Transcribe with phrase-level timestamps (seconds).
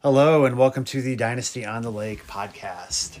[0.00, 3.18] Hello and welcome to the Dynasty on the Lake podcast.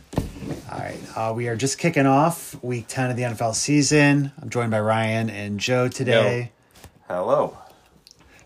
[0.70, 4.30] All right, uh, we are just kicking off week 10 of the NFL season.
[4.40, 6.52] I'm joined by Ryan and Joe today.
[7.08, 7.58] Hello.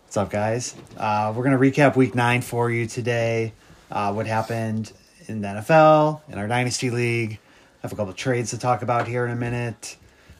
[0.03, 0.75] What's up, guys?
[0.97, 3.53] Uh, we're going to recap week nine for you today.
[3.91, 4.91] Uh, what happened
[5.27, 7.33] in the NFL, in our Dynasty League.
[7.33, 9.95] I have a couple of trades to talk about here in a minute.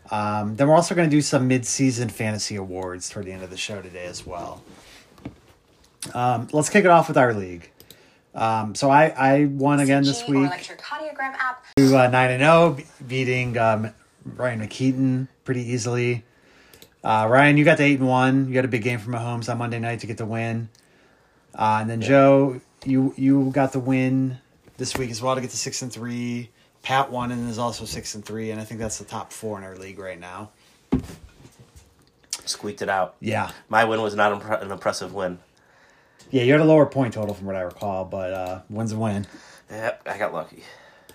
[0.10, 3.52] Um, then we're also going to do some mid-season fantasy awards toward the end of
[3.52, 4.64] the show today as well.
[6.14, 7.70] Um, let's kick it off with our league.
[8.36, 10.52] Um, so I, I won again this CG or week.
[10.52, 11.66] electrocardiogram app.
[11.76, 13.94] to uh, 9 and 0, beating um,
[14.26, 16.24] Ryan McKeaton pretty easily.
[17.04, 18.50] Uh, Ryan, you got the 8 and 1.
[18.50, 20.70] You had a big game from Mahomes on Monday night to get the win.
[21.54, 24.40] Uh, and then Joe, you you got the win
[24.78, 26.50] this week as well to get to 6 and 3.
[26.82, 29.60] Pat won and is also 6 and 3, and I think that's the top 4
[29.60, 30.50] in our league right now.
[32.46, 33.16] Squeaked it out.
[33.22, 33.52] Yeah.
[33.70, 35.40] My win was not impre- an impressive win.
[36.34, 38.98] Yeah, you had a lower point total from what I recall, but uh, win's a
[38.98, 39.28] win.
[39.70, 40.64] Yep, I got lucky.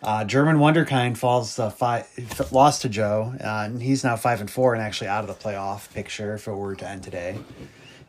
[0.01, 2.07] Uh, German Wonderkind falls uh, five,
[2.53, 5.35] lost to Joe, uh, and he's now five and four and actually out of the
[5.35, 7.37] playoff picture if it were to end today.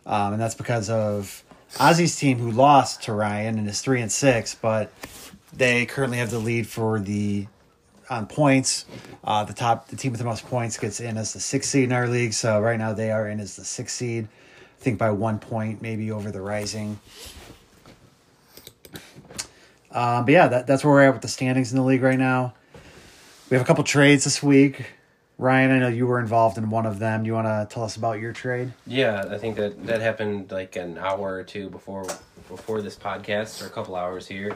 [0.06, 1.44] Um, and that's because of
[1.78, 4.92] Ozzy's team who lost to Ryan and is three and six, but
[5.52, 7.48] they currently have the lead for the
[8.12, 8.86] on points.
[9.24, 11.86] Uh, the top, the team with the most points gets in as the sixth seed
[11.86, 12.34] in our league.
[12.34, 14.28] So right now they are in as the sixth seed.
[14.80, 17.00] I think by one point, maybe over the Rising.
[19.92, 22.18] Um, but yeah, that, that's where we're at with the standings in the league right
[22.18, 22.54] now.
[23.50, 24.86] We have a couple trades this week.
[25.38, 27.24] Ryan, I know you were involved in one of them.
[27.24, 28.74] Do you want to tell us about your trade?
[28.86, 32.06] Yeah, I think that that happened like an hour or two before
[32.48, 34.56] before this podcast, or a couple hours here.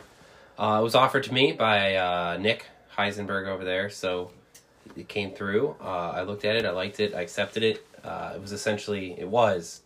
[0.57, 2.65] Uh, it was offered to me by uh, Nick
[2.97, 4.31] Heisenberg over there, so
[4.95, 5.75] it came through.
[5.81, 7.85] Uh, I looked at it, I liked it, I accepted it.
[8.03, 9.81] Uh, it was essentially it was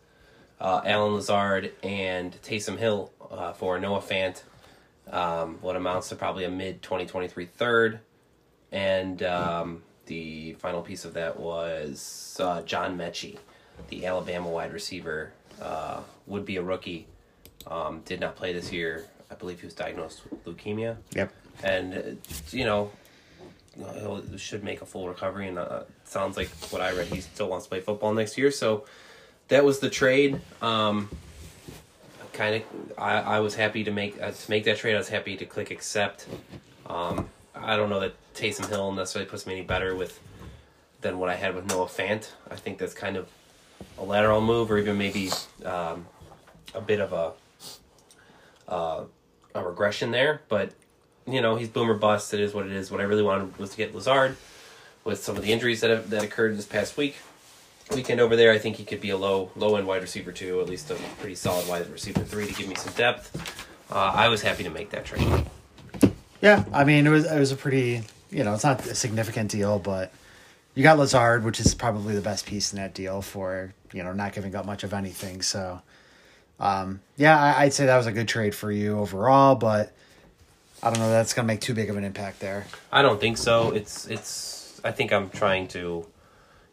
[0.60, 4.42] uh, Allen Lazard and Taysom Hill uh, for Noah Fant,
[5.10, 8.00] um, what amounts to probably a mid 2023 third,
[8.72, 13.38] and um, the final piece of that was uh, John Metchie,
[13.88, 15.32] the Alabama wide receiver,
[15.62, 17.06] uh, would be a rookie,
[17.66, 19.06] um, did not play this year.
[19.30, 21.32] I believe he was diagnosed with leukemia, Yep.
[21.62, 22.00] and uh,
[22.50, 22.90] you know.
[24.32, 27.06] He should make a full recovery, and uh, sounds like what I read.
[27.06, 28.86] He still wants to play football next year, so
[29.48, 30.40] that was the trade.
[30.62, 31.08] Um,
[32.32, 32.62] kind of,
[32.96, 34.94] I, I was happy to make uh, to make that trade.
[34.94, 36.26] I was happy to click accept.
[36.86, 40.20] Um, I don't know that Taysom Hill necessarily puts me any better with
[41.00, 42.30] than what I had with Noah Fant.
[42.50, 43.28] I think that's kind of
[43.98, 45.30] a lateral move, or even maybe
[45.64, 46.06] um,
[46.74, 47.32] a bit of a
[48.70, 49.04] uh,
[49.54, 50.42] a regression there.
[50.48, 50.72] But
[51.26, 52.32] you know, he's boomer bust.
[52.32, 52.90] It is what it is.
[52.90, 54.36] What I really wanted was to get Lazard
[55.04, 57.16] with some of the injuries that have, that occurred this past week
[57.94, 58.52] weekend over there.
[58.52, 60.94] I think he could be a low low end wide receiver two, at least a
[61.20, 63.66] pretty solid wide receiver three to give me some depth.
[63.90, 65.44] Uh, I was happy to make that trade.
[66.40, 69.50] Yeah, I mean it was it was a pretty you know it's not a significant
[69.50, 70.12] deal, but
[70.74, 74.12] you got Lazard, which is probably the best piece in that deal for you know
[74.12, 75.42] not giving up much of anything.
[75.42, 75.82] So
[76.60, 79.92] um, yeah, I, I'd say that was a good trade for you overall, but
[80.82, 82.66] I don't know that's gonna make too big of an impact there.
[82.92, 83.70] I don't think so.
[83.72, 84.80] It's it's.
[84.84, 86.06] I think I'm trying to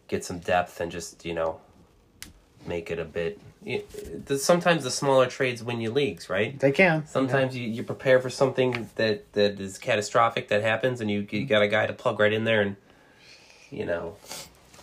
[0.07, 1.59] get some depth and just you know
[2.65, 3.39] make it a bit.
[3.65, 6.59] It, sometimes the smaller trades win you leagues, right?
[6.59, 11.09] They can Sometimes you, you prepare for something that, that is catastrophic that happens, and
[11.09, 12.75] you, you got a guy to plug right in there and,
[13.71, 14.17] you know,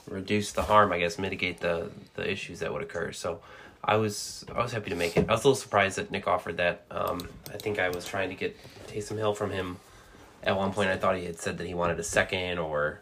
[0.09, 0.93] reduce the harm.
[0.93, 3.13] I guess mitigate the the issues that would occur.
[3.13, 3.41] So,
[3.85, 5.29] I was I was happy to make it.
[5.29, 6.85] I was a little surprised that Nick offered that.
[6.91, 8.57] Um, I think I was trying to get
[8.89, 9.79] Taysom Hill from him.
[10.43, 13.02] At one point, I thought he had said that he wanted a second or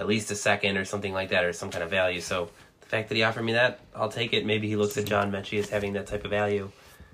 [0.00, 2.20] at least a second or something like that, or some kind of value.
[2.20, 2.50] So
[2.80, 4.44] the fact that he offered me that, I'll take it.
[4.44, 6.70] Maybe he looks at John Metchie as having that type of value.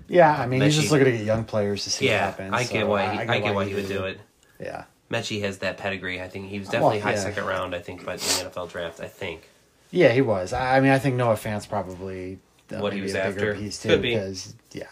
[0.07, 2.53] Yeah, I mean he's just looking to get young players to see what Yeah, happens.
[2.53, 4.19] I get so why he, I, get why he would do it.
[4.59, 4.85] Yeah.
[5.11, 6.21] Metchie has that pedigree.
[6.21, 7.19] I think he was definitely high yeah.
[7.19, 7.75] second round.
[7.75, 9.49] I think, but in the NFL draft, I think.
[9.91, 10.53] Yeah, he was.
[10.53, 12.39] I I mean, I think Noah Fant's probably
[12.71, 13.53] uh, What he was after.
[13.55, 13.89] piece too.
[13.89, 14.13] Could be.
[14.15, 14.87] Because yeah,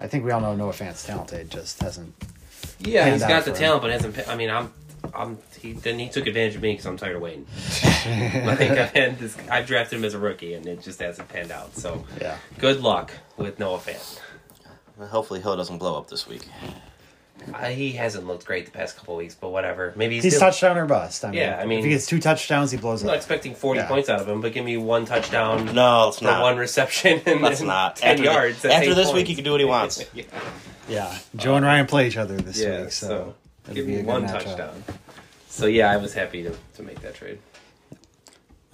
[0.00, 1.50] I think we all know Noah Fant's talented.
[1.50, 2.14] Just hasn't.
[2.80, 3.56] Yeah, he's got the him.
[3.56, 4.28] talent, but hasn't.
[4.28, 4.72] I mean, I'm,
[5.14, 5.38] I'm.
[5.60, 7.46] He then he took advantage of me because I'm tired of waiting.
[8.46, 11.50] like I've had this, I've drafted him as a rookie, and it just hasn't panned
[11.50, 11.76] out.
[11.76, 12.36] So Yeah.
[12.58, 14.20] good luck with Noah Fant.
[14.96, 16.42] Well, Hopefully Hill doesn't blow up this week.
[17.54, 19.92] Uh, he hasn't looked great the past couple weeks, but whatever.
[19.94, 21.24] Maybe he's, He's still, touchdown or bust.
[21.24, 23.04] I mean, Yeah, I mean- if he gets two touchdowns, he blows up.
[23.04, 23.18] I'm not up.
[23.18, 23.86] expecting 40 Yeah.
[23.86, 26.42] points out of him, but give me one touchdown No, it's for not.
[26.42, 27.94] one reception and Let's not.
[27.96, 28.62] 10 after yards.
[28.62, 29.28] That's after eight this week, points.
[29.28, 30.04] he can do what he wants.
[30.14, 30.24] yeah.
[30.88, 33.34] Yeah, Joe and Ryan play each other this Yeah, week, so,
[33.66, 34.42] so give me a good one matchup.
[34.42, 34.84] touchdown.
[35.58, 37.40] So yeah, I was happy to, to make that trade.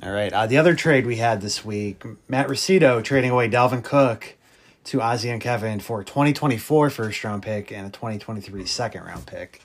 [0.03, 0.31] All right.
[0.31, 4.37] Uh, the other trade we had this week, Matt Rosito trading away Dalvin Cook
[4.85, 9.25] to Ozzy and Kevin for a 2024 first round pick and a 2023 second round
[9.25, 9.63] pick.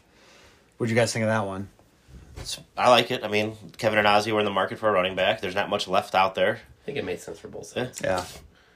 [0.77, 1.68] What'd you guys think of that one?
[2.77, 3.21] I like it.
[3.25, 5.42] I mean, Kevin and Ozzy were in the market for a running back.
[5.42, 6.62] There's not much left out there.
[6.83, 8.00] I think it made sense for both sides.
[8.01, 8.24] Yeah.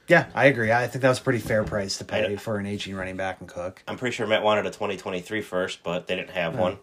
[0.06, 0.70] Yeah, I agree.
[0.70, 3.40] I think that was a pretty fair price to pay for an aging running back
[3.40, 3.82] and Cook.
[3.88, 6.76] I'm pretty sure Matt wanted a 2023 first, but they didn't have one.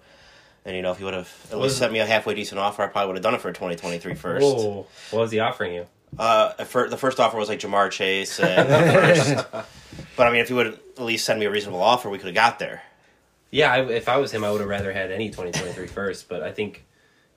[0.65, 2.83] And you know, if he would have at least sent me a halfway decent offer,
[2.83, 4.43] I probably would have done it for a 2023 first.
[4.43, 4.85] Whoa.
[5.09, 5.87] What was he offering you?
[6.19, 9.45] Uh, at fir- the first offer was like Ja'Marr Chase and first.
[10.17, 12.17] But I mean, if he would have at least send me a reasonable offer, we
[12.17, 12.83] could have got there.
[13.49, 16.43] Yeah, I, if I was him, I would have rather had any 2023 first, but
[16.43, 16.85] I think,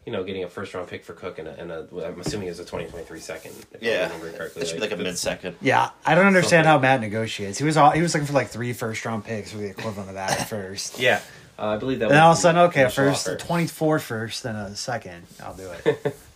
[0.04, 2.48] you know, getting a first round pick for Cook and a, and a I'm assuming
[2.48, 3.52] it's a 2023 second.
[3.72, 4.62] If Yeah, remember correctly.
[4.62, 5.56] it should be like a mid second.
[5.62, 6.88] Yeah, I don't understand Something.
[6.88, 7.58] how Matt negotiates.
[7.58, 10.08] He was all, he was looking for like three first round picks or the equivalent
[10.10, 10.98] of that at first.
[11.00, 11.20] Yeah,
[11.58, 12.06] uh, I believe that.
[12.06, 13.36] And then all of a sudden, okay, first, offer.
[13.38, 15.26] 24 first, then a second.
[15.42, 16.16] I'll do it.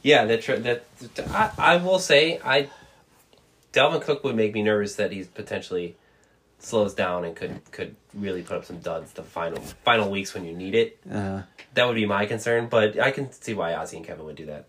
[0.00, 0.84] Yeah, that tr- that
[1.30, 2.70] I, I will say I
[3.72, 5.96] Dalvin Cook would make me nervous that he's potentially
[6.60, 10.44] slows down and could could really put up some duds the final final weeks when
[10.44, 10.98] you need it.
[11.12, 11.42] Uh,
[11.74, 14.46] That would be my concern, but I can see why Ozzy and Kevin would do
[14.46, 14.66] that.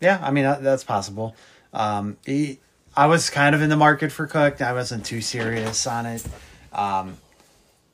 [0.00, 1.36] yeah, I mean, that's possible.
[1.72, 2.58] Um, he,
[2.96, 4.60] I was kind of in the market for Cook.
[4.60, 6.24] I wasn't too serious on it.
[6.72, 7.16] Um,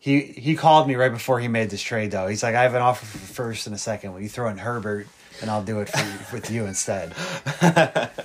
[0.00, 2.26] he he called me right before he made this trade, though.
[2.26, 4.12] He's like, I have an offer for first and a second.
[4.14, 5.06] Will you throw in Herbert,
[5.40, 7.14] and I'll do it for you, with you instead.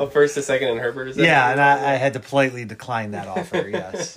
[0.00, 3.10] Oh, first, a second, and Herbert is Yeah, and I, I had to politely decline
[3.12, 3.68] that offer.
[3.68, 4.16] Yes,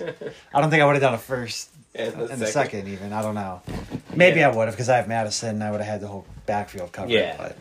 [0.54, 2.82] I don't think I would have done a first And the and a second.
[2.86, 3.12] second even.
[3.12, 3.62] I don't know.
[4.14, 4.50] Maybe Yeah.
[4.50, 5.48] I would have because I have Madison.
[5.56, 7.10] and I would have had the whole backfield covered.
[7.10, 7.34] Yeah.
[7.36, 7.56] but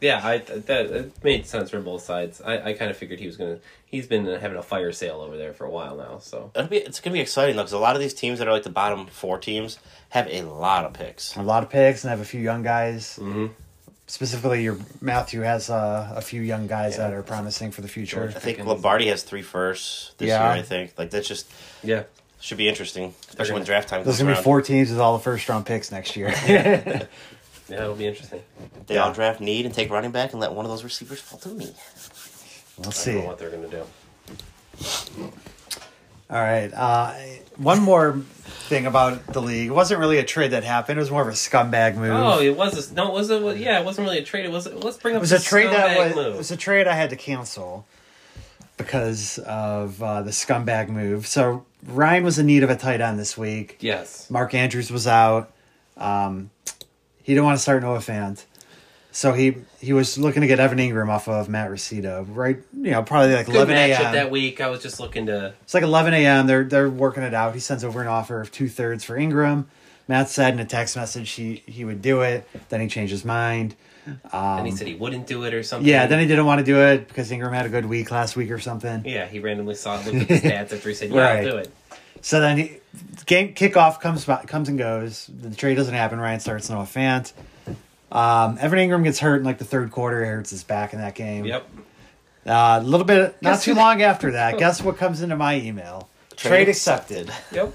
[0.00, 2.40] Yeah, I that it made sense for both sides.
[2.40, 3.58] I, I kind of figured he was gonna.
[3.86, 6.18] He's been having a fire sale over there for a while now.
[6.18, 8.40] So It'll be, it's going to be exciting though, because a lot of these teams
[8.40, 11.36] that are like the bottom four teams have a lot of picks.
[11.36, 13.18] a lot of picks and have a few young guys.
[13.22, 13.50] Mhm.
[14.06, 17.04] Specifically, your Matthew has uh, a few young guys Yeah.
[17.08, 18.24] that are promising for the future.
[18.24, 18.66] I think Pickens.
[18.68, 20.52] Lombardi has three firsts this Yeah.
[20.52, 20.60] year.
[20.60, 21.46] I think like that's just
[21.84, 22.02] yeah,
[22.40, 25.16] should be interesting, especially gonna- when draft time There's gonna be four teams with all
[25.16, 26.34] the first round picks next year.
[27.68, 28.42] yeah, it'll be interesting.
[28.86, 29.04] They Yeah.
[29.04, 31.48] all draft need and take running back and let one of those receivers fall to
[31.48, 31.64] me.
[31.66, 31.74] we'll
[32.78, 33.14] I don't see.
[33.14, 33.84] know what they're gonna do.
[36.30, 36.72] All right.
[36.72, 37.14] Uh,
[37.56, 38.18] one more
[38.68, 39.68] thing about the league.
[39.68, 40.98] It wasn't really a trade that happened.
[40.98, 42.10] It was more of a scumbag move.
[42.12, 43.58] Oh, it was a, no, it wasn't.
[43.58, 44.44] Yeah, it wasn't really a trade.
[44.46, 44.66] It was.
[44.66, 46.34] Let's bring up It was a trade that was move.
[46.34, 47.86] it was a trade I had to cancel
[48.78, 51.26] because of uh, the scumbag move.
[51.26, 53.76] So Ryan was in need of a tight end this week.
[53.80, 54.28] yes.
[54.30, 55.52] Mark Andrews was out.
[55.96, 56.50] Um,
[57.24, 58.44] he didn't want to start Noah Fant.
[59.10, 62.58] So he he was looking to get Evan Engram off of Matt Rosita, right?
[62.72, 64.12] You know, probably like Good 11 a.m.
[64.14, 64.60] that week.
[64.60, 65.54] I was just looking to.
[65.62, 66.46] It's like 11 a.m.
[66.46, 67.54] They're they're working it out.
[67.54, 69.66] He sends over an offer of two thirds for Engram.
[70.08, 72.48] Matt said in a text message he he would do it.
[72.68, 73.74] Then he changed his mind.
[74.32, 75.86] and he said he wouldn't do it or something.
[75.86, 78.10] Um, Yeah, then he didn't want to do it because Engram had a good week
[78.10, 79.02] last week or something.
[79.06, 81.38] Yeah, he randomly saw looked at the stats after he said, "Yeah, Right.
[81.46, 81.72] I'll do it."
[82.20, 82.78] So then he,
[83.26, 85.28] game kickoff comes by- comes and goes.
[85.40, 86.18] The trade doesn't happen.
[86.18, 87.32] Ryan starts Noah Fant.
[88.12, 90.22] Um, Evan Engram gets hurt in like the third quarter.
[90.24, 91.44] He hurts his back in that game.
[91.44, 91.68] Yep.
[92.46, 94.58] Uh, a little bit, not Guess too who- long after that.
[94.58, 96.08] Guess what comes into my email?
[96.36, 97.32] Trade accepted.
[97.52, 97.72] Yep.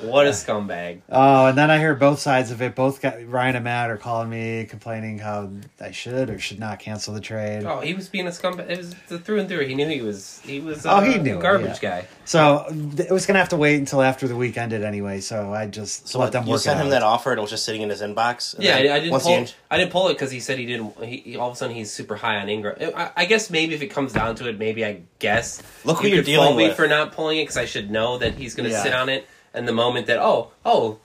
[0.00, 1.00] What a scumbag.
[1.10, 2.74] Oh, and then I hear both sides of it.
[2.76, 5.50] Both got, Ryan and Matt are calling me, complaining how
[5.80, 7.64] I should or should not cancel the trade.
[7.64, 8.70] Oh, he was being a scumbag.
[8.70, 9.66] It was through and through.
[9.66, 10.40] He knew he was.
[10.44, 10.86] He was.
[10.86, 12.00] Oh, uh, he knew a it, garbage yeah.
[12.02, 12.08] guy.
[12.24, 12.64] So
[12.96, 15.20] it was gonna have to wait until after the week ended anyway.
[15.20, 17.38] So I just So let what, them you work sent it him that offer and
[17.38, 18.54] it was just sitting in his inbox.
[18.58, 19.30] Yeah, I, I didn't pull.
[19.30, 21.04] he in- I didn't pull it because he said he didn't.
[21.04, 22.94] He, he- all of a sudden he's super high on Engram.
[22.94, 26.08] I, I guess maybe if it comes down to it, maybe I guess Look who
[26.08, 26.76] you you're dealing me with.
[26.76, 28.82] for not pulling it because I should know that he's going to Yeah.
[28.82, 29.26] sit on it.
[29.58, 31.00] And the moment that oh oh,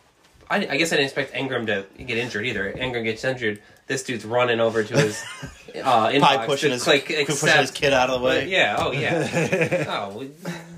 [0.48, 2.72] I, I guess I didn't expect Engram to get injured either.
[2.72, 3.64] Engram gets injured.
[3.88, 5.24] This dude's running over to his
[5.84, 8.48] uh, inbox pushing to his, click pushing his kid out of the way.
[8.48, 8.76] Yeah.
[8.78, 9.86] Oh yeah.
[9.90, 10.24] oh,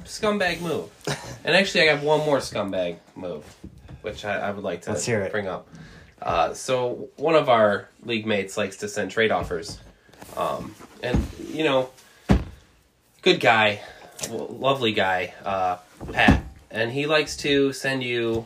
[0.05, 0.89] scumbag move.
[1.43, 3.43] And actually, I have one more scumbag move,
[4.03, 5.33] which I, I would like to Let's hear it.
[5.33, 5.67] bring up.
[6.21, 9.79] Uh, so one of our league mates likes to send trade offers,
[10.37, 11.89] um, and you know,
[13.21, 13.81] good guy,
[14.29, 15.77] lovely guy, uh,
[16.13, 16.41] Pat,
[16.71, 18.45] and he likes to send you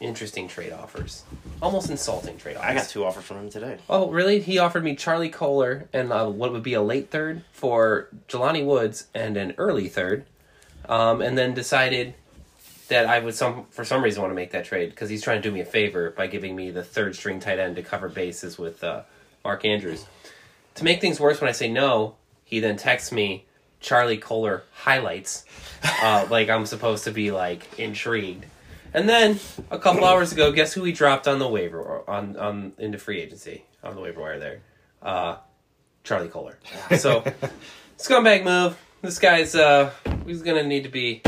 [0.00, 1.24] interesting trade offers,
[1.60, 2.70] almost insulting trade offers.
[2.70, 3.78] I got two offers from him today.
[3.88, 4.40] Oh, really?
[4.40, 8.64] He offered me Charlie Kolar and uh, what would be a late third for Jelani
[8.64, 10.24] Woods and an early third,
[10.88, 12.14] um, and then decided
[12.88, 15.40] that I would some for some reason want to make that trade because he's trying
[15.40, 18.08] to do me a favor by giving me the third string tight end to cover
[18.08, 19.02] bases with uh,
[19.44, 20.06] Mark Andrews.
[20.76, 23.44] To make things worse, when I say no, he then texts me
[23.80, 25.44] Charlie Kolar highlights,
[26.02, 28.46] uh, like I'm supposed to be like intrigued.
[28.92, 29.38] And then
[29.70, 33.20] a couple hours ago, guess who he dropped on the waiver on on into free
[33.20, 34.60] agency on the waiver wire there?
[35.02, 35.36] Uh,
[36.04, 36.58] Charlie Kolar.
[36.98, 37.22] So
[37.98, 38.76] scumbag move.
[39.02, 39.90] this guy's uh,
[40.26, 41.22] he's gonna need to be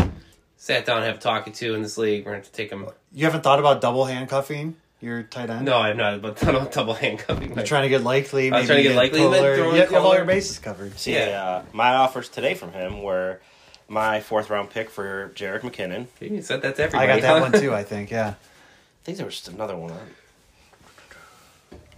[0.56, 2.24] sat down have talking to in this league.
[2.24, 2.86] We're gonna have to take him.
[3.12, 5.64] You haven't thought about double handcuffing your tight end?
[5.66, 6.22] No, I'm not.
[6.22, 7.54] But I'm not double handcuffing.
[7.54, 8.50] You're trying to get likely.
[8.52, 9.56] I was trying to get Likely, then Kolar.
[9.56, 10.98] throw You have, all your bases covered.
[10.98, 11.42] See, Yeah.
[11.42, 13.40] uh, my offers today from him were
[13.88, 16.06] my fourth round pick for Jerick McKinnon.
[16.20, 17.74] You said that to I got that one too.
[17.74, 18.10] I think.
[18.10, 18.28] Yeah.
[18.30, 19.92] I think there was just another one.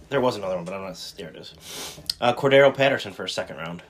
[0.09, 1.13] There was another one, but I'm not.
[1.17, 1.99] There it is.
[2.21, 3.81] Uh, Cordarrelle Patterson for a second round.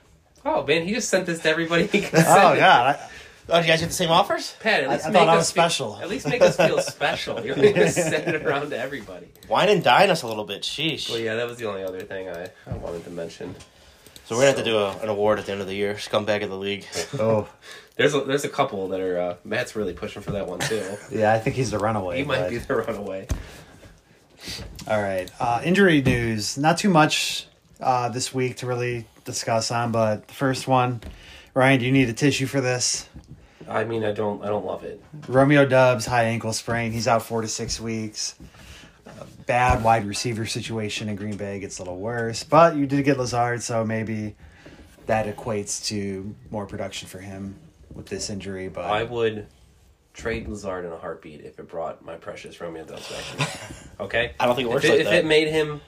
[0.44, 1.86] Oh man, he just sent this to everybody.
[1.92, 2.60] He Oh send it.
[2.60, 2.96] God.
[2.96, 3.08] I,
[3.48, 4.54] Oh, you guys get the same offers?
[4.60, 5.96] Pat, at I- least I make thought I us was feel- special.
[5.98, 7.44] at least make us feel special.
[7.46, 9.28] You're just sending it around to everybody.
[9.48, 10.62] Wine and dine us a little bit.
[10.62, 11.08] Sheesh.
[11.10, 13.54] Well, yeah, that was the only other thing I, I wanted to mention.
[14.24, 15.94] So we're gonna have to do a, an award at the end of the year.
[15.94, 16.84] Scumbag of the league.
[17.20, 17.48] oh.
[17.94, 20.82] There's a, there's a couple that are uh, Matt's really pushing for that one too.
[21.12, 22.18] Yeah, I think he's the runaway.
[22.18, 23.28] He might be the runaway.
[24.88, 25.30] All right.
[25.40, 26.58] Uh, injury news.
[26.58, 27.46] Not too much
[27.80, 31.00] uh, this week to really discuss on, but the first one,
[31.54, 33.08] Ryan, do you need a tissue for this?
[33.68, 35.02] I mean, I don't I don't love it.
[35.28, 36.92] Romeo Doubs, high ankle sprain.
[36.92, 38.36] He's out four to six weeks.
[39.06, 39.10] Uh,
[39.46, 43.18] bad wide receiver situation in Green Bay gets a little worse, but you did get
[43.18, 44.34] Lazard, so maybe
[45.06, 47.56] that equates to more production for him
[47.94, 48.68] with this injury.
[48.68, 49.46] But I would
[50.12, 53.60] trade Lazard in a heartbeat if it brought my precious Romeo Doubs back.
[53.98, 55.80] Okay, I don't think it works if it, like if it made him,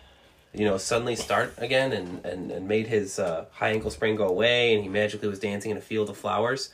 [0.54, 4.26] you know, suddenly start again and and, and made his uh, high ankle sprain go
[4.26, 6.70] away, and he magically was dancing in a field of flowers,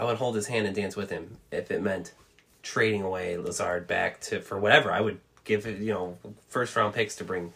[0.00, 1.36] I would hold his hand and dance with him.
[1.52, 2.14] If it meant
[2.62, 6.16] trading away Lazard back to for whatever, I would give it, you know,
[6.48, 7.52] first round picks to bring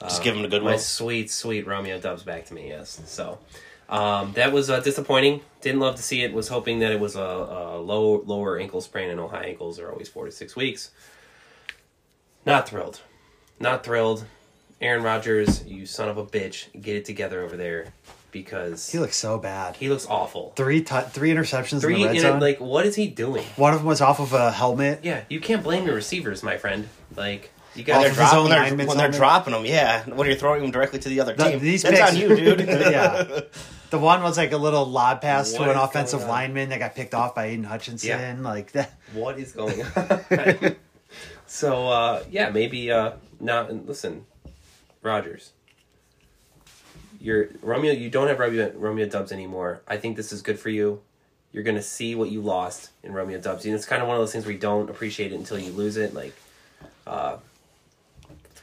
[0.00, 0.78] Just give him a good my one.
[0.78, 2.68] sweet, sweet Romeo Doubs back to me.
[2.68, 3.40] Yes, so
[3.88, 5.40] um, that was uh, disappointing.
[5.60, 6.32] Didn't love to see it.
[6.32, 9.10] Was hoping that it was a, a low, lower ankle sprain.
[9.10, 10.92] I know high ankles are always four to six weeks.
[12.46, 13.00] Not thrilled.
[13.58, 14.24] Not thrilled.
[14.80, 17.92] Aaron Rodgers, you son of a bitch, get it together over there
[18.32, 19.76] because he looks so bad.
[19.76, 20.52] he looks awful.
[20.56, 22.36] Three tu- three interceptions Three in the red in zone.
[22.38, 23.44] it, like what is he doing?
[23.56, 25.00] One of them was off of a helmet.
[25.04, 26.88] Yeah, you can't blame your receivers, my friend.
[27.14, 29.18] Like you When got they're, his drop- when they're, lineman's when they're helmet?
[29.18, 30.02] dropping them, yeah.
[30.04, 32.34] When you're throwing them directly to the other The- team, these that's picks- on you,
[32.36, 32.60] dude.
[32.68, 33.40] yeah.
[33.90, 36.94] The one was like a little lob pass What to an offensive lineman that got
[36.94, 38.08] picked off by Aidan Hutchinson.
[38.08, 38.36] Yeah.
[38.40, 38.90] Like that.
[39.12, 40.76] what is going on?
[41.46, 43.70] so uh, yeah, maybe uh, not.
[43.86, 44.24] Listen,
[45.02, 45.52] Rodgers,
[47.22, 47.92] you're Romeo.
[47.92, 49.80] You don't have Romeo, Romeo Doubs anymore.
[49.86, 51.00] I think this is good for you.
[51.52, 53.64] You're gonna see what you lost in Romeo Doubs.
[53.64, 55.70] And it's kind of one of those things where you don't appreciate it until you
[55.72, 56.14] lose it.
[56.14, 56.34] Like,
[57.06, 57.36] uh,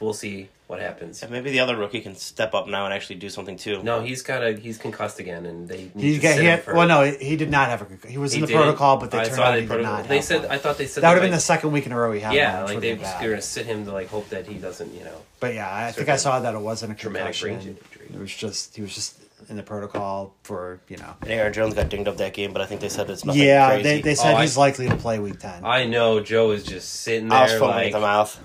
[0.00, 1.20] we'll see what happens.
[1.20, 3.82] Yeah, maybe the other rookie can step up now and actually do something too.
[3.82, 6.46] No, he's got a he's concussed again, and they need He to got sit he
[6.46, 8.06] had, for- well, no, he did not have a.
[8.08, 8.62] He was in the didn't.
[8.62, 10.08] protocol, but they I turned out they he did not.
[10.08, 10.50] They have said one.
[10.52, 12.12] I thought they said that would they have been the second week in a row
[12.12, 12.34] he had.
[12.34, 14.94] yeah, one, like they been were gonna sit him to like hope that he doesn't,
[14.94, 17.76] you know, But yeah, I think I saw that it wasn't a traumatic brain injury.
[18.12, 21.14] It was just he was just in the protocol for you know.
[21.22, 23.42] And Aaron Jones got dinged up that game, but I think they said it's nothing
[23.42, 23.82] Yeah, crazy.
[23.82, 25.64] they, they said Oh, I- he's likely to play week ten.
[25.64, 28.38] I know Joe is just sitting there I was foaming like at the mouth.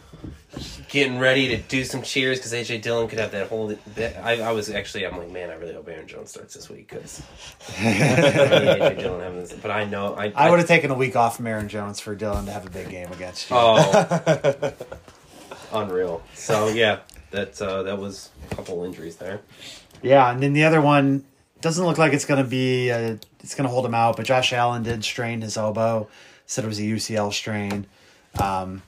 [0.87, 3.75] getting ready to do some cheers because AJ Dillon could have that whole.
[3.95, 6.69] That, I, I was actually, I'm like, man, I really hope Aaron Jones starts this
[6.69, 7.21] week because
[7.73, 9.51] AJ Dillon having this.
[9.53, 12.15] But I know I, I would have taken a week off from Aaron Jones for
[12.15, 13.55] Dillon to have a big game against you.
[13.59, 14.73] Oh,
[15.73, 16.21] unreal.
[16.35, 16.99] So yeah,
[17.35, 19.41] that uh, that was a couple injuries there.
[20.01, 21.23] Yeah, and then the other one
[21.61, 24.25] doesn't look like it's going to be uh it's going to hold him out, but
[24.25, 26.07] Josh Allen did strain his elbow.
[26.47, 27.85] Said it was a UCL strain.
[28.41, 28.81] Um,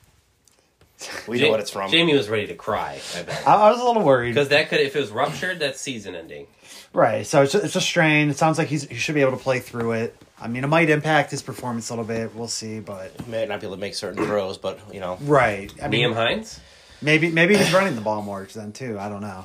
[1.27, 1.91] We know what it's from.
[1.91, 2.99] Jamie was ready to cry.
[3.15, 3.47] I bet.
[3.47, 4.33] I, I was a little worried.
[4.33, 6.47] Because that could, if it was ruptured, that's season ending.
[6.93, 8.29] Right, so it's a, it's a strain.
[8.29, 10.15] It sounds like he's he should be able to play through it.
[10.39, 12.33] I mean, it might impact his performance a little bit.
[12.35, 15.71] We'll see, but May not be able to make certain throws, but you know, right.
[15.81, 16.59] I mean, Nyheim Hines.
[17.01, 18.97] Maybe maybe he's running the ball more then too.
[18.99, 19.43] I don't know.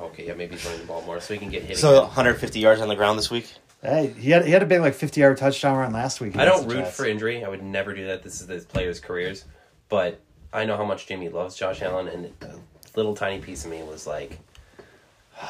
[0.00, 1.78] Okay, yeah, maybe he's running the ball more so he can get hit.
[1.78, 2.02] so again.
[2.04, 3.52] 150 yards on the ground this week.
[3.82, 6.36] Hey, he had he had a big like fifty yard touchdown run last week.
[6.36, 6.96] I don't root Jets.
[6.96, 7.44] for injury.
[7.44, 8.22] I would never do that.
[8.22, 9.44] This is the players' careers.
[9.88, 10.20] But
[10.52, 12.58] I know how much Jamie loves Josh Allen, and a
[12.96, 14.38] little tiny piece of me was like,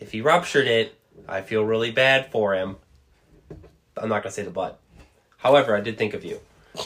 [0.00, 0.94] if he ruptured it,
[1.28, 2.76] I feel really bad for him.
[3.96, 4.78] I'm not gonna say the but.
[5.38, 6.40] However, I did think of you.
[6.76, 6.84] I,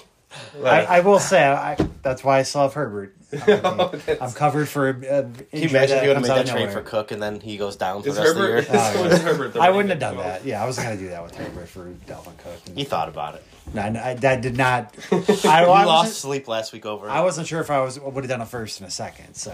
[0.59, 3.17] Like, I will say I, that's why I still have Herbert.
[3.33, 4.91] I'm, I'm covered for.
[4.91, 4.93] Uh,
[5.23, 7.57] Can you imagine if you would have made that trade for Cook and then he
[7.57, 8.59] goes down for is the rest Herbert?
[8.59, 8.93] of the year?
[8.95, 10.39] Oh, is Herbert the I running wouldn't have back done as well?
[10.41, 10.45] that.
[10.47, 12.77] Yeah, I wasn't going to do that with Herbert for Dalvin Cook.
[12.77, 13.43] He thought about it.
[13.73, 14.95] No, I, I, that did not.
[15.11, 17.09] I, He I, lost wasn't, sleep last week over.
[17.09, 17.11] it.
[17.11, 19.35] I wasn't sure if I was would have done a first and a second.
[19.35, 19.53] So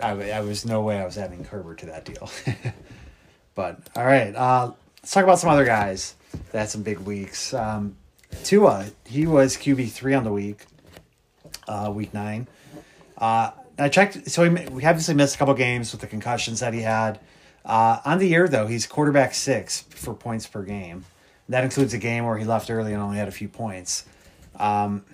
[0.00, 2.30] I, w- I was no way I was adding Herbert to that deal.
[3.54, 4.72] but all right, uh,
[5.02, 6.14] let's talk about some other guys
[6.52, 7.52] that had some big weeks.
[7.52, 7.96] Um,
[8.44, 10.64] Tua, he was QB three on the week,
[11.68, 12.46] uh, week nine.
[13.18, 16.74] Uh, I checked, so he, we obviously missed a couple games with the concussions that
[16.74, 17.18] he had.
[17.64, 21.04] Uh, on the year, though, he's quarterback six for points per game.
[21.48, 24.04] That includes a game where he left early and only had a few points.
[24.58, 25.04] Um,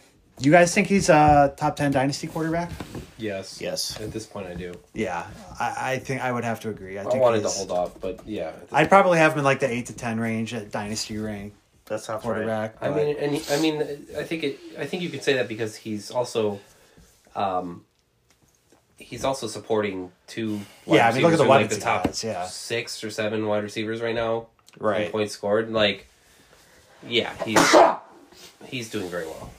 [0.40, 2.70] you guys think he's a top 10 dynasty quarterback?
[3.18, 3.60] Yes.
[3.60, 4.00] Yes.
[4.00, 4.72] At this point, I do.
[4.94, 5.26] Yeah,
[5.58, 6.98] I, I think I would have to agree.
[6.98, 8.52] I, I think wanted to hold off, but yeah.
[8.72, 11.52] I'd probably have him in like the 8 to 10 range at dynasty rank
[11.90, 12.34] That sounds right.
[12.34, 12.76] quarterback.
[12.80, 13.82] I mean, and he- I mean,
[14.16, 14.60] I think it.
[14.78, 16.60] I think you could say that because he's also,
[17.34, 17.84] um,
[18.96, 20.60] he's also supporting two.
[20.86, 22.46] Wide Yeah, I mean, look at the receivers who are, like the top has, yeah.
[22.46, 24.46] six or seven wide receivers right now.
[24.78, 25.10] in Right.
[25.10, 25.72] points scored.
[25.72, 26.06] Like,
[27.04, 27.58] yeah, he's
[28.66, 29.50] he's doing very well.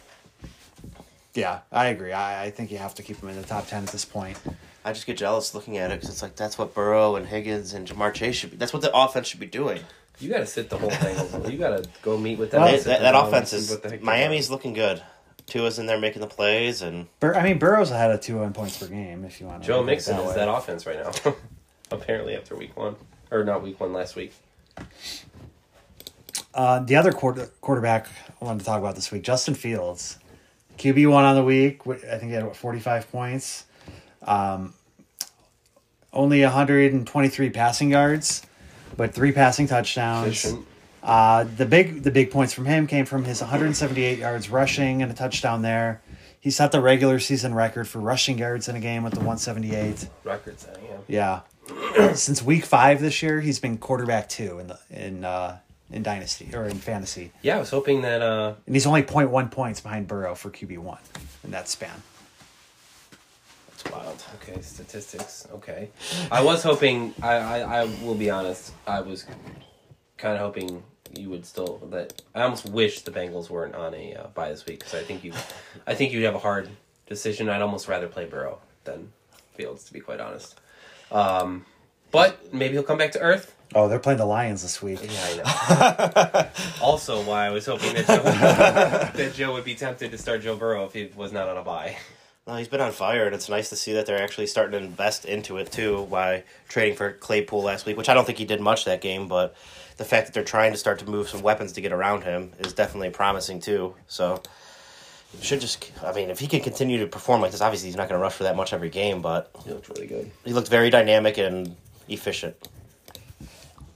[1.34, 2.14] Yeah, I agree.
[2.14, 4.38] I, I think you have to keep him in the top 10 at this point.
[4.86, 7.74] I just get jealous looking at it because it's like that's what Burrow and Higgins
[7.74, 8.58] and Ja'Marr Chase should be.
[8.58, 9.82] That's what the offense should be doing.
[10.22, 11.18] You got to sit the whole thing.
[11.18, 11.50] over.
[11.52, 12.62] You got to go meet with them.
[12.62, 15.02] Well, and that, that offense is what the heck they're Miami's looking good.
[15.48, 18.54] Tua's in there making the plays, and Bur- I mean, Burrow's ahead of two on
[18.54, 19.26] points per game.
[19.26, 20.36] If you want to, Joe look Mixon is way.
[20.36, 21.34] that offense right now.
[21.92, 22.96] Apparently, after week one,
[23.32, 24.34] or not week one, last week.
[26.54, 28.08] Uh, the other quarter, quarterback
[28.42, 30.20] I wanted to talk about this week, Justin Fields,
[30.78, 31.82] QB one on the week.
[31.88, 33.66] I think he had what, forty five points,
[34.24, 34.74] um,
[36.14, 38.46] only one hundred and twenty three passing yards,
[38.98, 40.54] but three passing touchdowns.
[41.04, 45.12] Uh, the big the big points from him came from his 178 yards rushing and
[45.12, 46.02] a touchdown there.
[46.40, 50.08] He set the regular season record for rushing yards in a game with the 178.
[50.24, 50.84] Record setting.
[51.08, 51.42] Yeah.
[51.98, 52.14] Yeah.
[52.14, 55.58] Since week five this year, he's been quarterback two in the in uh,
[55.92, 58.22] in dynasty or in fantasy, Yeah, I was hoping that.
[58.22, 61.00] uh and he's only 0.1 points behind Burrow for QB one
[61.44, 61.92] in that span.
[63.82, 64.24] It's wild.
[64.36, 65.48] Okay, statistics.
[65.54, 65.90] Okay,
[66.32, 67.14] I was hoping.
[67.22, 68.74] I, I, I will be honest.
[68.88, 69.26] I was
[70.18, 70.84] kind of hoping
[71.18, 72.22] you would still that.
[72.36, 75.24] I almost wish the Bengals weren't on a uh, bye this week because I think
[75.24, 75.34] you,
[75.88, 76.70] I think you'd have a hard
[77.08, 77.50] decision.
[77.50, 79.12] I'd almost rather play Burrow than
[79.56, 80.60] Fields, to be quite honest.
[81.12, 81.66] Um,
[82.12, 83.56] but maybe he'll come back to earth.
[83.74, 85.00] Oh, they're playing the Lions this week.
[85.02, 86.50] Yeah, I
[86.82, 86.86] know.
[86.86, 88.24] also, why I was hoping that Joe,
[89.18, 91.64] that Joe would be tempted to start Joe Burrow if he was not on a
[91.64, 91.96] bye.
[92.48, 94.84] No, he's been on fire, and it's nice to see that they're actually starting to
[94.86, 98.46] invest into it too by trading for Claypool last week, which I don't think he
[98.46, 99.56] did much that game, but
[99.98, 102.52] the fact that they're trying to start to move some weapons to get around him
[102.58, 103.94] is definitely promising too.
[104.08, 104.42] So
[105.40, 108.10] should just, I mean, if he can continue to perform like this, obviously he's not
[108.10, 110.32] going to rush for that much every game, but He looked really good.
[110.44, 111.76] he looked very dynamic and
[112.10, 112.56] efficient.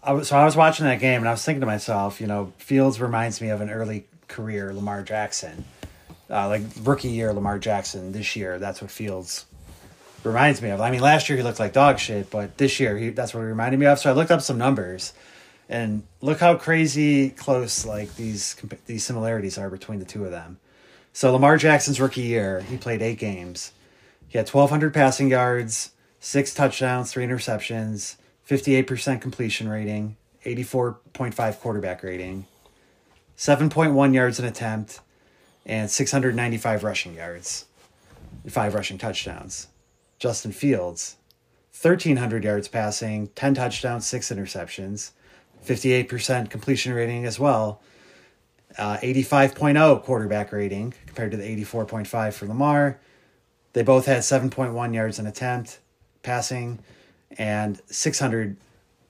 [0.04, 2.28] I was, so I was watching that game and I was thinking to myself, you
[2.28, 5.66] know, Fields reminds me of an early career Lamar Jackson,
[6.30, 8.12] uh, like rookie year Lamar Jackson.
[8.12, 9.46] This year, that's what Fields
[10.24, 10.82] reminds me of.
[10.82, 13.42] I mean, last year he looked like dog shit, but this year he, that's what
[13.42, 14.00] he reminded me of.
[14.00, 15.14] So I looked up some numbers,
[15.70, 20.60] and look how crazy close like these these similarities are between the two of them.
[21.14, 23.72] So Lamar Jackson's rookie year, he played eight games.
[24.28, 28.18] He had 1,200 passing yards, six touchdowns, three interceptions,
[28.50, 32.46] 58% completion rating, 84.5 quarterback rating,
[33.38, 35.00] 7.1 yards an attempt,
[35.66, 37.66] and 695 rushing yards,
[38.48, 39.68] five rushing touchdowns.
[40.20, 41.18] Justin Fields,
[41.80, 45.12] 1,300 yards passing, 10 touchdowns, six interceptions,
[45.66, 47.82] 58% completion rating as well,
[48.78, 53.00] uh, 85.0 quarterback rating compared to the 84.5 for Lamar.
[53.74, 55.80] They both had 7.1 yards an attempt
[56.24, 56.80] passing
[57.38, 58.58] and 600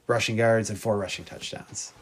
[0.08, 1.94] rushing yards and four rushing touchdowns.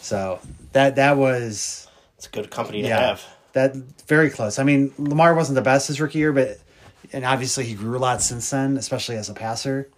[0.00, 0.40] So
[0.72, 3.24] that that was It's a good company to yeah have.
[3.52, 3.74] That
[4.06, 4.58] very close.
[4.58, 6.58] I mean, Lamar wasn't the best his rookie year, but
[7.12, 9.88] and obviously he grew a lot since then, especially as a passer.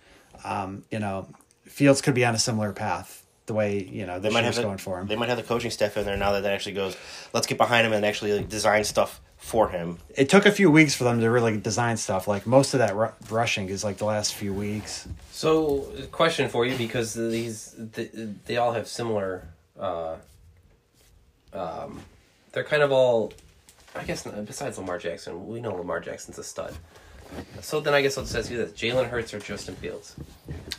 [0.45, 1.29] Um, you know,
[1.65, 3.25] Fields could be on a similar path.
[3.47, 5.09] The way you know They might year's have the, going for him.
[5.09, 6.97] They might have the coaching staff in there now that that actually goes.
[7.33, 9.99] Let's get behind him and actually like, design stuff for him.
[10.15, 12.29] it took a few weeks for them to really design stuff.
[12.29, 15.09] Like most of that ru- rushing is like the last few weeks.
[15.33, 18.05] So, question for you because these they,
[18.47, 19.49] they all have similar.
[19.79, 20.17] Uh,
[21.53, 22.01] um,
[22.53, 23.33] they're kind of all,
[23.95, 24.25] I guess.
[24.27, 26.75] Besides Lamar Jackson, we know Lamar Jackson's a stud.
[27.61, 30.15] So then, I guess I'll just ask you this: Jalen Hurts or Justin Fields?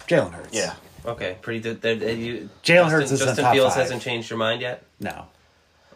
[0.07, 0.53] Jalen Hurts.
[0.53, 0.73] Yeah.
[1.05, 1.59] Okay, pretty.
[1.59, 1.81] Good.
[1.81, 2.49] That that you.
[2.63, 3.83] Jalen Justin- Hurts is the Justin top Fields five.
[3.83, 4.83] hasn't changed your mind yet.
[4.99, 5.25] No.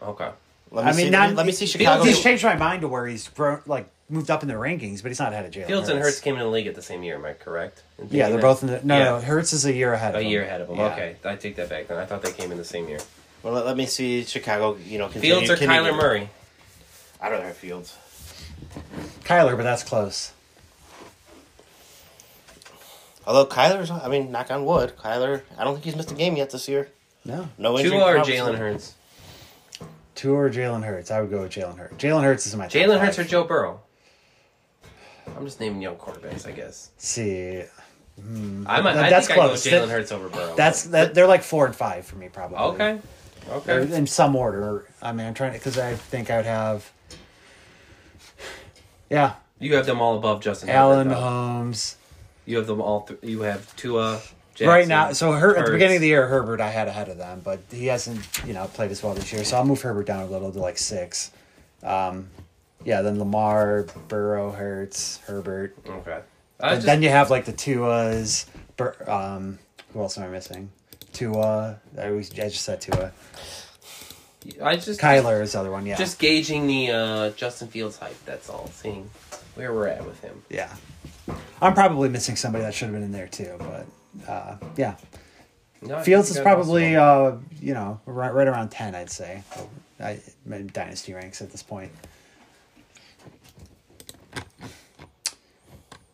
[0.01, 0.29] Okay.
[0.69, 1.09] Let me I mean, see.
[1.11, 2.03] not, let, me, see Chicago.
[2.03, 5.07] He's changed my mind to where he's grown, like moved up in the rankings, but
[5.09, 5.67] he's not ahead of Jalen.
[5.67, 7.15] Fields and Hurts came in the league at the same year.
[7.15, 7.83] Am I correct?
[7.97, 8.41] in Yeah, they're that?
[8.41, 8.81] both in the.
[8.83, 9.03] No, Yeah.
[9.05, 10.13] no, Hurts is a year ahead.
[10.13, 10.29] A of him.
[10.29, 10.77] year ahead of them.
[10.77, 10.85] Yeah.
[10.91, 11.87] Okay, I take that back.
[11.87, 12.99] Then I thought they came in the same year.
[13.43, 14.75] Well, let, let me see Chicago.
[14.85, 16.29] You know, continue, Fields or continue- Kyler Murray?
[17.21, 17.97] I'd rather have Fields.
[19.23, 20.33] Kyler, but that's close.
[23.25, 25.41] Although Kyler's, I mean, knock on wood, Kyler.
[25.57, 26.89] I don't think he's missed a game yet this year.
[27.25, 27.91] No, No injury.
[27.97, 28.39] Tua or problems.
[28.39, 28.93] Jalen Hurts?
[30.15, 31.11] two or Jalen Hurts.
[31.11, 31.95] I would go with Jalen Hurts.
[32.03, 32.67] Jalen Hurts is my.
[32.67, 33.23] Jalen Hurts or.
[33.25, 33.81] Joe Burrow?
[35.35, 36.89] I'm just naming young quarterbacks, I guess.
[36.95, 37.63] Let's see,
[38.19, 38.95] mm, I might.
[38.95, 39.67] I That's think close.
[39.67, 40.55] I go Jalen Hurts over Burrow.
[40.55, 41.13] That's that.
[41.13, 42.57] They're like four and five for me, probably.
[42.57, 42.99] okay.
[43.65, 43.95] They're Okay.
[43.95, 44.87] in some order.
[45.01, 46.89] I mean, I'm trying to because I think I would have.
[49.09, 50.69] Yeah, You have them all above Justin.
[50.69, 51.21] Allen, Herbert, though.
[51.21, 51.97] Holmes.
[52.45, 53.01] You have them all.
[53.01, 54.19] Th- you have Tua.
[54.53, 57.09] Jackson, right now, so Her- at the beginning of the year, Herbert I had ahead
[57.09, 59.43] of them, but he hasn't, you know, played as well this year.
[59.43, 61.29] So I'll move Herbert down a little to like six.
[61.83, 62.29] Um,
[62.83, 65.75] yeah, then Lamar, Burrow, Hurts, Herbert.
[65.87, 66.19] Okay.
[66.59, 68.45] I And just, then you have like the Tuas.
[68.77, 69.59] Bur- um,
[69.93, 70.71] who else am I missing?
[71.13, 71.79] Tua.
[71.97, 73.11] I, always, I just said Tua.
[74.61, 75.85] I just Kyler is the other one.
[75.85, 75.97] Yeah.
[75.97, 78.23] just gauging the uh, Justin Fields hype.
[78.25, 78.69] That's all.
[78.73, 79.09] Seeing
[79.55, 80.43] where we're at with him.
[80.49, 80.75] yeah.
[81.61, 83.85] I'm probably missing somebody that should have been in there too, but
[84.29, 84.95] uh, yeah.
[85.81, 88.95] No, Fields is you got most of probably uh, you know right, right around ten,
[88.95, 89.43] I'd say.
[89.99, 90.19] I,
[90.73, 91.91] dynasty ranks at this point.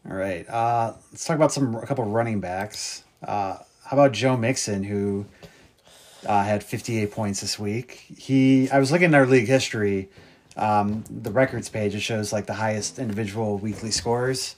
[0.09, 3.03] All right, uh, let's talk about some a couple running backs.
[3.21, 5.25] Uh, how about Joe Mixon, who
[6.25, 8.05] uh, had 58 points this week?
[8.17, 10.09] He, I was looking at our league history,
[10.57, 11.95] um, the records page.
[11.95, 14.55] It shows like the highest individual weekly scores.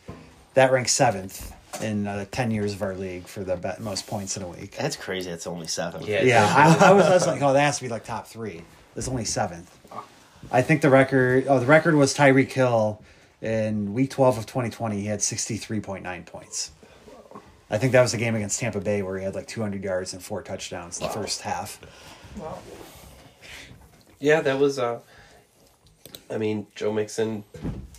[0.54, 4.38] That ranks seventh in uh, 10 years of our league for the be- most points
[4.38, 4.76] in a week.
[4.78, 5.30] That's crazy.
[5.30, 6.08] It's only seventh.
[6.08, 6.24] Yeah.
[6.24, 8.62] Yeah, I, I, was, I was like, oh, that has to be like top three.
[8.96, 9.78] It's only seventh.
[10.52, 11.46] I think the record.
[11.48, 13.02] Oh, the record was Tyreek Hill
[13.42, 15.02] in Week 12 of 2020.
[15.02, 16.72] He had 63.9 points.
[17.70, 20.14] I think that was the game against Tampa Bay where he had like 200 yards
[20.14, 21.80] and four touchdowns the first half.
[22.38, 22.60] Wow.
[24.20, 24.80] Yeah, that was.
[24.80, 25.00] uh
[26.30, 27.44] I mean, Joe Mixon.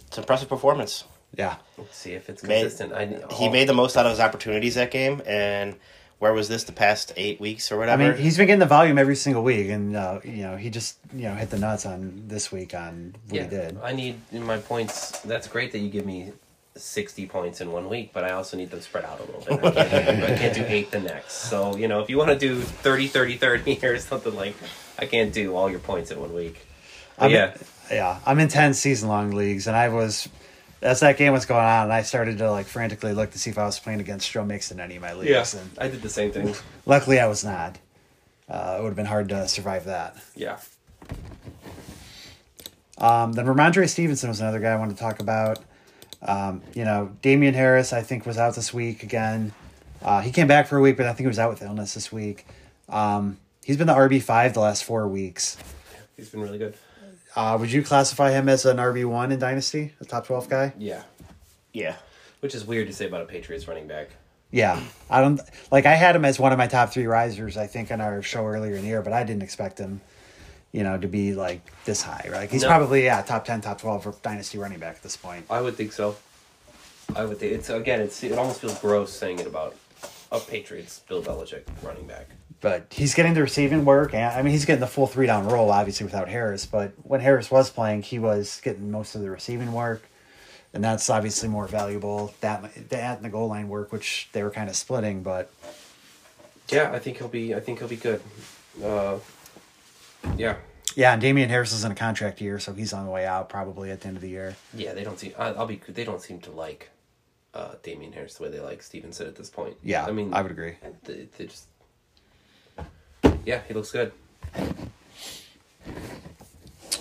[0.08, 1.04] It's impressive performance.
[1.36, 2.92] Yeah, Let's see if it's Made- consistent.
[2.94, 5.74] I, He made the most out of his opportunities that game, and
[6.18, 8.02] where was this the past eight weeks or whatever?
[8.02, 10.70] I mean he's been getting the volume every single week, and uh, you know he
[10.70, 13.78] just you know hit the nuts on this week on what Yeah, he did.
[13.82, 15.20] I need in my points.
[15.20, 16.32] That's great that you give me
[16.76, 19.76] sixty points in one week, but I also need them spread out a little bit.
[19.76, 21.32] I can't, do, I can't do eight the next.
[21.34, 24.54] So you know, if you want to do 30, 30, 30 or something like,
[24.98, 26.66] I can't do all your points in one week.
[27.20, 27.56] Yeah,
[27.90, 30.28] yeah, I'm in ten season long leagues, and I was
[30.82, 33.50] as that game was going on, and I started to like frantically look to see
[33.50, 35.54] if I was playing against Joe in any of my leagues.
[35.54, 36.54] yeah, And I did the same thing.
[36.84, 37.78] luckily, I was not.
[38.48, 40.16] Uh, it would have been hard to survive that.
[40.36, 40.58] Yeah,
[42.98, 45.58] Um, then Rhamondre Stevenson was another guy I wanted to talk about.
[46.26, 49.52] Um, you know, Damien Harris, I think, was out this week again.
[50.02, 51.94] Uh, he came back for a week, but I think he was out with illness
[51.94, 52.46] this week.
[52.88, 55.56] Um, he's been the RB five the last four weeks.
[56.16, 56.74] he's been really good.
[57.34, 60.72] Uh, would you classify him as an RB one in Dynasty, a top twelve guy?
[60.78, 61.02] Yeah,
[61.72, 61.96] yeah.
[62.40, 64.08] which is weird to say about a Patriots running back.
[64.50, 65.84] Yeah, I don't like.
[65.86, 67.56] I had him as one of my top three risers.
[67.56, 70.00] I think on our show earlier in the year, but I didn't expect him,
[70.72, 72.28] you know, to be like this high.
[72.30, 72.50] Right?
[72.50, 72.68] He's No.
[72.68, 75.46] probably yeah top ten, top twelve for dynasty running back at this point.
[75.50, 76.16] I would think so.
[77.14, 78.00] I would think it's again.
[78.00, 79.74] It's it almost feels gross saying it about
[80.32, 82.26] a Patriots Bill Belichick running back.
[82.60, 85.46] But he's getting the receiving work, and I mean he's getting the full three down
[85.46, 86.66] role, obviously without Harris.
[86.66, 90.02] But when Harris was playing, he was getting most of the receiving work,
[90.74, 92.34] and that's obviously more valuable.
[92.40, 95.50] That that and the goal line work, which they were kind of splitting, but
[96.70, 97.54] Yeah, I think he'll be.
[97.54, 98.20] I think he'll be good.
[98.82, 99.18] Uh,
[100.36, 100.56] yeah,
[100.94, 101.12] yeah.
[101.12, 103.90] And Damien Harris is in a contract year, so he's on the way out probably
[103.90, 104.56] at the end of the year.
[104.74, 104.94] yeah.
[104.94, 105.32] They don't seem.
[105.38, 105.80] I, I'll be.
[105.88, 106.90] They don't seem to like
[107.54, 109.76] uh, Damien Harris the way they like Stevenson at this point.
[109.82, 110.74] Yeah, I mean, I would agree.
[111.04, 111.66] They, they just.
[113.44, 114.12] Yeah, he looks good.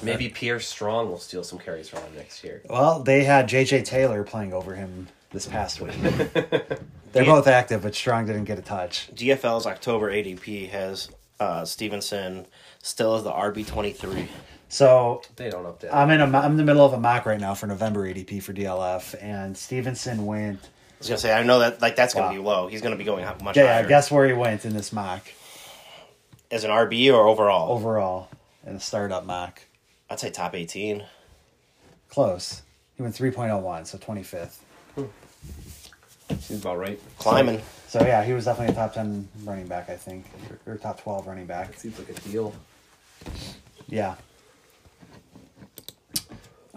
[0.03, 2.61] Maybe Pierre Strong will steal some carries from him next year.
[2.69, 3.83] Well, they had J.J.
[3.83, 5.95] Taylor playing over him this past week.
[7.11, 9.09] They're both active, but Strong didn't get a touch.
[9.15, 12.45] GFL's October ADP has uh, Stevenson
[12.85, 14.27] still is the RB twenty three.
[14.69, 15.93] So They don't update.
[15.93, 18.41] I'm in a I'm in the middle of a mock right now for November ADP
[18.43, 20.59] for DLF, and Stevenson went.
[20.63, 20.67] I
[20.99, 22.33] was gonna say I know that like that's gonna Wow.
[22.33, 22.67] be low.
[22.67, 23.87] He's gonna be going up much Yeah, higher.
[23.87, 25.21] guess where he went in this mock
[26.51, 27.71] as an RB or overall.
[27.71, 28.29] overall
[28.65, 29.61] in a startup mock.
[30.09, 31.05] I'd say top eighteen.
[32.09, 32.61] Close.
[32.95, 34.59] He went 3.01, so 25th.
[34.95, 35.03] Hmm.
[36.39, 36.97] Seems about right.
[37.19, 37.61] Climbing.
[37.89, 40.25] So yeah, he was definitely a top 10 running back, I think,
[40.65, 41.77] or, or top 12 running back.
[41.77, 42.53] Seems like a deal.
[43.87, 44.15] Yeah.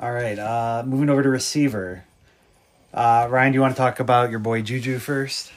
[0.01, 0.39] All right.
[0.39, 2.05] Uh, moving over to receiver.
[2.95, 5.53] Uh, Ryan, do you want to talk about your boy Juju first?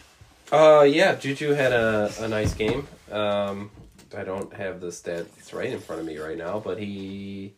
[0.51, 2.87] Uh, yeah, Juju had a, a nice game.
[3.11, 3.71] Um,
[4.15, 7.53] I don't have the stats right in front of me right now, but he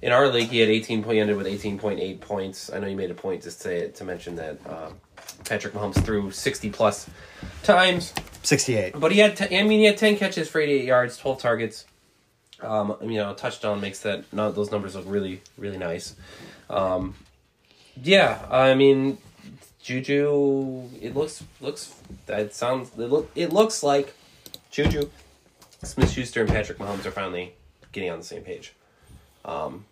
[0.00, 2.70] in our league he had eighteen point ended with eighteen point eight points.
[2.72, 4.94] I know you made a point to say it, to mention that um,
[5.44, 7.10] Patrick Mahomes threw sixty plus
[7.64, 8.12] times,
[8.44, 8.94] 68.
[9.00, 11.40] but he had t- I mean he had ten catches for eighty eight yards, twelve
[11.40, 11.84] targets.
[12.60, 16.16] Um, you know, touchdown makes that no, those numbers look really really nice.
[16.68, 17.14] Um,
[18.02, 19.18] yeah, I mean
[19.82, 21.94] Juju, it looks looks
[22.26, 24.14] that sounds it look it looks like
[24.70, 25.08] Juju,
[25.82, 27.54] Smith Schuster and Patrick Mahomes are finally
[27.92, 28.74] getting on the same page.
[29.44, 29.84] Um,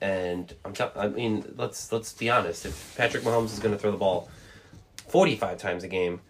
[0.00, 2.66] and I'm tell I mean let's let's be honest.
[2.66, 4.28] If Patrick Mahomes is going to throw the ball
[5.08, 6.20] forty five times a game,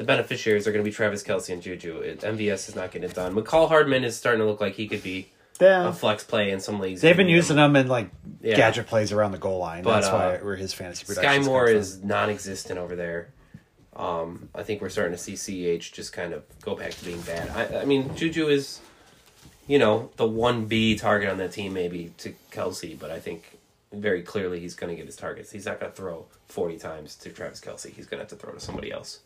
[0.00, 1.98] the beneficiaries are going to be Travis Kelce and Juju.
[1.98, 3.34] It, MVS is not getting it done.
[3.34, 5.28] Mecole Hardman is starting to look like he could be
[5.60, 5.88] Yeah.
[5.88, 7.02] a flex play in some leagues.
[7.02, 8.08] They've been using him in like
[8.40, 8.56] Yeah.
[8.56, 9.82] gadget plays around the goal line.
[9.82, 11.42] But, That's uh, why where his fantasy production.
[11.42, 13.28] Skyy Moore is non-existent over there.
[13.94, 17.20] Um, I think we're starting to see CEH just kind of go back to being
[17.20, 17.50] bad.
[17.50, 18.80] I, I mean, Juju is,
[19.66, 23.58] you know, the one B target on that team maybe to Kelce, but I think
[23.92, 25.52] very clearly he's going to get his targets.
[25.52, 27.90] He's not going to throw forty times to Travis Kelce.
[27.92, 29.18] He's going to have to throw to somebody else.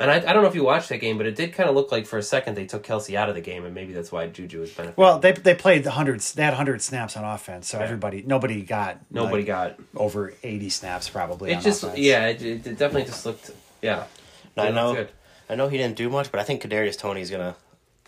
[0.00, 1.74] And I, I don't know if you watched that game, but it did kind of
[1.74, 4.12] look like for a second they took Kelce out of the game, and maybe that's
[4.12, 4.94] why Juju is benefiting.
[4.96, 6.32] Well, they they played the hundreds.
[6.34, 7.84] They had hundred snaps on offense, so Yeah.
[7.84, 11.50] everybody nobody got Nobody like, got over eighty snaps probably.
[11.50, 11.56] it.
[11.56, 11.98] on Just offense.
[11.98, 13.50] yeah, it, it definitely just looked
[13.82, 14.04] yeah.
[14.56, 14.94] I know.
[14.94, 15.08] good.
[15.50, 17.56] I know he didn't do much, but I think Kadarius Toney's gonna.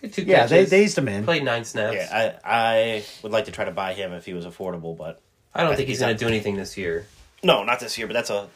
[0.01, 0.47] Good two yeah.
[0.47, 0.71] They catches.
[0.71, 1.25] they used him in.
[1.25, 1.95] played nine snaps.
[1.97, 2.53] Yeah, I
[2.99, 5.21] I would like to try to buy him if he was affordable, but
[5.55, 7.07] I don't I think think he's he's going not- to do anything this year.
[7.43, 8.07] no, not this year.
[8.07, 8.49] But that's a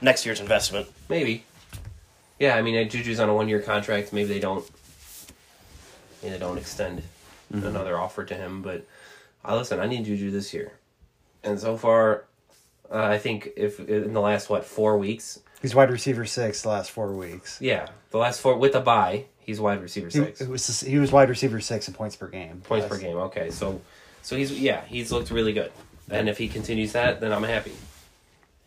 [0.00, 0.86] next year's investment.
[1.08, 1.44] Maybe.
[2.38, 4.12] Yeah, I mean, uh, Juju's on a one-year contract.
[4.12, 4.64] Maybe they don't.
[6.22, 7.02] Maybe they don't extend
[7.54, 7.64] Mm-hmm.
[7.64, 8.60] another offer to him.
[8.60, 8.84] But
[9.44, 10.72] uh, listen, I need Juju this year,
[11.44, 12.24] and so far,
[12.92, 16.70] uh, I think if in the last what four weeks, He's wide receiver six the
[16.70, 17.58] last four weeks.
[17.62, 20.98] yeah, the last four with a bye, he's wide receiver He, six it was he
[20.98, 22.62] was wide receiver six in points per game.
[22.64, 23.16] points Last- per game.
[23.16, 23.80] Okay, so
[24.22, 25.70] so he's yeah he's looked really good,
[26.10, 27.74] and if he continues that, then I'm happy.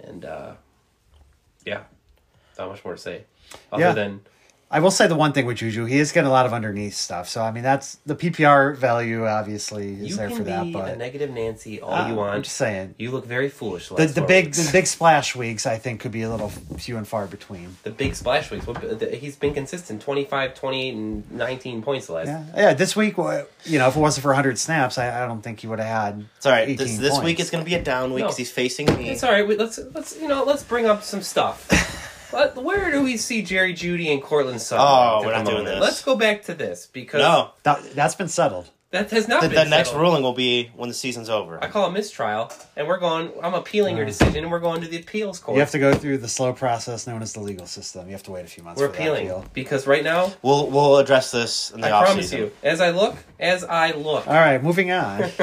[0.02, 0.54] And uh,
[1.66, 1.84] yeah,
[2.58, 3.24] not much more to say,
[3.72, 3.94] other Yeah.
[3.94, 4.22] than
[4.72, 6.94] I will say the one thing with Juju, he is getting a lot of underneath
[6.94, 7.28] stuff.
[7.28, 10.62] So I mean, that's the PPR value obviously is you there for that.
[10.66, 12.36] be But a negative Nancy all uh, you want.
[12.36, 13.88] I'm just saying You look very foolish.
[13.88, 14.64] the last the big weeks.
[14.68, 17.78] the big splash weeks I think could be a little few and far between.
[17.82, 18.68] the big splash weeks.
[18.68, 22.28] What, the, he's been consistent 25, 28, and 19 points the last.
[22.28, 22.74] Yeah, yeah.
[22.76, 25.66] This week, you know, if it wasn't for 100 snaps, I, I don't think he
[25.68, 26.26] would have had.
[26.38, 26.70] It's all right.
[26.70, 28.26] 18 This this week is gonna be a down week No.
[28.28, 29.10] because he's facing me.
[29.10, 29.48] It's all right.
[29.48, 31.66] We, let's let's you know let's bring up some stuff.
[32.32, 34.86] Let, where do we see Jerry Jeudy and Courtland Sutton?
[34.88, 35.76] Oh, we're not doing moment?
[35.76, 35.82] this.
[35.82, 38.70] Let's go back to this because No, That, that's been settled.
[38.92, 41.64] that has not the, been the next ruling will be when the season's over.
[41.64, 43.32] I call a mistrial, and we're going.
[43.44, 45.56] I'm appealing your decision, and we're going to the appeals court.
[45.56, 48.06] You have to go through the slow process known as the legal system.
[48.08, 48.80] You have to wait a few months.
[48.82, 49.46] we're for that appealing appeal.
[49.54, 52.40] because right now, We'll we'll address this in the I off promise season.
[52.46, 55.30] you, as I look, as I look, All right, moving on.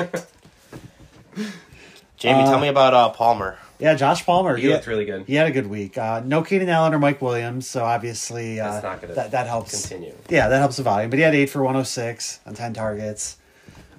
[2.17, 3.59] Jamie, Uh, tell me about uh, Palmer.
[3.79, 4.57] Yeah, Josh Palmer.
[4.57, 5.25] he he, looked really good.
[5.27, 5.99] he had a good week.
[5.99, 9.47] Uh, no Keenan Allen or Mike Williams, so obviously uh, That's not gonna that that
[9.47, 9.89] helps.
[9.89, 10.15] Continue.
[10.29, 11.11] Yeah, that helps the volume.
[11.11, 13.37] But he had eight for 106 on 10 targets.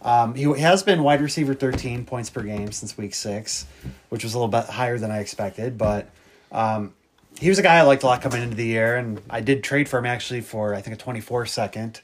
[0.02, 3.66] Um, he has been wide receiver 13 points per game since week six,
[4.10, 5.78] which was a little bit higher than I expected.
[5.78, 6.10] But
[6.52, 6.94] um,
[7.40, 9.64] he was a guy I liked a lot coming into the year, and I did
[9.64, 12.02] trade for him actually for I think a 24 second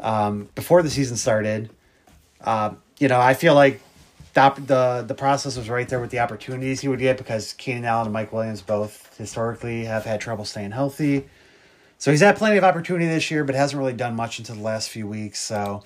[0.00, 1.70] um, before the season started.
[2.42, 3.80] Um, you know, I feel like
[4.36, 7.86] the, the the process was right there with the opportunities he would get because Keenan
[7.86, 11.26] Allen and Mike Williams both historically have had trouble staying healthy.
[11.98, 14.60] So he's had plenty of opportunity this year, but hasn't really done much until the
[14.60, 15.40] last few weeks.
[15.40, 15.82] So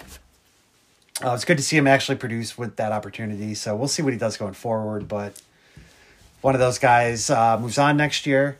[1.25, 3.55] uh, it's good to see him actually produce with that opportunity.
[3.55, 5.07] So we'll see what he does going forward.
[5.07, 5.41] But
[6.41, 8.59] one of those guys uh, moves on next year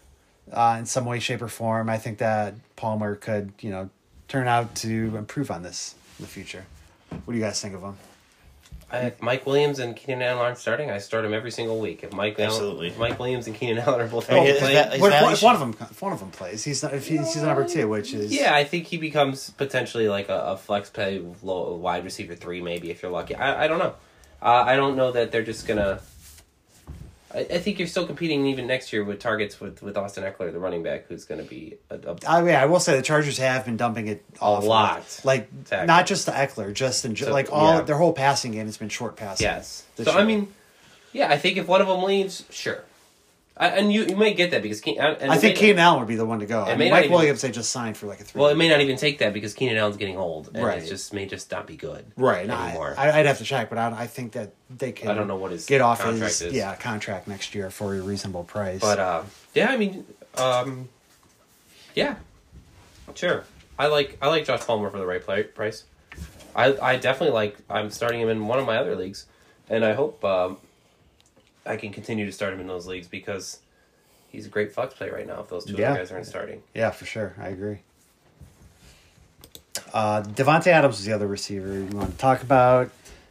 [0.53, 1.91] uh, in some way, shape, or form.
[1.91, 3.91] I think that Palmer could, you know,
[4.29, 6.65] turn out to improve on this in the future.
[7.09, 7.97] What do you guys think of him?
[8.93, 12.03] I, if Mike Williams and Keenan Allen aren't starting, I start him every single week.
[12.03, 12.89] If Mike Absolutely.
[12.89, 15.01] Allen, if Mike Williams and Keenan Allen are both I mean, healthy is playing, that-
[15.01, 16.95] What, if, value if one of them, if one of them plays, he's not.
[16.95, 20.29] If he's, he's a number two, which is yeah, I think he becomes potentially like
[20.29, 23.35] a, a flex play low, wide receiver three, maybe if you're lucky.
[23.35, 23.95] I, I don't know.
[24.43, 26.01] Uh, I don't know that they're just gonna.
[27.33, 30.53] I, I think you're still competing even next year with targets with, with Austin Ekeler,
[30.53, 33.03] the running back, who's going to be a, a I mean, I will say the
[33.03, 35.21] Chargers have been dumping it off a lot.
[35.25, 35.87] like Exactly.
[35.87, 37.81] not just the Ekeler, just in, So, like all yeah.
[37.83, 39.45] their whole passing game has been short passing.
[39.45, 39.85] yes.
[40.03, 40.53] So I mean,
[41.13, 42.85] yeah, I think if one of them leaves, sure.
[43.61, 46.41] And you you might get that because I think Keenan Allen would be the one
[46.41, 46.63] to go.
[46.63, 48.41] I mean, Mike even- Williams they just signed for like a three.
[48.41, 50.83] Well, it may not even take that because Keenan Allen's getting old, and Right.
[50.83, 52.49] it just may just not be good right.
[52.49, 52.95] anymore.
[52.97, 55.09] I, I'd have to check, but I, I think that they can.
[55.11, 56.55] I don't know what his get off his is.
[56.55, 58.81] yeah contract next year for a reasonable price.
[58.81, 59.23] But uh,
[59.55, 60.07] yeah, I mean,
[60.39, 60.89] um,
[61.95, 62.17] yeah,
[63.15, 63.45] sure.
[63.79, 65.85] I like I like Josh Palmer for the right play, price.
[66.57, 67.59] I I definitely like.
[67.69, 69.27] I'm starting him in one of my other leagues,
[69.69, 70.57] and I hope um,
[71.67, 73.59] I can continue to start him in those leagues because
[74.29, 75.41] he's a great flex play right now.
[75.41, 75.91] If those two Yeah.
[75.91, 77.79] other guys aren't starting, yeah, for sure, I agree.
[79.93, 82.91] Uh, Davante Adams was the other receiver you want to talk about.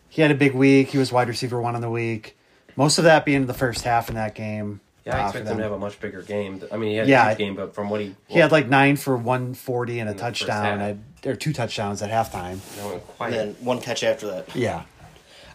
[0.10, 0.89] He had a big week.
[0.89, 2.36] He was wide receiver one in the week.
[2.76, 4.82] Most of that being the first half in that game.
[5.06, 6.62] Yeah, I uh, expect for him to have a much bigger game.
[6.72, 7.26] I mean, he had Yeah.
[7.26, 10.10] a huge game, but from what he He had like nine for one forty and
[10.10, 10.98] a In the first touchdown, half.
[11.24, 12.60] at, or two touchdowns at halftime.
[12.78, 14.56] no, And then one catch after that.
[14.56, 14.84] Yeah,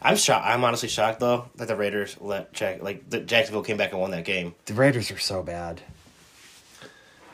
[0.05, 0.47] I'm shocked.
[0.47, 4.01] I'm honestly shocked though that the Raiders let Jack like the Jacksonville came back and
[4.01, 4.55] won that game.
[4.67, 5.81] the Raiders are so bad.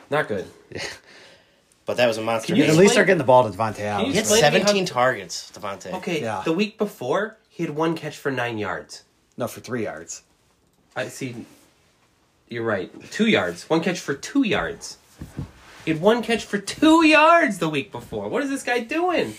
[0.09, 0.47] Not good.
[1.83, 2.47] But that was a monster.
[2.53, 4.13] Can you At least explain- they're getting the ball to Davante he Adams.
[4.13, 5.93] had explain to me how- 17 targets, Davante.
[5.95, 6.43] Okay, Yeah.
[6.45, 9.03] the week before he had one catch for nine yards.
[9.35, 10.21] No, for three yards.
[10.95, 11.43] I see.
[12.47, 12.91] You're right.
[13.11, 13.67] Two yards.
[13.67, 14.99] One catch for two yards.
[15.83, 18.29] He had one catch for two yards the week before.
[18.29, 19.33] What is this guy doing?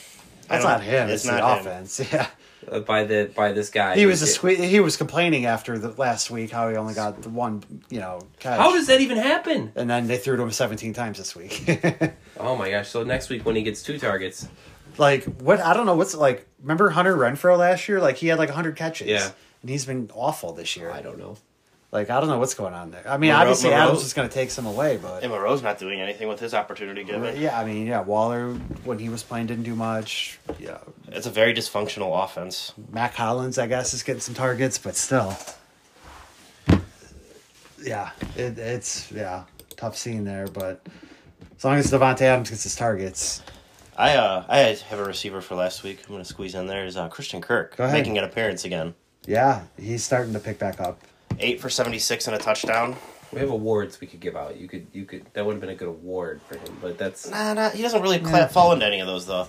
[0.49, 1.09] That's don't- him.
[1.11, 1.67] It's, it's the not him.
[1.69, 2.01] offense.
[2.13, 2.27] Yeah,
[2.71, 3.97] Uh, by the by this guy.
[3.97, 7.23] he was a sque- He was complaining after the last week how he only got
[7.23, 8.59] the one, you know, catch.
[8.59, 9.73] How does that even happen?
[9.75, 11.65] and then they threw to him seventeen times this week.
[12.41, 12.89] Oh my gosh!
[12.89, 14.49] So next week when he gets two targets,
[14.99, 15.61] like what?
[15.61, 16.47] I don't know what's like.
[16.61, 18.01] Remember Hunter Renfrow last year?
[18.01, 19.07] Like he had like hundred catches.
[19.09, 19.31] Yeah.
[19.61, 20.91] and he's been awful this year.
[20.91, 21.37] I don't know.
[21.93, 23.03] Like I don't know what's going on there.
[23.07, 25.63] I mean, Moreau- obviously Moreau- Adams is going to take some away, but And Moreau's
[25.63, 27.37] not doing anything with his opportunity given.
[27.39, 30.39] yeah, I mean, yeah, Waller when he was playing didn't do much.
[30.59, 30.79] Yeah,
[31.09, 32.73] It's a very dysfunctional offense.
[32.91, 35.37] Mack Hollins, I guess, is getting some targets, but still,
[37.83, 39.45] yeah, it, it's yeah
[39.77, 40.47] tough scene there.
[40.47, 40.87] But
[41.59, 43.43] as long as Davante Adams gets his targets,
[43.99, 46.01] I uh I have a receiver for last week.
[46.07, 47.99] I'm gonna squeeze in there is uh, Christian Kirk Go ahead.
[47.99, 48.95] making an appearance again.
[49.27, 50.99] yeah, he's starting to pick back up.
[51.43, 52.97] Eight for 76 and a touchdown.
[53.33, 54.57] We have awards we could give out.
[54.57, 57.29] You could you could that would have been a good award for him, but that's
[57.31, 59.49] Nah, nah, he doesn't really cla fall into any of those though.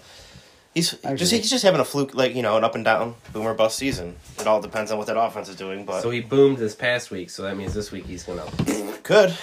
[0.74, 3.54] He's just he's just having a fluke, like you know, an up and down boomer
[3.54, 4.16] bust season.
[4.40, 7.12] It all depends on what that offense is doing, but so he boomed this past
[7.12, 7.30] week.
[7.30, 8.46] So that means this week he's gonna
[9.04, 9.38] could.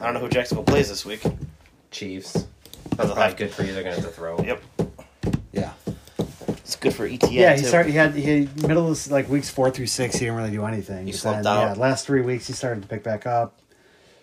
[0.00, 1.22] I don't know who Jacksonville plays this week.
[1.90, 2.32] Chiefs.
[2.32, 2.46] That's
[2.96, 3.72] That's probably high good for you.
[3.72, 4.38] They're gonna have to throw.
[4.40, 4.85] Yep, Yeah, it's
[6.88, 7.32] good for Etienne.
[7.32, 7.68] yeah, he too.
[7.68, 7.90] started.
[7.90, 10.14] He had he had middle of like weeks four through six.
[10.14, 11.06] He didn't really do anything.
[11.06, 11.76] He But slumped then, out.
[11.76, 13.58] Yeah, last three weeks he started to pick back up.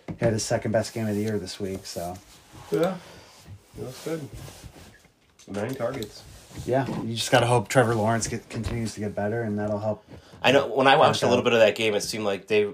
[0.07, 1.85] He had his second best game of the year this week.
[1.85, 2.15] So
[2.71, 2.97] Yeah.
[3.77, 4.27] That's good.
[5.47, 6.23] Nine targets.
[6.65, 10.03] yeah, you just gotta hope Trevor Lawrence get, continues to get better, and that'll help.
[10.41, 12.69] I know when I watched a little bit of that game, it seemed like they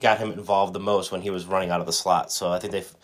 [0.00, 2.30] got him involved the most when he was running out of the slot.
[2.32, 2.78] So I think they.
[2.80, 2.94] have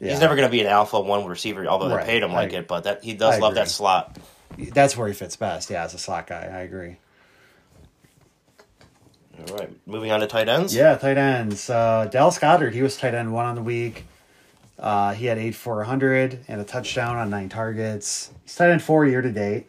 [0.00, 0.10] Yeah.
[0.10, 2.04] He's never going to be an alpha one receiver, although Right.
[2.06, 2.68] they paid him like I- it.
[2.68, 3.62] But that he does I love agree.
[3.64, 4.16] that slot.
[4.72, 5.70] That's where he fits best.
[5.70, 6.96] Yeah, as a slot guy, I agree.
[9.38, 10.74] All right, moving on to tight ends.
[10.74, 11.68] Yeah, tight ends.
[11.68, 14.04] Uh, Dallas Goedert, he was tight end one on the week.
[14.78, 18.30] Uh, he had eight for 100 and a touchdown on nine targets.
[18.42, 19.66] He's tight end four year to date.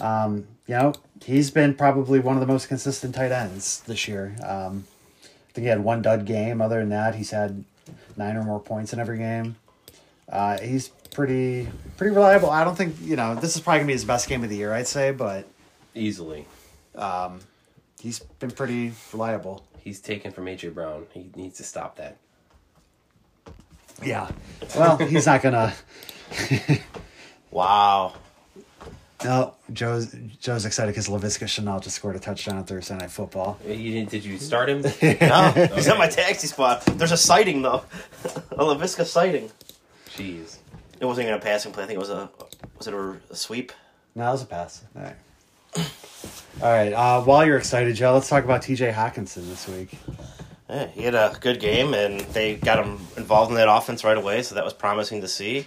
[0.00, 4.36] Um, you know, he's been probably one of the most consistent tight ends this year.
[4.42, 4.86] Um,
[5.22, 6.60] I think he had one dud game.
[6.60, 7.64] Other than that, he's had
[8.16, 9.56] nine or more points in every game.
[10.34, 12.50] Uh, he's pretty pretty reliable.
[12.50, 14.56] I don't think you know this is probably gonna be his best game of the
[14.56, 14.72] year.
[14.74, 15.46] I'd say, but
[15.94, 16.44] Easily.
[18.00, 19.64] he's been pretty reliable.
[19.78, 21.06] He's taken from AJ Brown.
[21.12, 22.16] He needs to stop that.
[24.02, 24.28] Yeah.
[24.76, 25.72] Well, he's not gonna.
[27.54, 28.14] Wow.
[29.24, 33.58] No, Joe's Joe's excited because Laviska Shenault just scored a touchdown on Thursday Night Football.
[33.64, 34.82] You didn't, did you start him?
[35.20, 36.84] No, he's not my taxi spot.
[36.84, 37.84] There's a sighting though,
[38.50, 39.50] a Laviska sighting.
[40.16, 40.58] Jeez.
[41.00, 41.84] It wasn't even a passing play.
[41.84, 42.30] I think it was a
[42.78, 43.72] was it a, a sweep?
[44.14, 44.84] No, it was a pass.
[44.96, 45.16] All right.
[46.62, 46.92] All right.
[46.92, 48.92] Uh, while you're excited, Joe, let's talk about T.J.
[48.92, 49.98] Hockenson this week.
[50.68, 54.16] Yeah, he had a good game, and they got him involved in that offense right
[54.16, 54.42] away.
[54.42, 55.66] So that was promising to see.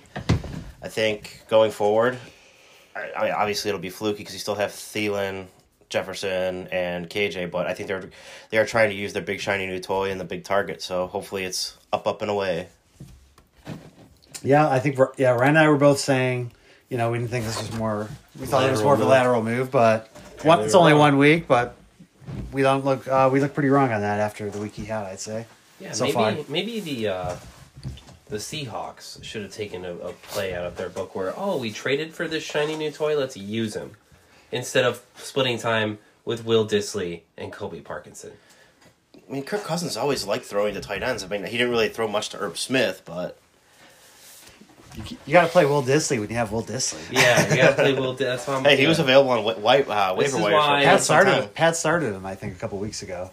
[0.82, 2.18] I think going forward,
[2.96, 5.48] I, I mean, obviously it'll be fluky because you still have Thielen,
[5.90, 7.52] Jefferson, and KJ.
[7.52, 8.10] But I think they're
[8.50, 10.82] they are trying to use their big shiny new toy and the big target.
[10.82, 12.70] So hopefully it's up, up and away.
[14.48, 16.52] Yeah, I think we're, yeah, Ryan and I were both saying,
[16.90, 18.08] you know, we didn't think this was more.
[18.40, 19.10] We thought it was Lateral more of a move.
[19.12, 20.10] lateral move, but
[20.44, 21.00] one, it's only wrong.
[21.00, 21.48] one week.
[21.48, 21.76] But
[22.52, 23.08] we don't look.
[23.08, 25.04] Uh, we look pretty wrong on that after the week he had.
[25.06, 25.46] I'd say.
[25.80, 26.36] Yeah, So maybe far.
[26.48, 27.36] maybe the uh,
[28.30, 31.72] the Seahawks should have taken a, a play out of their book where oh we
[31.72, 33.92] traded for this shiny new toy let's use him
[34.52, 38.32] instead of splitting time with Will Dissly and Colby Parkinson.
[39.30, 41.22] I mean, Kirk Cousins always liked throwing to tight ends.
[41.24, 43.38] I mean, he didn't really throw much to Irv Smith, but
[44.98, 47.00] You, you got to play Will Dissly when you have Will Dissly.
[47.12, 48.14] Yeah, you got to play Will.
[48.14, 48.64] Di- That's why I'm.
[48.64, 51.02] hey, he was available on wa- white uh, This waiver is wire why- for Pat
[51.02, 51.54] started.
[51.54, 53.30] Pat started him, I think, a couple weeks ago,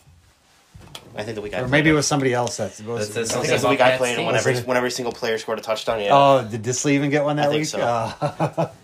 [1.17, 1.97] I think the week I or played maybe it him.
[1.97, 2.57] was somebody else.
[2.59, 4.45] That's, was, That's- that's I think something that's the week I Pat played him Stevens.
[4.45, 6.01] when every, when every single player scored a touchdown.
[6.01, 6.11] Yeah.
[6.13, 7.67] Oh, did Dissly even get one that I think week?
[7.69, 7.81] so.
[7.81, 8.69] Uh,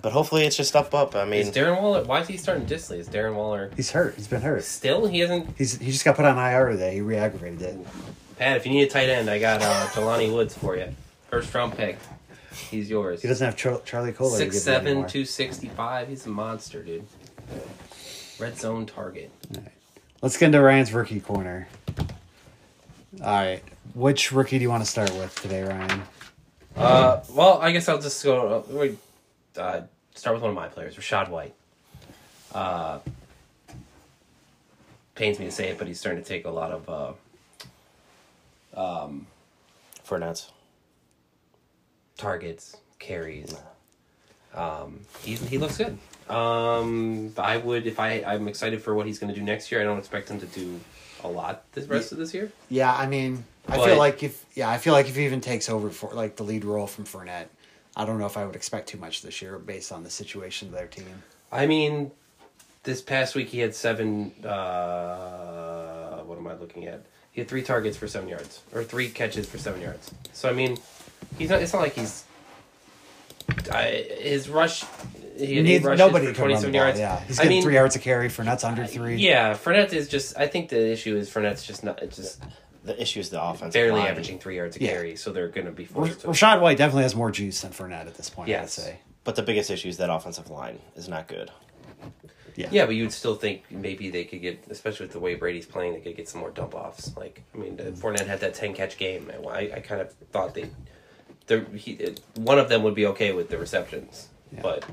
[0.00, 1.16] But hopefully it's just up up.
[1.16, 2.04] I Is mean, Darren Waller?
[2.04, 2.98] Why is he starting Dissly?
[2.98, 4.14] Is Darren Waller he's hurt.
[4.14, 4.62] He's been hurt.
[4.62, 5.06] still?
[5.08, 5.56] He hasn't.
[5.58, 6.94] He's he just got put on IR today.
[6.94, 7.78] He re-aggravated it.
[8.38, 10.94] Pat, if you need a tight end, I got uh, Jelani Woods for you.
[11.28, 11.98] First round pick.
[12.70, 13.20] He's yours.
[13.22, 14.30] He doesn't have Char- Charlie Kolar.
[14.30, 15.08] to Six him seven, anymore.
[15.08, 16.08] two sixty five.
[16.08, 17.04] He's a monster, dude.
[18.38, 19.30] Red zone target.
[20.22, 21.68] Let's get into Ryan's rookie corner.
[23.20, 23.62] All right.
[23.94, 26.02] Which rookie do you want to start with today, Ryan?
[26.76, 28.64] Uh, well, I guess I'll just go.
[29.56, 29.80] Uh, uh,
[30.14, 31.54] start with one of my players, Rachaad White.
[32.54, 32.98] Uh,
[35.16, 37.12] pains me to say it, but he's starting to take a lot of uh,
[40.06, 40.50] Fournette.
[42.16, 43.54] targets, carries.
[44.54, 45.98] Um, he's, he looks good.
[46.28, 49.80] Um, I would if I I'm excited for what he's going to do next year.
[49.80, 50.78] I don't expect him to do
[51.24, 52.52] a lot this rest of this year.
[52.68, 55.40] Yeah, I mean, I But- feel like if yeah, I feel like if he even
[55.40, 57.46] takes over for like the lead role from Fournette,
[57.96, 60.68] I don't know if I would expect too much this year based on the situation
[60.68, 61.22] of their team.
[61.50, 62.10] I mean,
[62.82, 64.32] this past week he had seven.
[64.44, 67.04] Uh, what am I looking at?
[67.38, 70.10] He had three targets for seven yards, or three catches for seven yards.
[70.32, 70.76] So I mean,
[71.38, 71.62] he's not.
[71.62, 72.24] It's not like he's.
[73.72, 74.82] I, his rush.
[75.36, 76.80] He had eight Needs- rushes nobody for can run the twenty-seven ball.
[76.82, 76.98] yards.
[76.98, 78.28] Yeah, he's I getting mean, three yards a carry.
[78.28, 79.18] Fournette's under three.
[79.18, 80.36] Yeah, Fournette is just.
[80.36, 82.02] I think the issue is Fournette's just not.
[82.02, 82.42] It's just
[82.82, 83.72] The issue is the offense.
[83.72, 84.90] barely averaging three yards a Yeah.
[84.90, 86.26] carry, so they're going to be R- forced to.
[86.26, 88.48] Rachaad White definitely has more juice than Fournette at this point.
[88.48, 88.76] Yes.
[88.80, 88.98] I'd say.
[89.22, 91.52] But the biggest issue is that offensive line is not good.
[92.70, 95.66] Yeah, but you would still think maybe they could get, especially with the way Brady's
[95.66, 97.16] playing, they could get some more dump offs.
[97.16, 99.30] Like, I mean, uh, Fournette had that ten catch game.
[99.30, 100.68] and I, I kind of thought they,
[101.46, 104.28] there, he, one of them would be okay with the receptions,
[104.62, 104.84] but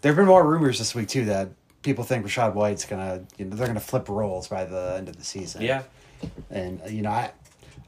[0.00, 1.50] There have been more rumors this week too that
[1.82, 5.16] people think Rachaad White's gonna, you know, they're gonna flip roles by the end of
[5.16, 5.62] the season.
[5.62, 5.82] yeah,
[6.50, 7.32] And you know, I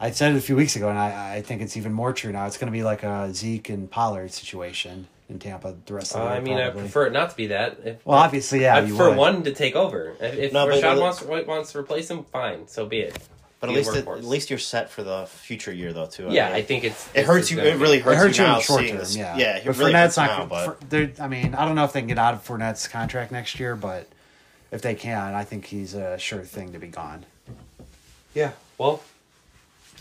[0.01, 2.33] I said it a few weeks ago, and I, I think it's even more true
[2.33, 2.45] now.
[2.47, 6.19] It's going to be like a Zeke and Pollard situation in Tampa the rest uh,
[6.21, 6.59] of the year.
[6.59, 7.79] I mean, I prefer it not to be that.
[7.85, 9.19] If, Well, obviously, yeah, I you prefer would.
[9.19, 10.15] one to take over.
[10.21, 13.19] If, if No, but- Rachaad wants wants to replace him, fine, so be it.
[13.61, 16.27] But at least it, at least you're set for the future year though too.
[16.31, 17.61] yeah, mean, I think it's it hurts you.
[17.61, 19.37] It really hurts, It hurts you in now the short term, this- yeah.
[19.37, 20.39] Yeah, but really Fournette's not.
[20.39, 22.89] now, but for, I mean, I don't know if they can get out of Fournette's
[22.89, 24.09] contract next year, but
[24.73, 27.25] if they can, I think he's a sure thing to be gone.
[28.35, 29.01] Yeah, well,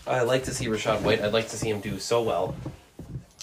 [0.08, 1.20] I like to see Rachaad White.
[1.22, 2.56] I'd like to see him do so well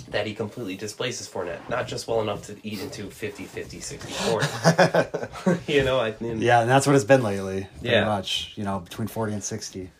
[0.07, 1.67] that he completely displaces Fournette.
[1.69, 5.61] Not just well enough to eat into 50, 50, 60, 40.
[5.73, 7.67] you know, I mean, Yeah, and that's what it's been lately.
[7.79, 8.05] Pretty Yeah.
[8.05, 8.53] much.
[8.55, 9.91] You know, between forty and sixty.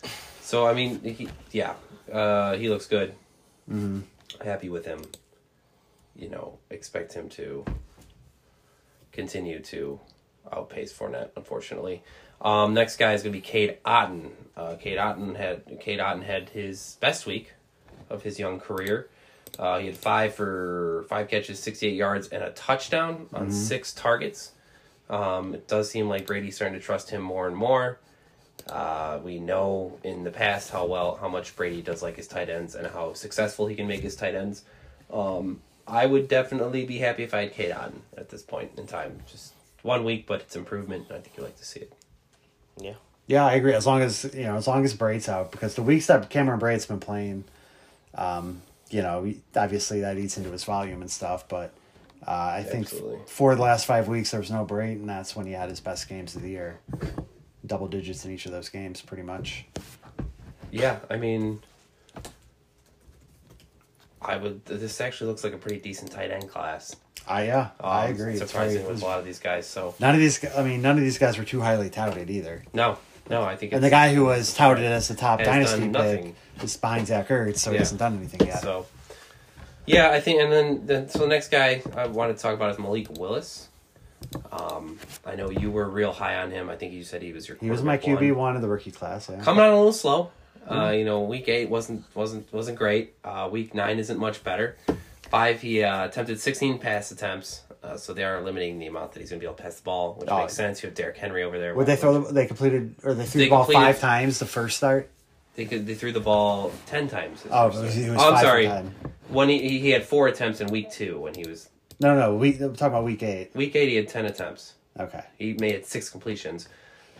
[0.42, 1.74] So, I mean, he, yeah,
[2.12, 3.14] uh, he looks good.
[4.44, 5.02] Happy with him.
[6.16, 7.64] You know, expect him to
[9.12, 10.00] continue to
[10.52, 12.02] outpace Fournette, unfortunately.
[12.40, 14.30] Um, next guy is going to be Cade Otton.
[14.56, 17.52] Uh, Cade Otton had Cade Otton had his best week
[18.08, 19.08] of his young career.
[19.58, 24.52] Uh, he had five for five catches, sixty-eight yards, and a touchdown on six targets.
[25.08, 27.98] Um, it does seem like Brady's starting to trust him more and more.
[28.68, 32.48] Uh, we know in the past how well how much Brady does like his tight
[32.48, 34.62] ends and how successful he can make his tight ends.
[35.12, 38.86] Um, I would definitely be happy if I had Cade Otton at this point in
[38.86, 39.20] time.
[39.28, 41.06] Just one week, but it's improvement.
[41.10, 41.92] I think you like to see it.
[42.78, 42.94] yeah.
[43.26, 43.74] Yeah, I agree.
[43.74, 46.58] As long as you know, as long as Brate's out, because the weeks that Cameron
[46.58, 47.44] Brate's been playing,
[48.16, 51.48] um, you know, obviously that eats into his volume and stuff.
[51.48, 51.72] But
[52.26, 55.34] uh, I think f- for the last five weeks there was no break, and that's
[55.36, 56.78] when he had his best games of the year,
[57.66, 59.64] double digits in each of those games, pretty much.
[60.70, 61.60] Yeah, I mean,
[64.22, 64.64] I would.
[64.66, 66.94] This actually looks like a pretty decent tight end class.
[67.26, 68.32] I yeah, I Um, agree.
[68.34, 69.66] It's Surprising very- with a lot of these guys.
[69.66, 72.62] So none of these, I mean, none of these guys were too highly touted either.
[72.72, 72.98] no,
[73.30, 73.72] no, I think.
[73.72, 76.36] And the guy who was touted as the top dynasty pick nothing.
[76.62, 78.60] is behind Zach Ertz, so he hasn't done anything yet.
[78.60, 78.86] So,
[79.86, 82.70] yeah, I think, and then, then so the next guy I wanted to talk about
[82.70, 83.68] is Malik Willis.
[84.52, 86.68] Um, I know you were real high on him.
[86.68, 87.56] I think you said he was your.
[87.58, 88.36] he was my QB one.
[88.36, 89.30] one of the rookie class.
[89.30, 89.40] Yeah.
[89.40, 90.30] Coming on a little slow.
[90.68, 93.14] Uh, you know, week eight wasn't wasn't wasn't great.
[93.24, 94.76] Uh, week nine isn't much better.
[95.30, 99.20] Five, he uh, attempted 16 pass attempts, uh, so they are limiting the amount that
[99.20, 100.38] he's going to be able to pass the ball, which Oh.
[100.38, 100.82] makes sense.
[100.82, 101.74] You have Derrick Henry over there.
[101.74, 102.20] Would they throw?
[102.20, 105.10] The, they completed or they threw They the ball five times the first start.
[105.56, 107.44] They could they threw the ball ten times.
[107.50, 108.66] Oh, it was- it was Oh, I'm sorry.
[108.66, 108.94] 10.
[109.28, 111.68] When he he had four attempts in week two when he was
[112.00, 113.50] No, no, we I'm talking about week eight.
[113.54, 114.74] week eight he had ten attempts.
[114.98, 115.22] Okay.
[115.38, 116.68] He made six completions.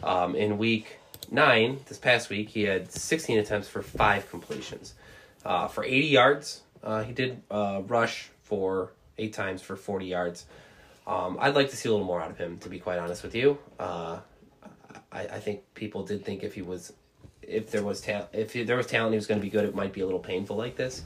[0.02, 0.98] Um, in week
[1.30, 4.94] nine, this past week, he had 16 attempts for five completions.
[5.44, 10.46] Uh, for 80 yards, uh, he did uh, rush for eight times for 40 yards.
[11.06, 13.22] Um, I'd like to see a little more out of him, to be quite honest
[13.22, 13.58] with you.
[13.78, 14.18] Uh,
[15.12, 16.92] I, I think people did think if he was,
[17.42, 19.64] if there was talent, if he, there was talent, he was going to be good.
[19.64, 21.02] It might be a little painful like this,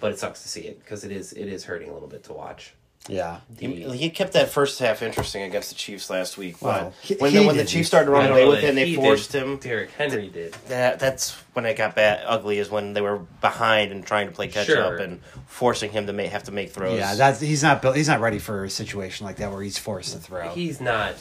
[0.00, 2.22] but it sucks to see it because it is it is hurting a little bit
[2.24, 2.74] to watch.
[3.08, 3.40] Yeah.
[3.58, 7.14] He, he kept that first half interesting against the Chiefs last week, but Well, he-
[7.14, 7.64] when he the, when the.
[7.64, 9.42] Chiefs started running away with that it and they forced did.
[9.42, 10.52] him, Derrick Henry did.
[10.68, 14.34] that that's when it got bad ugly is when they were behind and trying to
[14.34, 14.94] play catch Sure.
[14.94, 16.98] up and forcing him to make, have to make throws.
[16.98, 17.96] Yeah, that's he's not built.
[17.96, 20.50] He's not ready for a situation like that where he's forced to throw.
[20.50, 21.14] He's not.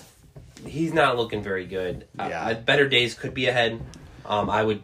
[0.66, 2.06] he's not looking very good.
[2.20, 2.48] Uh, Yeah.
[2.48, 3.80] uh, better days could be ahead.
[4.26, 4.84] Um, I would.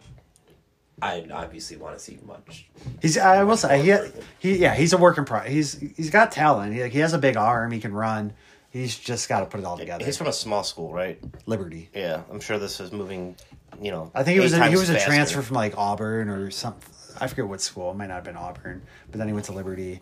[1.02, 2.66] I obviously want to see much.
[3.02, 3.94] He's I will say he
[4.38, 5.40] he yeah he's a working pro.
[5.40, 6.72] He's he's got talent.
[6.74, 7.72] He, he has a big arm.
[7.72, 8.32] He can run.
[8.70, 10.04] He's just got to put it all together.
[10.04, 11.20] He's from a small school, right?
[11.46, 11.90] Liberty.
[11.94, 13.36] Yeah, I'm sure this is moving.
[13.80, 15.76] You know, I think it was eight a, he times was a transfer from like
[15.78, 16.92] Auburn or something.
[17.20, 17.90] I forget what school.
[17.92, 20.00] It might not have been Auburn, but then he went to Liberty.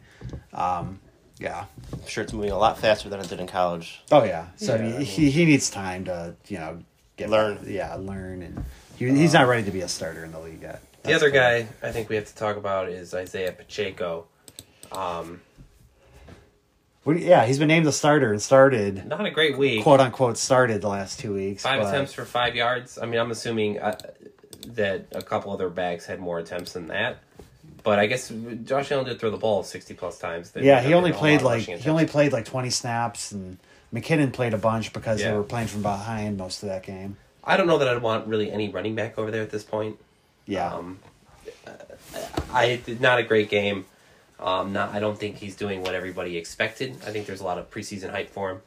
[0.55, 1.01] Um,
[1.39, 1.65] yeah.
[1.93, 4.03] I'm sure it's moving a lot faster than it did in college.
[4.11, 4.47] Oh yeah.
[4.57, 6.83] So Yeah, I he, mean- he he needs time to you know
[7.17, 7.59] get Learn.
[7.67, 8.65] Yeah, learn, and
[8.97, 10.83] he, he's not ready to be a starter in the league yet.
[11.03, 14.27] The other guy I think we have to talk about is Isaiah Pacheco.
[14.93, 15.41] Um,
[17.07, 19.83] you- yeah, he's been named the starter and started not a great week.
[19.83, 21.63] quote unquote started the last two weeks.
[21.65, 22.99] Five but- attempts for five yards.
[22.99, 23.99] I mean, I'm assuming uh,
[24.69, 27.19] that a couple other backs had more attempts than that.
[27.83, 28.33] But I guess
[28.65, 30.53] Josh Allen did throw the ball 60 plus times.
[30.53, 33.59] They Yeah, he only played like he only played like twenty snaps, and
[33.93, 37.17] McKinnon played a bunch because they were playing from behind most of that game.
[37.45, 39.97] I don't know that I'd want really any running back over there at this point.
[40.47, 40.99] Yeah, Um,
[42.53, 43.87] I did not a great game.
[44.41, 46.97] Um, not, I don't think he's doing what everybody expected.
[47.07, 48.61] I think there's a lot of preseason hype for him.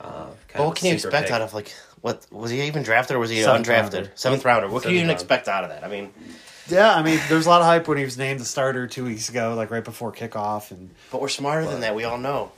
[0.00, 1.34] Uh, kind But what can you expect pick.
[1.34, 1.72] out of like
[2.02, 4.12] what was he even drafted or was he Seventh undrafted rounder.
[4.16, 4.68] seventh rounder?
[4.68, 5.18] What can you even round.
[5.20, 5.82] expect out of that?
[5.82, 6.12] I mean,
[6.68, 6.94] yeah.
[6.94, 9.28] I mean, there's a lot of hype when he was named the starter two weeks
[9.30, 11.94] ago, like right before kickoff, and but we're smarter than that.
[11.94, 12.52] We all know.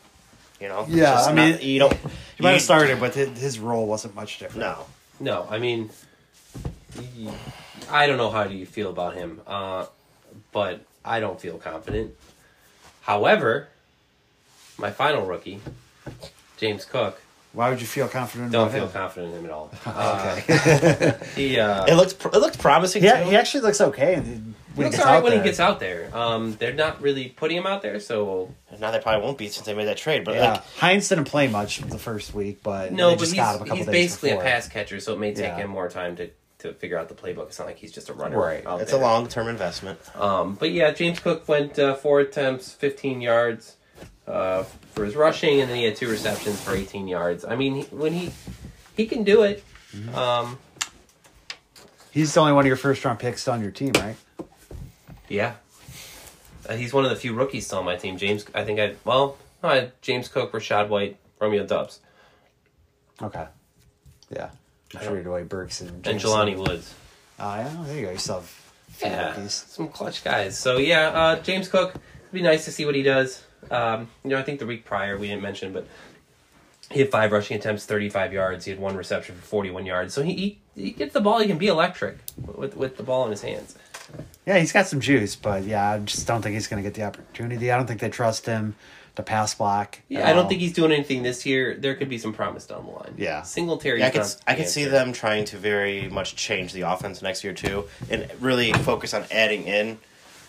[0.61, 0.87] You know.
[0.89, 1.93] Yeah, just I mean, not- you don't.
[2.37, 4.61] he might have started, but his, his role wasn't much different.
[4.61, 4.87] No,
[5.19, 5.91] No, I mean,
[7.91, 9.87] I don't know how do you feel about him, uh,
[10.53, 12.15] but I don't feel confident.
[13.03, 13.69] However,
[14.79, 15.61] my final rookie,
[16.59, 17.21] James Cook,
[17.57, 18.53] Why would you feel confident?
[18.53, 18.93] don't about feel him?
[18.93, 19.71] confident in him at all.
[19.87, 21.17] Uh, Okay.
[21.37, 23.03] he uh, it looks pr- it looked promising.
[23.03, 23.31] yeah, too.
[23.31, 24.33] he actually looks okay when he
[24.77, 25.43] he looks gets all right out when there.
[25.43, 26.11] he gets out there.
[26.15, 29.65] Um, they're not really putting him out there, so Now they probably won't be since
[29.65, 30.25] they made that trade.
[30.27, 33.09] But Yeah, like, Hines didn't play much the first week, but no.
[33.09, 34.43] they But just he's got him a couple he's days basically before.
[34.43, 35.57] a pass catcher, so it may take Yeah.
[35.57, 36.31] him more time to.
[36.61, 38.39] To figure out the playbook, it's not like he's just a runner.
[38.41, 38.65] Right.
[38.67, 38.99] out it's there.
[38.99, 39.99] a long term investment.
[40.17, 43.77] Um, but yeah, James Cook went uh, four attempts, 15 yards
[44.27, 44.63] uh,
[44.95, 47.45] for his rushing, and then he had two receptions for 18 yards.
[47.45, 48.33] I mean, he, when he
[48.97, 49.63] he can do it.
[49.95, 50.15] Mm-hmm.
[50.15, 50.59] Um,
[52.11, 54.17] He's the only one of your first round picks on your team, right?
[55.29, 55.55] yeah,
[56.67, 58.17] uh, he's one of the few rookies still on my team.
[58.17, 62.01] James, I think I well, no, I James Cook, Rachaad White, Romeo Doubs,
[63.23, 63.47] Okay.
[64.31, 64.49] Yeah.
[64.95, 66.31] I I don't- traded away Burks and and Jameson.
[66.31, 66.95] Jelani Woods.
[67.39, 67.85] Oh, yeah.
[67.85, 68.13] There you go.
[68.13, 68.73] You still have
[69.03, 69.53] Yeah, rookies.
[69.69, 70.59] some clutch guys.
[70.59, 71.91] So yeah, uh, James Cook.
[71.97, 73.45] It'd be nice to see what he does.
[73.71, 75.87] Um, you know, I think the week prior we didn't mention, but
[76.91, 78.65] he had five rushing attempts, thirty-five yards.
[78.65, 80.15] He had one reception for forty-one yards.
[80.15, 81.41] So he he, he gets the ball.
[81.41, 83.77] He can be electric with with the ball in his hands.
[84.47, 86.95] Yeah, he's got some juice, but yeah, I just don't think he's going to get
[86.95, 87.73] the opportunity.
[87.73, 88.77] I don't think they trust him
[89.17, 89.99] to pass block.
[90.09, 90.49] Yeah, I don't all.
[90.49, 91.75] think he's doing anything this year.
[91.75, 93.15] There could be some promise down the line.
[93.17, 93.43] Yeah.
[93.43, 94.01] Singletary.
[94.01, 97.43] Yeah, I could I could see them trying to very much change the offense next
[97.43, 99.99] year too, and really focus on adding in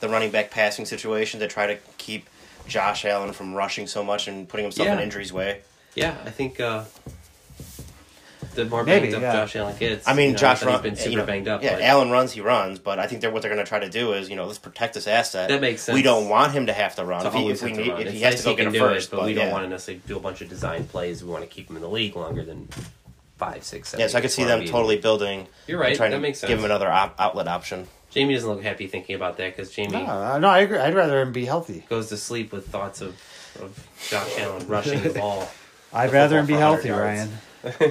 [0.01, 2.30] the running back passing situation to try to keep
[2.68, 5.03] Josh Allen from rushing so much and putting himself in Yeah.
[5.03, 5.61] injuries way.
[5.95, 6.84] Yeah, I think uh,
[8.55, 9.34] the more Maybe, banged up yeah.
[9.34, 10.07] Josh Allen gets.
[10.07, 11.63] I mean, you know, Josh not run, he's been super you know, banged up.
[11.63, 13.80] Yeah, but- Allen runs, he runs, but I think they're what they're going to try
[13.80, 15.49] to do is you know let's protect this asset.
[15.49, 15.95] That makes sense.
[15.95, 17.22] We don't want him to have to run.
[17.22, 18.01] to if he, always if we to need, run.
[18.01, 19.51] if he has nice to go he get can him first, it, but we don't
[19.51, 21.24] want to necessarily do a bunch of design plays.
[21.24, 22.68] We want to keep him in the league longer than
[23.38, 24.01] five, six, seven.
[24.01, 25.47] Yeah, so I could see them totally building.
[25.68, 25.95] You're right.
[25.95, 26.49] Trying That to makes sense.
[26.49, 27.88] give him another op- outlet option.
[28.18, 30.80] Jamie doesn't look happy thinking about that because Jamie No, no, I agree.
[30.80, 31.86] I'd rather him be healthy.
[31.88, 33.09] goes to sleep with thoughts of,
[33.61, 35.47] of Josh Allen rushing the ball.
[35.93, 37.30] I'd rather him be healthy, 100 Ryan.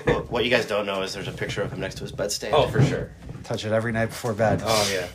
[0.05, 2.11] Well, what you guys don't know is there's a picture of him next to his
[2.11, 2.51] bedstand.
[2.55, 3.12] Oh, for sure.
[3.45, 4.62] Touch it every night before bed.
[4.64, 5.07] Oh yeah.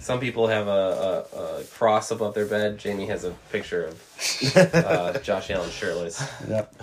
[0.00, 2.76] Some people have a, a, a cross above their bed.
[2.76, 6.22] Jamie has a picture of uh, Josh Allen shirtless.
[6.46, 6.74] Yep.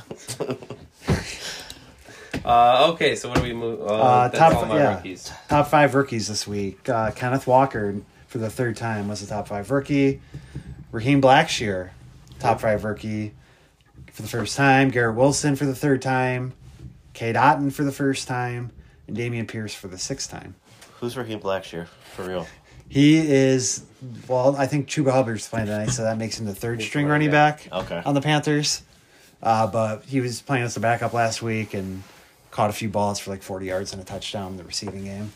[2.45, 3.81] Uh, okay, so what do we move?
[3.81, 4.95] Uh, Uh, that's top all my yeah.
[4.95, 5.31] rookies.
[5.47, 6.87] Top five rookies this week.
[6.89, 7.95] Uh, Kenneth Walker
[8.27, 10.21] for the third time was the top five rookie.
[10.91, 11.91] Raheem Blackshear,
[12.39, 13.33] top five rookie
[14.11, 14.89] for the first time.
[14.89, 16.53] Garrett Wilson for the third time.
[17.13, 18.71] Cade Otton for the first time.
[19.07, 20.55] And Dameon Pierce for the sixth time.
[20.99, 22.47] Who's Raheem Blackshear for real?
[22.89, 23.83] He is,
[24.27, 27.29] well, I think Chuba Hubbard's playing tonight, so that makes him the third string running
[27.29, 28.01] running back Okay.
[28.05, 28.83] on the Panthers.
[29.41, 32.03] Uh, but he was playing as the backup last week and
[32.53, 35.31] caught a few balls for like 40 yards and a touchdown in the receiving game.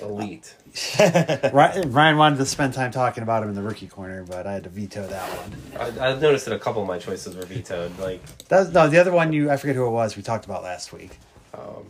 [0.00, 0.54] Elite.
[1.52, 4.52] Ryan, Ryan wanted to spend time talking about him in the rookie corner, but I
[4.54, 5.52] had to veto that one.
[6.00, 7.98] I, I've noticed that a couple of my choices were vetoed.
[7.98, 10.62] Like, That, no, the other one you I forget who it was we talked about
[10.62, 11.18] last week.
[11.52, 11.84] um,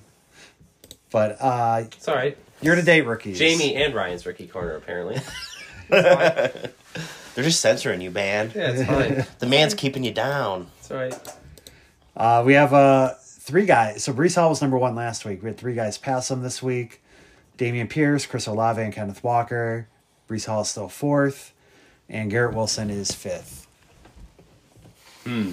[1.12, 2.36] But uh, it's all right.
[2.62, 3.38] year to date rookies.
[3.38, 5.20] Jamie and Ryan's rookie corner apparently.
[5.88, 8.50] They're just censoring you, man.
[8.54, 9.24] Yeah, it's fine.
[9.38, 10.66] The man's keeping you down.
[10.80, 11.14] It's all right.
[12.16, 13.14] Uh, we have uh,
[13.46, 14.02] three guys.
[14.02, 15.40] So Breece Hall was number one last week.
[15.42, 17.00] We had three guys pass him this week:
[17.56, 19.88] Dameon Pierce, Chris Olave, and Kenneth Walker.
[20.28, 21.54] Breece Hall is still fourth,
[22.08, 23.68] and Garrett Wilson is fifth.
[25.24, 25.52] Hmm.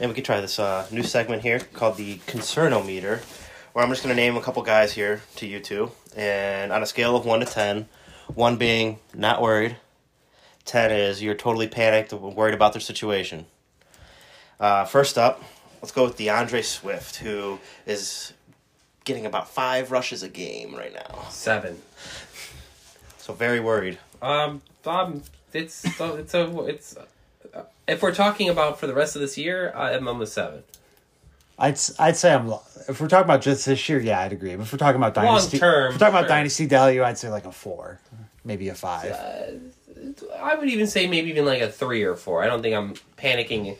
[0.00, 3.20] And we could try this uh, new segment here called the Concernometer,
[3.72, 5.90] where I'm just going to name a couple guys here to you two.
[6.16, 7.88] And on a scale of 1 to 10,
[8.32, 9.76] 1 being not worried,
[10.66, 13.46] 10 is you're totally panicked worried about their situation.
[14.60, 15.42] Uh, first up,
[15.80, 18.32] let's go with DeAndre Swift, who is
[19.04, 21.26] getting about five rushes a game right now.
[21.30, 21.80] Seven.
[23.18, 23.98] So very worried.
[24.20, 26.96] Um, um, it's it's a it's.
[26.96, 30.62] Uh, if we're talking about for the rest of this year, I'm on the seven.
[31.58, 32.52] I'd s- I'd say I'm.
[32.88, 34.54] If we're talking about just this year, yeah, I'd agree.
[34.56, 36.28] But if we're talking about dynasty, term, if we're talking about sure.
[36.28, 38.00] dynasty value, I'd say like a four,
[38.44, 39.14] maybe a five.
[40.40, 42.42] I would even say maybe even like a three or four.
[42.42, 43.76] I don't think I'm panicking.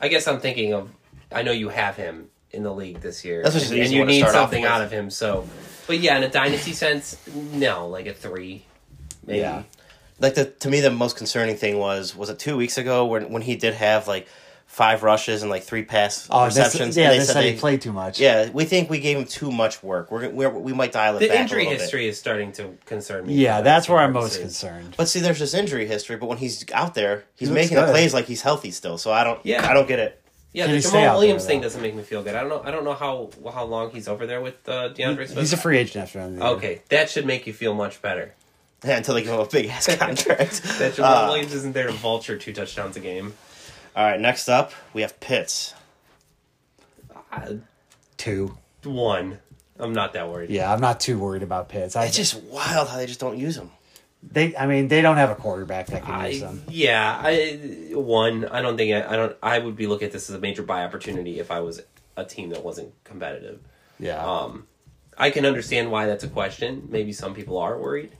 [0.00, 0.90] I guess I'm thinking of.
[1.32, 3.94] I know you have him in the league this year, That's just an and easy
[3.94, 4.70] you one to need start off something with.
[4.70, 5.10] out of him.
[5.10, 5.46] So,
[5.86, 8.64] but yeah, in a dynasty sense, no, like a three,
[9.24, 9.38] maybe.
[9.40, 9.62] Yeah.
[10.18, 13.30] like the to me the most concerning thing was was it two weeks ago when
[13.30, 14.26] when he did have like
[14.70, 16.96] five rushes and like three pass Oh, this, receptions.
[16.96, 18.20] yeah, and they they said said they, he played too much.
[18.20, 20.10] Yeah, we think we gave him too much work.
[20.12, 22.10] We're, we're we might dial it The back injury a little history Bit.
[22.10, 23.34] is starting to concern me.
[23.34, 24.42] yeah, for that's where I'm most purposes.
[24.42, 24.94] concerned.
[24.96, 26.16] But see, there's this injury history.
[26.16, 28.96] But when he's out there, he's He looks making the plays like he's healthy still.
[28.96, 29.44] So I don't.
[29.44, 29.68] Yeah.
[29.68, 30.16] I don't get it.
[30.52, 32.34] Yeah, Can the he Jamaal Williams there, thing doesn't make me feel good.
[32.34, 32.62] I don't know.
[32.64, 35.38] I don't know how how long he's over there with uh, DeAndre Swift.
[35.38, 36.56] He's a free agent after the end of year.
[36.56, 38.34] Okay, that should make you feel much better.
[38.84, 40.62] Yeah, until they give him a big ass contract.
[40.78, 43.34] That Jamaal Uh, Williams isn't there to vulture two touchdowns a game.
[43.96, 45.74] All right, next up we have Pitts.
[47.32, 47.54] Uh,
[48.16, 48.56] Two.
[48.84, 49.38] one,
[49.78, 50.50] I'm not that worried.
[50.50, 51.96] Yeah, I'm not too worried about Pitts.
[51.96, 53.70] I It's just wild how they just don't use him.
[54.22, 54.54] they.
[54.56, 56.62] I mean, they don't have a quarterback that can use I, them.
[56.68, 58.44] yeah, I one.
[58.46, 59.36] I don't think I, I don't.
[59.42, 61.82] I would be looking at this as a major buy opportunity if I was
[62.16, 63.60] a team that wasn't competitive.
[63.98, 64.22] Yeah.
[64.24, 64.66] Um,
[65.16, 66.88] I can understand why that's a question.
[66.90, 68.10] Maybe some people are worried,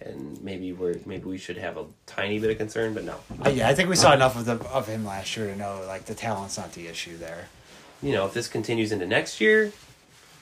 [0.00, 3.16] and maybe we're maybe we should have a tiny bit of concern, but no.
[3.44, 5.82] Uh, yeah, I think we saw enough of the of him last year to know
[5.86, 7.48] like the talent's not the issue there.
[8.02, 9.72] You know, if this continues into next year,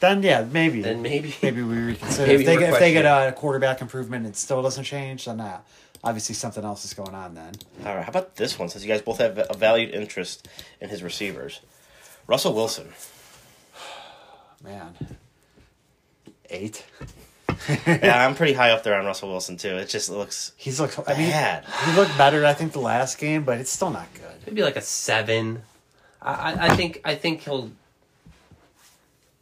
[0.01, 2.27] Then yeah, maybe then maybe maybe we reconsider.
[2.27, 5.27] Maybe if they get, if they get a quarterback improvement and it still doesn't change,
[5.27, 5.61] then uh,
[6.03, 7.35] obviously something else is going on.
[7.35, 7.53] Then
[7.87, 8.69] All right, how about this one?
[8.69, 10.49] Since you guys both have a valued interest
[10.81, 11.61] in his receivers,
[12.27, 12.89] Russell Wilson.
[14.65, 14.97] man,
[16.51, 16.85] eight.
[17.87, 19.77] yeah, I'm pretty high up there on Russell Wilson too.
[19.77, 20.99] It just looks He's looked.
[21.07, 21.65] I mean, bad.
[21.85, 22.45] he looked better.
[22.45, 24.47] I think the last game, but it's still not good.
[24.47, 25.63] maybe like a seven.
[26.21, 27.71] I, I, I think I think he'll.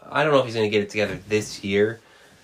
[0.03, 2.01] I don't know if he's going to get it together this year,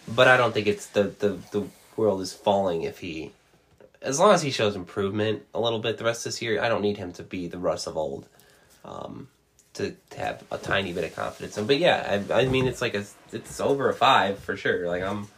[0.06, 3.32] but I don't think it's the, the the world is falling if he,
[4.02, 6.62] as long as he shows improvement a little bit the rest of this year.
[6.62, 8.28] I don't need him to be the Russ of old,
[8.84, 9.28] um,
[9.74, 11.66] to, to have a tiny bit of confidence in.
[11.66, 14.86] But yeah, I, I mean it's like a it's over a five for sure.
[14.86, 15.28] Like I'm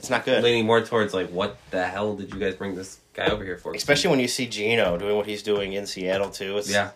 [0.00, 0.42] It's not good.
[0.42, 3.58] leaning more towards like what the hell did you guys bring this guy over here
[3.58, 3.74] for?
[3.74, 6.56] Especially when you see Geno doing what he's doing in Seattle too.
[6.56, 6.90] It's, yeah.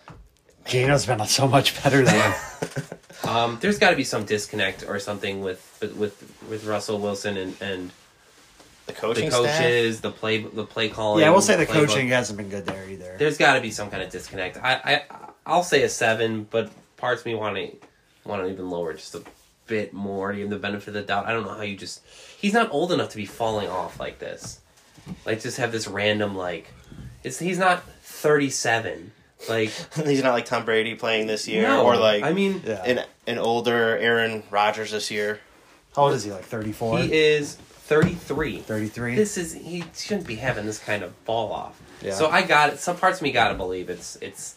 [0.65, 2.35] Geno's been so much better than
[3.25, 5.61] Um, there's got to be some disconnect or something with
[5.97, 7.91] with with Russell Wilson and and
[8.87, 9.59] the the coaching staff.
[9.59, 11.23] coaches, the play the play calling.
[11.23, 11.89] Yeah, we'll say the playbook.
[11.89, 13.17] coaching hasn't been good there either.
[13.19, 14.59] There's got to be some kind of disconnect.
[14.59, 15.03] I I
[15.47, 17.77] I'll say a seven, but parts of me want to
[18.25, 19.23] want to even lower just a
[19.67, 21.27] bit more to give him the benefit of the doubt.
[21.27, 22.03] I don't know how you just.
[22.41, 24.61] He's not old enough to be falling off like this.
[25.27, 26.73] Like just have this random like,
[27.23, 29.13] it's he's not 37.
[29.49, 29.69] Like
[30.05, 32.83] he's not like Tom Brady playing this year, no, or like I mean Yeah.
[32.85, 35.41] an an older Aaron Rodgers this year.
[35.95, 36.33] How old is he?
[36.33, 36.99] Like 34?
[37.01, 38.59] he is 33.
[38.61, 39.15] 33?
[39.15, 41.81] this is he shouldn't be having this kind of fall off.
[42.03, 42.15] Yeah.
[42.15, 42.79] So I got it.
[42.81, 44.57] Some parts of me got to believe it's it's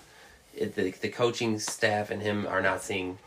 [0.56, 3.18] it, the the coaching staff and him are not seeing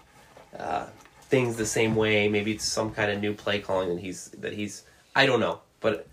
[0.59, 0.87] uh,
[1.31, 2.29] things the same way.
[2.29, 4.83] Maybe it's some kind of new play calling that he's that he's.
[5.17, 6.07] I don't know, but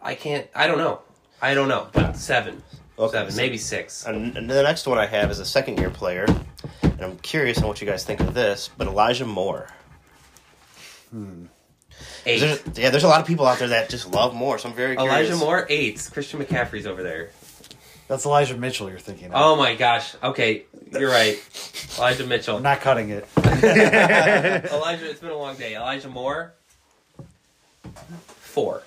[0.00, 0.46] I can't.
[0.54, 1.00] I don't know.
[1.42, 1.88] I don't know.
[1.92, 2.62] But seven,
[2.98, 4.06] Okay, seven, so- maybe six.
[4.06, 6.26] And, the next one I have is a second year player,
[6.82, 8.70] and I'm curious on what you guys think of this.
[8.78, 9.68] But Elijah Moore.
[11.10, 11.46] Hmm.
[12.26, 12.40] Eight.
[12.40, 14.74] There's, yeah, there's a lot of people out there that just love Moore, so I'm
[14.74, 15.14] very curious.
[15.28, 16.08] Elijah Moore, eight.
[16.12, 17.30] Christian McCaffrey's over there.
[18.08, 19.32] That's Elijah Mitchell you're thinking of.
[19.34, 20.14] Oh my gosh.
[20.22, 21.40] Okay, you're right.
[21.98, 22.56] Elijah Mitchell.
[22.56, 23.26] I'm not cutting it.
[23.36, 25.74] Elijah, it's been a long day.
[25.74, 26.52] Elijah Moore,
[28.26, 28.82] four.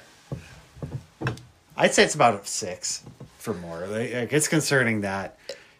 [1.75, 3.03] I'd say it's about a six
[3.37, 3.87] for more.
[3.87, 5.37] Like, like, it's concerning that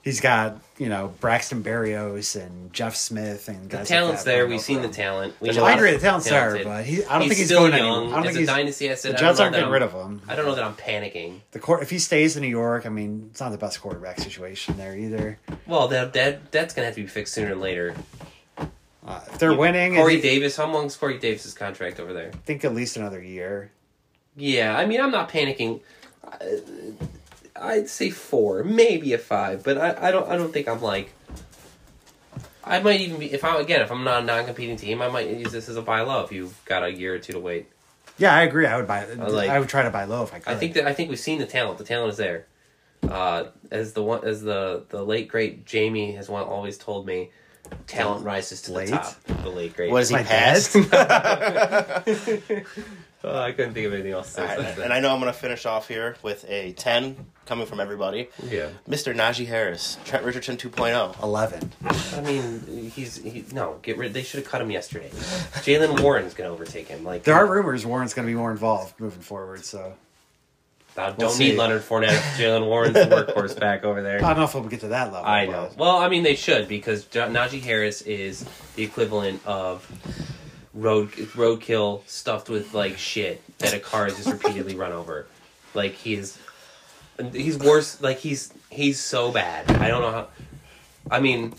[0.07, 4.47] He's got you know Braxton Berrios and Jeff Smith and The talent's like that there.
[4.47, 5.33] We've seen the talent.
[5.41, 5.91] We There's know a I agree.
[5.91, 8.03] The talent's there, but he, I don't he's think he's still going young.
[8.03, 8.07] anywhere.
[8.07, 8.47] I don't As think a he's.
[8.47, 10.21] dynasty asset, The I Jets aren't getting I'm- rid of him.
[10.29, 11.41] I don't know that I'm panicking.
[11.51, 14.19] The court, if he stays in New York, I mean, it's not the best quarterback
[14.21, 15.37] situation there either.
[15.65, 17.93] Well, that, that that's gonna have to be fixed sooner than later.
[19.05, 20.55] Uh, if they're You- winning, Corey I think, Davis.
[20.57, 22.29] How long's Corey Davis's contract over there?
[22.33, 23.71] I think at least another year.
[24.35, 25.81] Yeah, I mean, I'm not panicking.
[26.23, 26.61] I-
[27.61, 31.13] I'd say four, maybe a five, but I, I don't I don't think I'm like.
[32.63, 35.29] I might even be if I again if I'm not a non-competing team, I might
[35.29, 37.67] use this as a buy low if you've got a year or two to wait.
[38.17, 38.65] Yeah, I agree.
[38.65, 39.05] I would buy.
[39.05, 40.51] like- I would try to buy low if I could.
[40.51, 41.77] I think that I think we've seen the talent.
[41.77, 42.45] The talent is there.
[43.07, 47.31] Uh, as the one as the the late great Jamie has one always told me,
[47.85, 48.87] talent rises to Late?
[48.89, 49.23] the top.
[49.43, 49.91] The late great.
[49.91, 50.73] What is he My past?
[53.23, 54.33] Oh, I couldn't think of anything else.
[54.35, 54.57] to All say.
[54.63, 57.15] right, and I know I'm going to finish off here with a 10
[57.45, 58.29] coming from everybody.
[58.43, 58.69] yeah.
[58.87, 59.15] Mr.
[59.15, 60.69] Najee Harris, Trent Richardson oh.
[60.69, 61.23] 2.0.
[61.23, 61.71] eleven.
[62.13, 64.13] I mean, he's he, no get rid.
[64.13, 65.09] They should have cut him yesterday.
[65.09, 67.03] Jaylen Warren's gonna overtake him.
[67.03, 69.65] Like There are rumors Warren's going to be more involved moving forward.
[69.65, 69.93] So
[70.97, 71.57] I don't We'll need see.
[71.57, 72.09] Leonard Fournette.
[72.13, 74.17] if Jaylen Warren's the workhorse back over there.
[74.17, 75.27] I don't know if we'll get to that level.
[75.29, 75.69] I know.
[75.77, 78.45] Well, I mean, they should because J- Najee Harris is
[78.75, 79.89] the equivalent of
[80.77, 85.27] road roadkill stuffed with like shit that a car has just repeatedly run over.
[85.73, 86.37] Like he is,
[87.33, 88.01] he's worse.
[88.01, 89.69] Like he's he's so bad.
[89.71, 90.27] I don't know how.
[91.09, 91.53] I mean,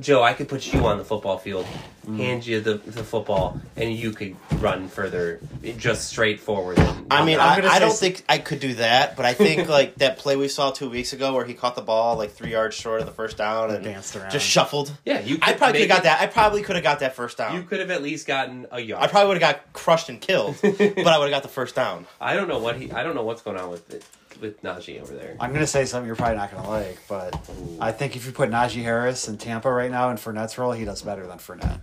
[0.00, 1.66] Joe, I could put you on the football field,
[2.06, 2.16] Mm.
[2.16, 5.38] hand you the, the football, and you could run further,
[5.76, 6.78] just straight forward.
[7.10, 9.26] I mean, I'm I, gonna I say don't s- think I could do that, but
[9.26, 12.16] I think like that play we saw two weeks ago where he caught the ball
[12.16, 14.30] like three yards short of the first down and danced around.
[14.30, 14.92] just shuffled.
[15.04, 15.38] yeah, you.
[15.42, 16.20] I probably could have got it- that.
[16.22, 17.54] I probably could have got that first down.
[17.54, 19.04] You could have at least gotten a yard.
[19.04, 21.74] I probably would have got crushed and killed, but I would have got the first
[21.74, 22.06] down.
[22.20, 22.90] I don't know what he.
[22.90, 24.02] I don't know what's going on with it,
[24.40, 25.36] with Najee over there.
[25.40, 27.34] I'm going to say something you're probably not going to like, but
[27.80, 30.84] I think if you put Najee Harris in Tampa right now in Fournette's role, he
[30.84, 31.80] does better than Fournette.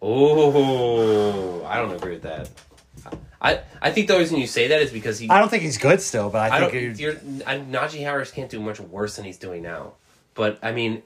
[0.00, 2.50] Oh, I don't agree with that.
[3.40, 5.28] I I think the reason you say that is because he.
[5.28, 6.98] I don't think he's good still, but I I think.
[6.98, 9.92] You're, I, Najee Harris can't do much worse than he's doing now.
[10.34, 11.02] But I mean,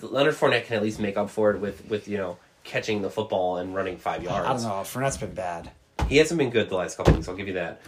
[0.00, 3.10] Leonard Fournette can at least make up for it with with you know catching the
[3.10, 4.46] football and running five yards.
[4.46, 4.84] I don't know.
[4.84, 5.70] Fournette's been bad.
[6.08, 7.28] He hasn't been good the last couple weeks.
[7.28, 7.80] I'll give you that.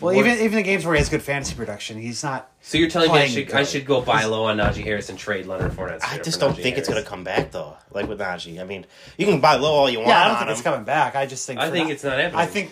[0.00, 2.50] Well, What- even even the games where he has good fantasy production, he's not.
[2.62, 5.18] So you're telling me I should I should go buy low on Najee Harris and
[5.18, 6.00] trade Leonard Fournette?
[6.04, 7.76] I just Najee don't think it's going to come back though.
[7.90, 8.86] Like with Najee, I mean,
[9.16, 10.52] you can buy low all you want Yeah, I don't on think him.
[10.52, 11.16] it's coming back.
[11.16, 11.58] I just think.
[11.58, 12.38] I think Fournette- it's not happening.
[12.40, 12.70] I think,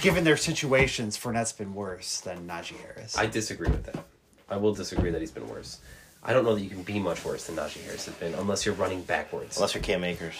[0.00, 3.18] given their situations, Fournette's been worse than Najee Harris.
[3.18, 4.04] I disagree with that.
[4.48, 5.78] I will disagree that he's been worse.
[6.22, 8.64] I don't know that you can be much worse than Najee Harris has been unless
[8.64, 9.56] you're running backwards.
[9.56, 10.34] Unless you're Cam Akers.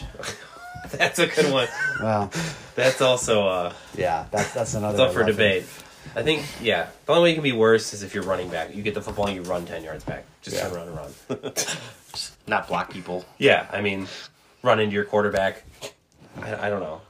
[0.92, 1.68] That's a good one.
[2.00, 2.30] well,
[2.76, 4.94] That's also uh, yeah, that's that's another.
[4.94, 5.32] it's up for level.
[5.34, 5.64] debate.
[6.16, 8.74] I think yeah, the only way you can be worse is if you're running back.
[8.74, 10.24] You get the football and you run ten yards back.
[10.42, 10.68] Just Yeah.
[10.68, 11.52] turn around and run.
[12.46, 13.24] Not block people.
[13.38, 14.08] yeah, I mean,
[14.62, 15.64] run into your quarterback.
[16.42, 17.00] I, I don't know.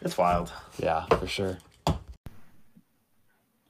[0.00, 0.52] It's wild.
[0.78, 1.58] Yeah, for sure.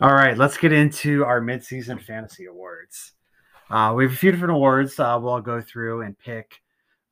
[0.01, 3.13] All right, let's get into our midseason fantasy awards.
[3.71, 4.99] Uh, we have a few different awards.
[5.01, 6.61] Uh, we'll go through and pick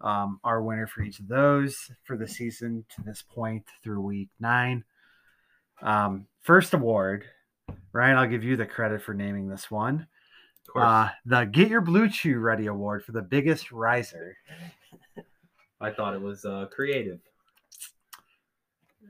[0.00, 4.28] um, our winner for each of those for the season to this point through week
[4.38, 4.84] nine.
[5.82, 7.24] Um, first award,
[7.92, 10.06] Ryan, I'll give you the credit for naming this one.
[10.74, 14.36] Uh, the Get Your Blue Chew Ready Award for the biggest riser.
[15.80, 17.20] I thought it was uh, creative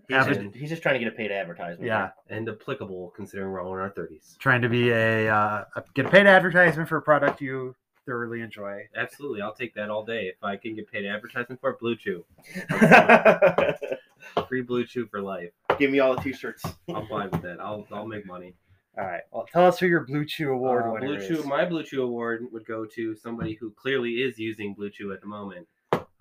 [0.08, 1.86] He's, Average- just, he's just trying to get a paid advertisement.
[1.86, 4.36] Yeah, and applicable considering we're all in our thirties.
[4.38, 7.74] trying to be a, uh, a get a paid advertisement for a product you
[8.06, 8.86] thoroughly enjoy.
[8.96, 11.80] Absolutely, I'll take that all day if I can get paid advertising for it.
[11.80, 12.24] Blue Chew,
[14.48, 15.50] free Blue Chew for life.
[15.78, 16.64] Give me all the t-shirts.
[16.94, 17.60] I'm fine with that.
[17.60, 18.54] I'll I'll make money.
[18.96, 19.22] All right.
[19.32, 21.44] Well, tell us who your Blue Chew Award Uh, winner Blue is.
[21.44, 25.20] My Blue Chew award would go to somebody who clearly is using Blue Chew at
[25.20, 25.66] the moment.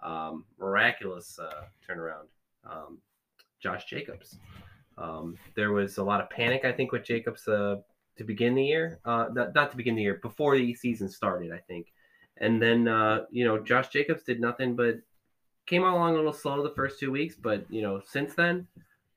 [0.02, 2.26] Um, miraculous uh, turnaround.
[2.70, 2.98] Um,
[3.62, 4.38] Josh Jacobs.
[4.98, 7.78] Um, there was a lot of panic, I think, with Jacobs uh,
[8.18, 9.00] to begin the year.
[9.06, 11.92] Uh, not, not to begin the year, before the season started, I think.
[12.38, 15.00] And then, uh, you know, Josh Jacobs did nothing but
[15.66, 18.68] came along a little slow the first two weeks, but, you know, since then,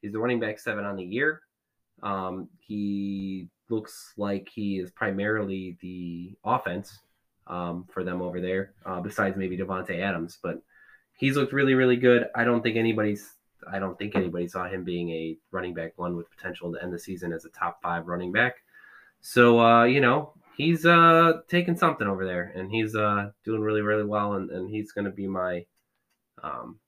[0.00, 1.42] he's the running back seven on the year.
[2.02, 6.98] Um, he looks like he is primarily the offense
[7.46, 10.38] um, for them over there, uh, besides maybe Davante Adams.
[10.42, 10.62] But
[11.16, 12.28] he's looked really, really good.
[12.34, 13.32] I don't think anybody's.
[13.72, 16.92] I don't think anybody saw him being a running back one with potential to end
[16.92, 18.56] the season as a top five running back.
[19.28, 23.82] So uh, you know he's uh, taking something over there, and he's uh, doing really,
[23.82, 25.66] really well, and, and he's going to be my.
[26.44, 26.78] Um,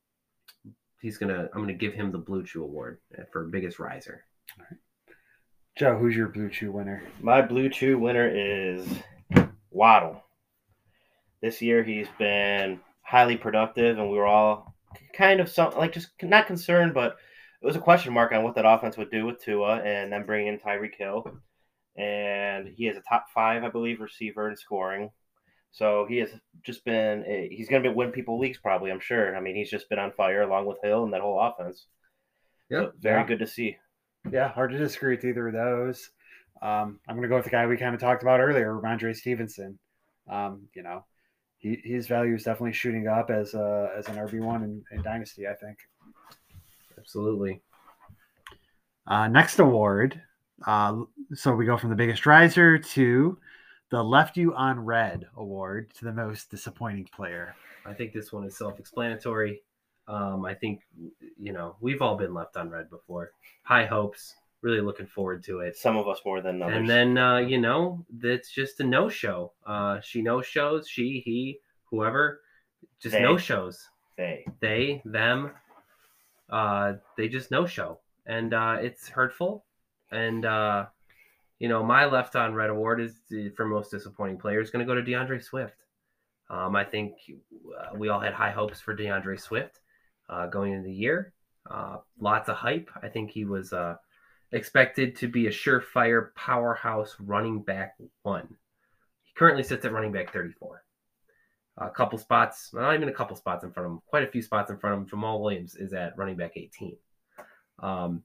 [1.03, 1.49] he's gonna.
[1.53, 3.01] I'm gonna give him the Blue Chew Award
[3.33, 4.23] for biggest riser.
[5.77, 7.03] Joe, who's your Blue Chew winner?
[7.21, 8.87] My Blue Chew winner is
[9.73, 10.23] Waddle.
[11.43, 14.77] this year he's been highly productive, and we were all
[15.13, 17.17] kind of some like just not concerned, but
[17.61, 20.25] it was a question mark on what that offense would do with Tua, and then
[20.25, 21.25] bringing in Tyreek Hill,
[21.99, 25.11] and he is a top five, I believe, receiver in scoring.
[25.71, 26.31] So he has
[26.63, 28.91] just been a, he's going to be win people leagues probably.
[28.91, 29.37] I'm sure.
[29.37, 31.87] I mean, he's just been on fire along with Hill and that whole offense.
[32.71, 32.83] Yep.
[32.85, 33.27] So very Yeah.
[33.27, 33.77] good to see.
[34.31, 36.11] Yeah, hard to disagree with either of those.
[36.63, 39.15] Um, I'm going to go with the guy we kind of talked about earlier, Rhamondre
[39.15, 39.79] Stevenson.
[40.29, 41.05] Um, you know,
[41.59, 45.03] he, his value is definitely shooting up as a, as an RB one in, in
[45.03, 45.47] Dynasty.
[45.47, 45.79] I think.
[46.99, 47.63] Absolutely.
[49.07, 50.21] Uh, next award.
[50.67, 51.03] Uh,
[51.35, 53.39] so we go from the biggest riser to
[53.91, 57.55] the left you on red award to the most disappointing player.
[57.87, 59.63] I think this one is self-explanatory.
[60.09, 60.83] Um, I think
[61.39, 63.33] you know we've all been left on red before.
[63.63, 64.35] High hopes.
[64.61, 65.77] Really looking forward to it.
[65.77, 66.77] Some of us more than others.
[66.77, 69.53] And then uh, you know that's just a no show.
[69.65, 70.89] Uh, she no shows.
[70.89, 72.41] She, he, whoever,
[73.01, 73.23] just They.
[73.23, 73.89] no shows.
[74.17, 75.53] they They, them,
[76.51, 79.65] uh, they just no show, and uh, it's hurtful.
[80.11, 80.87] And uh,
[81.59, 83.21] you know my left on red award is
[83.57, 85.77] for most disappointing player is going to go to DeAndre Swift.
[86.51, 87.15] Um, I think
[87.79, 89.81] uh, we all had high hopes for DeAndre Swift
[90.29, 91.33] uh, going into the year.
[91.71, 92.91] Uh, lots of hype.
[93.03, 93.97] I think he was uh,
[94.53, 98.49] expected to be a surefire powerhouse running back one.
[99.25, 100.83] He currently sits at running back 34.
[101.81, 104.43] A couple spots, not even a couple spots in front of him, quite a few
[104.43, 105.09] spots in front of him.
[105.09, 106.97] Jamaal Williams is at running back 18.
[107.81, 108.23] Um,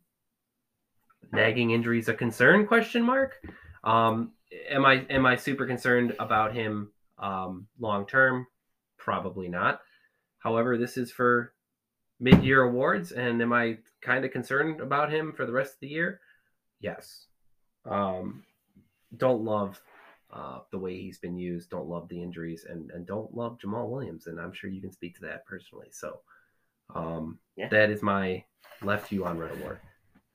[1.31, 2.65] nagging injuries a concern?
[2.67, 3.39] Question mark.
[3.83, 4.31] Um,
[4.69, 8.47] am I am I super concerned about him um, long term?
[8.97, 9.81] Probably not.
[10.39, 11.53] However, this is for
[12.19, 15.79] mid year awards, and am I kind of concerned about him for the rest of
[15.81, 16.19] the year?
[16.79, 17.27] Yes.
[17.85, 18.43] Um,
[19.17, 19.81] don't love
[20.31, 21.69] uh, the way he's been used.
[21.69, 24.27] Don't love the injuries, and and don't love Jamaal Williams.
[24.27, 25.87] And I'm sure you can speak to that personally.
[25.91, 26.21] So,
[26.95, 27.69] um, Yeah.
[27.69, 28.43] that is my
[28.81, 29.79] left you on red award.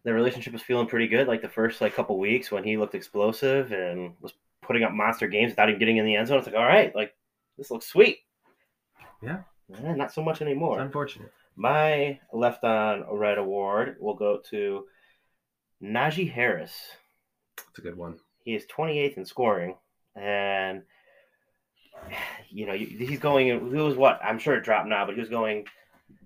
[0.05, 1.26] The relationship was feeling pretty good.
[1.28, 4.32] Like the first like couple weeks when he looked explosive and was
[4.62, 6.38] putting up monster games without even getting in the end zone.
[6.38, 7.14] It's like, all right, like
[7.57, 8.18] this looks sweet.
[9.22, 9.40] Yeah.
[9.84, 10.80] Eh, not so much It's anymore.
[10.80, 11.32] unfortunate.
[11.57, 14.84] My left on red award will go to
[15.82, 16.72] Najee Harris.
[17.70, 18.18] It's a good one.
[18.44, 19.74] He is 28th in scoring,
[20.16, 20.82] and
[22.49, 23.46] you know he's going.
[23.49, 24.20] He was what?
[24.22, 25.66] I'm sure it dropped now, but he was going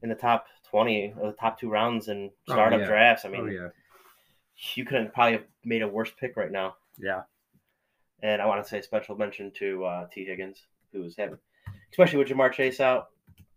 [0.03, 2.87] in the top 20, of the top two rounds in Oh, startup yeah.
[2.87, 3.25] drafts.
[3.25, 3.69] I mean, oh yeah.
[4.75, 6.75] you couldn't probably have made a worse pick right now.
[6.99, 7.23] Yeah.
[8.23, 10.63] And I want to say a special mention to uh, Tee Higgins,
[10.93, 11.39] who was having,
[11.93, 13.09] especially with Ja'Marr Chase out.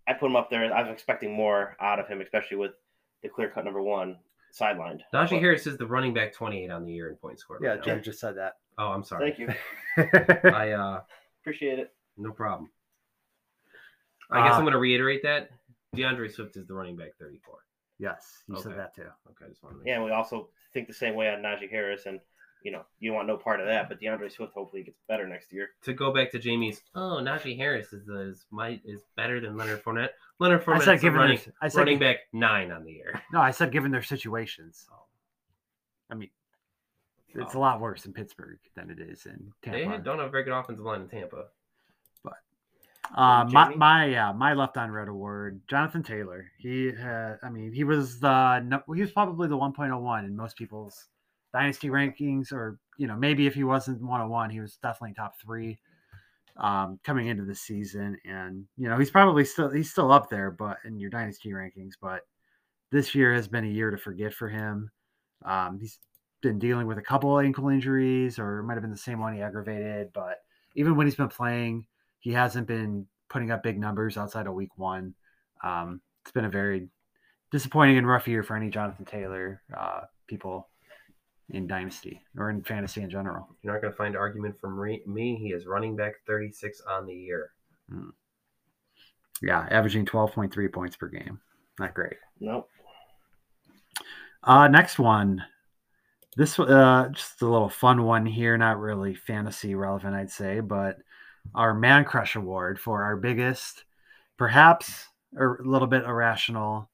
[0.07, 0.72] I put him up there.
[0.74, 2.72] I was expecting more out of him, especially with
[3.24, 4.18] the clear cut number one
[4.53, 4.99] sidelined.
[5.13, 7.61] Najee But- Harris is the running back 28 on the year in points scored.
[7.63, 7.84] Yeah, right.
[7.84, 8.57] Jim just said that.
[8.78, 9.32] Oh, I'm sorry.
[9.32, 9.53] Thank you.
[10.51, 11.01] I uh,
[11.41, 11.93] Appreciate it.
[12.18, 12.70] no problem.
[14.32, 15.49] I guess Uh, I'm going to reiterate that
[15.96, 17.56] DeAndre Swift is the running back 34.
[18.00, 19.04] yes, you said that too.
[19.30, 19.82] Okay, I just want to.
[19.89, 22.20] Yeah, and we also think the same way on Najee Harris, and
[22.64, 23.88] you know you want no part of that.
[23.89, 25.70] But DeAndre Swift hopefully gets better next year.
[25.84, 29.84] To go back to Jamie's, oh, Najee Harris is is my is better than Leonard
[29.84, 30.10] Fournette.
[30.39, 32.91] Leonard I Fournette said is given running, their, I said running back nine on the
[32.91, 33.22] year.
[33.34, 34.86] no, I said given their situations.
[34.91, 35.04] Oh.
[36.10, 36.30] I mean,
[37.30, 37.60] it's Oh.
[37.60, 39.98] a lot worse in Pittsburgh than it is in They Tampa.
[40.04, 41.46] don't have a very good offensive line in Tampa.
[43.14, 46.51] Uh, my my yeah, my left on red award, Jonathan Taylor.
[46.58, 51.08] He had, I mean, he was the he was probably the 1.01 in most people's
[51.53, 55.78] dynasty rankings, or you know, maybe if he wasn't 101, he was definitely top three
[56.58, 58.18] um, coming into the season.
[58.26, 61.93] And you know, he's probably still he's still up there, but in your dynasty rankings.
[62.01, 62.22] But
[62.91, 64.91] this year has been a year to forget for him.
[65.43, 65.99] Um, he's
[66.41, 69.34] been dealing with a couple ankle injuries, or it might have been the same one
[69.34, 70.12] he aggravated.
[70.14, 70.39] But
[70.76, 71.86] even when he's been playing
[72.26, 75.13] he hasn't been putting up big numbers outside of week one.
[75.63, 76.88] Um, it's been a very
[77.51, 80.67] disappointing and rough year for any Jonathan Taylor uh, people
[81.51, 83.47] in Dynasty or in fantasy in general.
[83.61, 85.36] You're not going to find argument from re- me.
[85.36, 87.51] He is running back 36 on the year.
[89.43, 91.39] Yeah, averaging 12.3 points per game.
[91.78, 92.15] Not great.
[92.39, 92.67] Nope.
[94.43, 95.43] Uh, next one.
[96.38, 100.97] This uh, just a little fun one here, not really fantasy relevant, I'd say, but
[101.54, 103.84] our Man Crush Award for our biggest,
[104.38, 106.89] perhaps a little bit irrational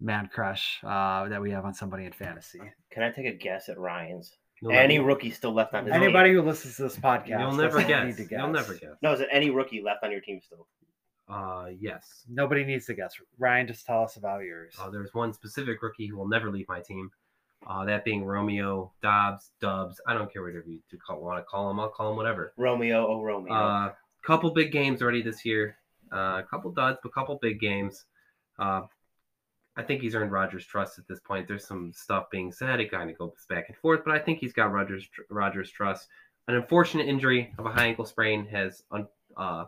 [0.00, 2.60] man crush uh, that we have on somebody in fantasy.
[2.90, 4.36] Can I take a guess at Ryan's?
[4.60, 6.40] You'll Any never, rookie still left on his Anybody team?
[6.40, 8.18] who listens to this podcast, you'll never doesn't guess.
[8.18, 8.90] need to You'll never guess.
[9.02, 10.66] No, is it any rookie left on your team still?
[11.28, 12.22] Uh, yes.
[12.28, 13.14] Nobody needs to guess.
[13.38, 14.74] Ryan, just tell us about yours.
[14.78, 17.10] Uh, there's one specific rookie who will never leave my team.
[17.66, 20.00] Uh, that being Romeo Doubs, Dubs.
[20.06, 21.80] I don't care whatever you want to call him.
[21.80, 22.52] I'll call him whatever.
[22.56, 23.54] Romeo, oh Romeo.
[23.54, 23.92] Uh,
[24.24, 25.76] couple big games already this year.
[26.12, 28.04] Uh, a couple duds, but a couple big games.
[28.58, 28.82] Uh,
[29.76, 31.48] I think he's earned Rodgers' trust at this point.
[31.48, 32.80] There's some stuff being said.
[32.80, 36.08] It kind of goes back and forth, but I think he's got Rodgers' Rodgers' trust.
[36.46, 38.82] An unfortunate injury of a high ankle sprain has
[39.36, 39.64] uh,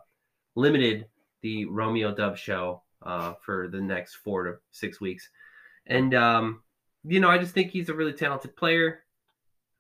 [0.55, 1.07] limited
[1.43, 5.29] the Romeo Dub show uh, for the next four to six weeks.
[5.87, 6.63] And, um,
[7.07, 9.05] you know, I just think he's a really talented player.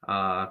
[0.07, 0.47] Uh,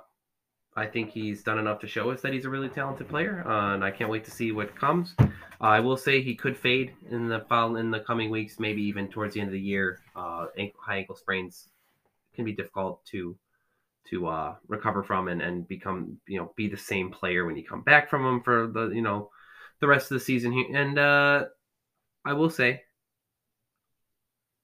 [0.76, 3.76] I think he's done enough to show us that he's a really talented player, uh,
[3.76, 5.16] and I can't wait to see what comes.
[5.20, 5.28] Uh,
[5.62, 9.08] I will say he could fade in the fall in the coming weeks, maybe even
[9.08, 10.02] towards the end of the year.
[10.16, 11.70] Uh, ankle, high ankle sprains
[12.34, 13.38] can be difficult to
[14.10, 17.64] to uh, recover from and, and become you know be the same player when you
[17.64, 19.30] come back from them for the you know
[19.80, 20.76] the rest of the season here.
[20.76, 21.46] And uh,
[22.26, 22.84] I will say,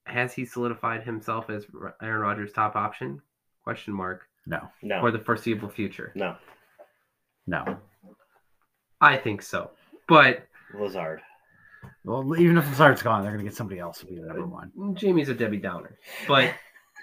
[0.05, 1.65] has he solidified himself as
[2.01, 3.21] Aaron Rodgers' top option?
[3.63, 4.27] Question mark.
[4.45, 4.69] No.
[4.81, 4.99] No.
[4.99, 6.11] For the foreseeable future.
[6.15, 6.35] no.
[7.47, 7.77] No.
[9.01, 9.71] I think so.
[10.07, 11.21] But Lazard.
[12.05, 14.45] Well, even if Lazard's gone, they're going to get somebody else to be the number
[14.45, 14.71] one.
[14.95, 15.97] Jamie's a Debbie Downer.
[16.27, 16.53] But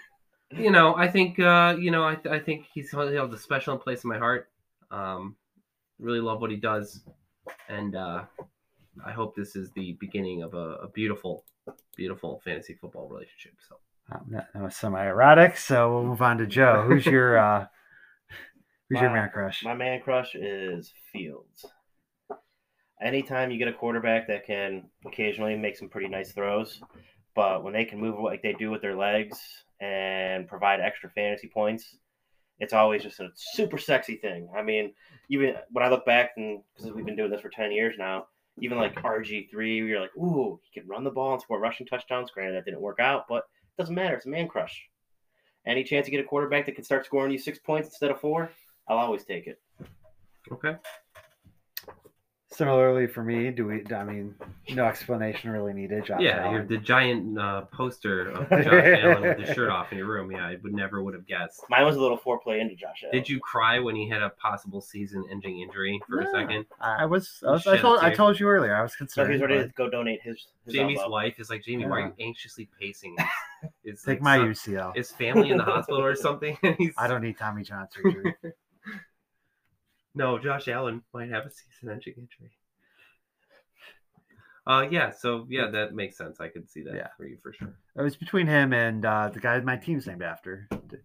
[0.51, 4.05] you know, I think uh, you know, I, I think he's he'll a special place
[4.05, 4.49] in my heart.
[4.91, 5.37] Um,
[5.99, 7.03] really love what he does,
[7.69, 8.25] and uh,
[9.05, 11.45] I hope this is the beginning of a, a beautiful,
[11.97, 13.55] beautiful fantasy football relationship.
[13.69, 13.77] So
[14.13, 16.85] Um, that, that was semi-erotic, so we'll move on to Joe.
[16.87, 17.67] Who's your uh,
[18.89, 19.63] who's your man crush?
[19.65, 21.67] My man crush is Fields.
[23.01, 26.81] Anytime you get a quarterback that can occasionally make some pretty nice throws,
[27.35, 29.39] but when they can move like they do with their legs
[29.81, 31.97] and provide extra fantasy points,
[32.59, 34.49] it's always just a super sexy thing.
[34.57, 34.93] I mean,
[35.29, 38.27] even when I look back and because we've been doing this for ten years now,
[38.61, 41.87] even like RG three, you're like, ooh, he can run the ball and score rushing
[41.87, 42.31] touchdowns.
[42.31, 44.15] Granted, that didn't work out, but it doesn't matter.
[44.15, 44.89] It's a man crush.
[45.67, 48.21] Any chance you get a quarterback that can start scoring you six points instead of
[48.21, 48.51] four,
[48.89, 49.61] I'll always take it.
[50.51, 50.77] okay,
[52.51, 53.85] Similarly for me, do we?
[53.95, 54.35] I mean,
[54.71, 56.07] no explanation really needed.
[56.07, 56.53] Josh yeah, Allen.
[56.55, 60.33] you're the giant uh, poster of Josh Allen with his shirt off in your room.
[60.33, 61.63] Yeah, I would never would have guessed.
[61.69, 63.15] Mine was a little foreplay into Josh Allen.
[63.15, 66.65] Did you cry when he had a possible season-ending injury for a second?
[66.81, 67.45] I was.
[67.47, 67.99] I, was, I told.
[68.01, 68.75] I told you earlier.
[68.75, 69.33] I was So concerned.
[69.33, 70.47] he's ready but to go donate his.
[70.65, 71.13] his Jamie's elbow.
[71.13, 73.15] wife is like, Jamie, why are you anxiously pacing?
[73.85, 74.97] Is, is Take like my some- UCL.
[74.97, 76.57] Is family in the hospital or something?
[76.79, 78.35] He's, I don't need Tommy John surgery.
[80.19, 82.51] No, Josh Allen might have a season-ending injury.
[84.67, 85.11] Uh, yeah.
[85.11, 86.41] So yeah, that makes sense.
[86.41, 87.07] I could see that Yeah.
[87.17, 87.75] for you for sure.
[87.97, 90.97] it was between him and uh, the guy my team's named after, D-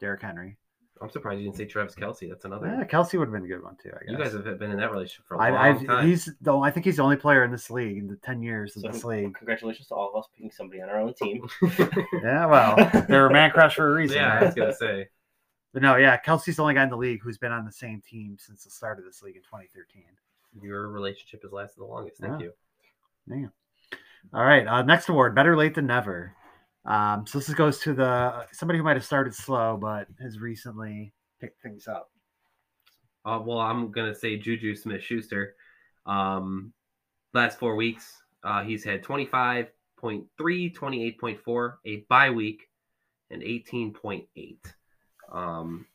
[0.00, 0.58] Derrick Henry.
[1.02, 2.28] I'm surprised you didn't say Travis Kelce.
[2.28, 2.66] That's another.
[2.66, 3.88] Yeah, Kelce would have been a good one too.
[3.90, 4.10] I guess.
[4.10, 6.06] you guys have been in that relationship for a long I, I've, time.
[6.06, 8.76] he's the, I think he's the only player in this league in the ten years
[8.76, 9.32] of So- this league.
[9.34, 11.48] Congratulations to all of us picking somebody on our own team.
[12.22, 12.76] Yeah, well,
[13.08, 14.18] they're a man crush for a reason.
[14.18, 15.08] yeah, I was gonna say.
[15.72, 18.00] But no, yeah, Kelce's the only guy in the league who's been on the same
[18.00, 20.04] team since the start of this league in 2013.
[20.62, 22.20] Your relationship has lasted the longest.
[22.20, 22.48] Thank Yeah.
[23.28, 23.50] you.
[24.34, 26.34] All right, uh, next award, better late than never.
[26.84, 31.12] Um, so this goes to the somebody who might have started slow but has recently
[31.40, 32.10] picked things up.
[33.24, 35.54] Uh, well, I'm gonna say Juju Smith Schuster.
[36.06, 36.72] Um,
[37.34, 39.70] last four weeks, uh, he's had 25.3,
[40.74, 42.68] 28.4, a bye week,
[43.30, 44.74] and 18.8.
[45.30, 45.86] Um,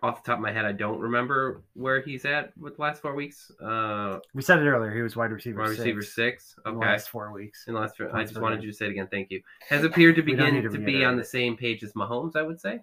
[0.00, 3.02] off the top of my head, I don't remember where he's at with the last
[3.02, 3.50] four weeks.
[3.60, 4.94] Uh, We said it earlier.
[4.94, 5.60] He was wide receiver.
[5.60, 6.54] wide receiver six six.
[6.64, 6.88] in the Okay.
[6.88, 7.64] last four weeks.
[7.66, 9.08] In the last, I just wanted you to say it again.
[9.10, 9.42] Thank you.
[9.68, 12.60] Has appeared to begin to, to be on the same page as Mahomes, I would
[12.60, 12.80] say.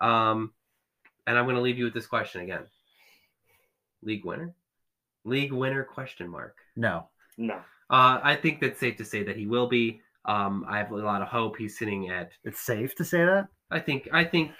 [0.00, 0.52] Um,
[1.26, 2.62] and I'm going to leave you with this question again.
[4.02, 4.54] League winner,
[5.24, 5.82] league winner?
[5.84, 6.56] Question mark.
[6.76, 7.54] No, No.
[7.90, 10.00] Uh, I think that's safe to say that he will be.
[10.24, 11.56] Um, I have a lot of hope.
[11.58, 12.32] He's sitting at.
[12.44, 13.48] it's safe to say that.
[13.70, 14.08] I think.
[14.12, 14.52] I think.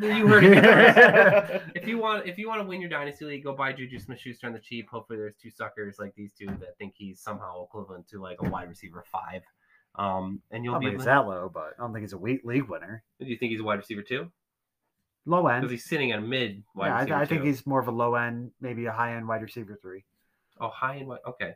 [0.00, 1.62] You heard it.
[1.74, 4.46] if you want, if you want to win your dynasty league, go buy Juju Smith-Schuster
[4.46, 4.88] on the cheap.
[4.90, 8.48] Hopefully, there's two suckers like these two that think he's somehow equivalent to like a
[8.48, 9.42] wide receiver five.
[9.96, 10.86] Um, and you'll don't be.
[10.86, 13.04] think it's that low, but I don't think he's a weak league winner.
[13.20, 14.30] Do you think he's a wide receiver too?
[15.26, 15.70] Low end Because end.
[15.70, 17.14] he's sitting at a mid wide Yeah, receiver.
[17.16, 19.78] I, I think he's more of a low end, maybe a high end wide receiver
[19.80, 20.04] three,
[20.60, 21.20] oh high and wide.
[21.26, 21.52] Okay,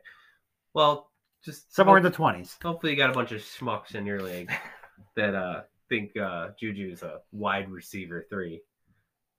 [0.73, 1.11] well,
[1.43, 2.57] just somewhere in the twenties.
[2.63, 4.49] Hopefully, you got a bunch of schmucks in your league
[5.15, 8.61] that uh think uh Juju's a wide receiver three.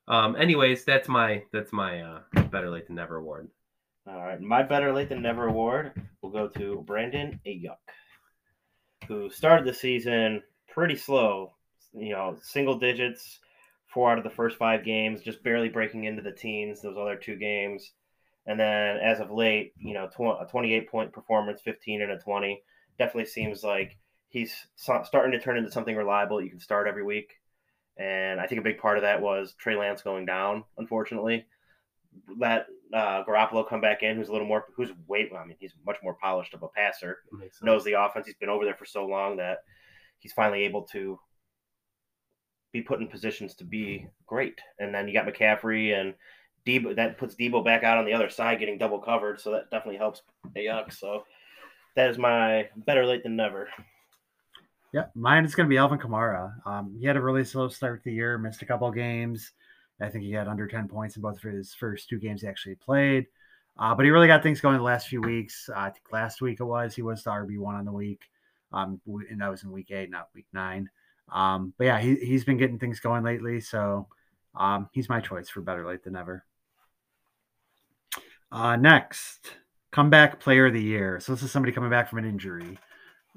[0.09, 0.37] Um.
[0.37, 2.21] Anyways, that's my that's my uh
[2.51, 3.49] better late than never award.
[4.07, 4.41] All right.
[4.41, 7.77] My better late than never award will go to Brandon Aiyuk,
[9.07, 11.53] who started the season pretty slow.
[11.93, 13.41] You know, single digits,
[13.87, 16.81] four out of the first five games, just barely breaking into the teens.
[16.81, 17.93] Those other two games,
[18.47, 22.19] and then as of late, you know, tw- a 28 point performance, 15 and a
[22.19, 22.63] 20.
[22.99, 23.97] Definitely seems like
[24.31, 26.41] he's starting to turn into something reliable.
[26.41, 27.35] You can start every week,
[27.99, 31.45] and I think a big part of that was Trey Lance going down, unfortunately
[32.39, 35.75] Let uh, Garoppolo come back in, who's a little more, who's way, I mean, he's
[35.87, 37.19] much more polished of a passer,
[37.63, 38.27] knows the offense.
[38.27, 39.59] He's been over there for so long that
[40.19, 41.19] he's finally able to
[42.73, 44.61] be put in positions to be great.
[44.79, 46.15] And then you got McCaffrey and
[46.67, 46.97] Deebo.
[46.97, 49.41] That puts Deebo back out on the other side, getting double covered.
[49.41, 50.23] So that definitely helps
[50.57, 50.93] Aiyuk.
[50.93, 51.25] So
[51.97, 53.69] that is my better late than never.
[54.93, 56.53] Yeah, mine is going to be Alvin Kamara.
[56.67, 59.53] Um, he had a really slow start the year, missed a couple games.
[60.01, 62.49] I think he had under 10 points in both of his first two games he
[62.49, 63.27] actually played.
[63.79, 65.69] Uh, but he really got things going the last few weeks.
[65.69, 66.95] Uh, I think last week it was.
[66.95, 68.23] He was the RB1 on the week.
[68.73, 70.89] Um, and that was in week eight, not week nine.
[71.31, 73.61] Um, but yeah, he, he's been getting things going lately.
[73.61, 74.09] So
[74.57, 76.45] um, he's my choice for better late than never.
[78.51, 79.53] Uh, next,
[79.93, 81.21] comeback player of the year.
[81.21, 82.79] So this is somebody coming back from an injury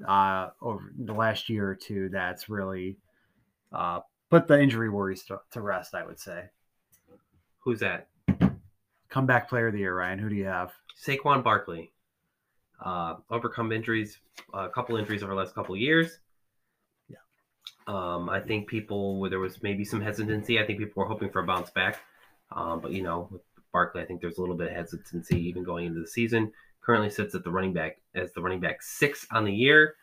[0.06, 2.98] uh, over the last year or two that's really
[3.72, 6.44] uh, put the injury worries to, to rest, I would say.
[7.60, 8.08] Who's that?
[9.08, 10.18] Comeback player of the year, Ryan.
[10.18, 10.72] Who do you have?
[11.00, 11.92] Saquon Barkley.
[12.84, 14.18] Uh, overcome injuries,
[14.52, 16.18] a couple injuries over the last couple of years.
[17.08, 17.16] Yeah.
[17.86, 21.30] Um, I think people, where there was maybe some hesitancy, I think people were hoping
[21.30, 22.00] for a bounce back.
[22.50, 23.42] Um, but, you know, with
[23.72, 26.52] Barkley, I think there's a little bit of hesitancy even going into the season.
[26.84, 29.94] Currently sits at the running back as the running back six on the year.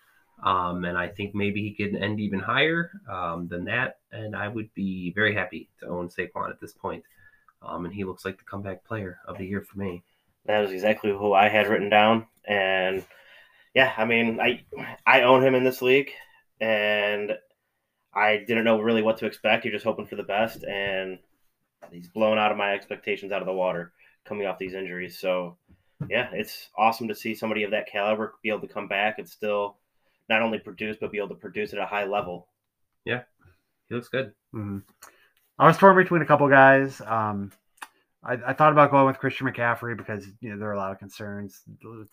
[0.43, 3.99] Um, and I think maybe he could end even higher um, than that.
[4.11, 7.03] And I would be very happy to own Saquon at this point.
[7.61, 10.03] Um, and he looks like the comeback player of the year for me.
[10.45, 12.25] That is exactly who I had written down.
[12.45, 13.05] And
[13.75, 14.63] yeah, I mean, I
[15.05, 16.09] I own him in this league,
[16.59, 17.37] and
[18.13, 19.63] I didn't know really what to expect.
[19.63, 21.19] You're just hoping for the best, and
[21.91, 23.93] he's blown out of my expectations out of the water
[24.25, 25.19] coming off these injuries.
[25.19, 25.57] So
[26.09, 29.27] yeah, it's awesome to see somebody of that caliber be able to come back and
[29.27, 29.77] still
[30.29, 32.47] not only produce but be able to produce at a high level.
[33.05, 33.23] Yeah,
[33.89, 34.33] he looks good.
[34.53, 34.79] Mm-hmm.
[35.59, 37.01] I was torn between a couple guys.
[37.05, 37.51] Um,
[38.23, 40.91] I, I, thought about going with Christian McCaffrey because you know there are a lot
[40.91, 41.61] of concerns.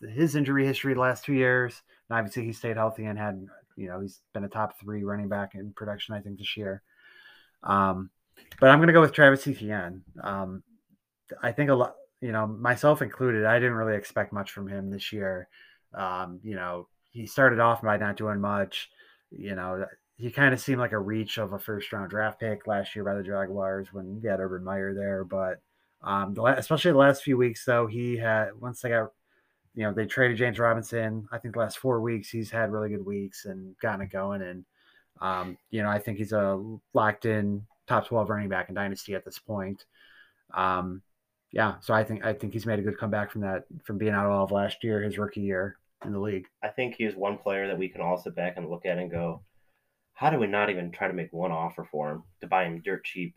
[0.01, 3.87] His injury history the last two years, and obviously he stayed healthy and had you
[3.87, 6.81] know he's been a top three running back in production I think this year.
[7.63, 8.09] Um,
[8.59, 10.03] but I'm going to go with Travis Etienne.
[10.21, 10.63] Um,
[11.43, 14.89] I think a lot, you know, myself included, I didn't really expect much from him
[14.89, 15.47] this year.
[15.93, 18.89] Um, you know, he started off by not doing much.
[19.31, 19.85] You know,
[20.17, 23.05] he kind of seemed like a reach of a first round draft pick last year
[23.05, 25.23] by the Jaguars when he had Urban Meyer there.
[25.23, 25.61] But
[26.01, 29.11] um, the, especially the last few weeks, though, he had once they got,
[29.75, 31.27] you know, they traded James Robinson.
[31.31, 34.41] I think the last four weeks he's had really good weeks and gotten it going.
[34.41, 34.65] And
[35.21, 36.61] um, you know, I think he's a
[36.93, 39.85] locked in top twelve running back in dynasty at this point.
[40.53, 41.01] Um,
[41.51, 44.13] yeah, so I think I think he's made a good comeback from that from being
[44.13, 46.47] out all of last year, his rookie year in the league.
[46.63, 48.97] I think he is one player that we can all sit back and look at
[48.97, 49.41] and go,
[50.13, 52.81] how do we not even try to make one offer for him to buy him
[52.81, 53.35] dirt cheap?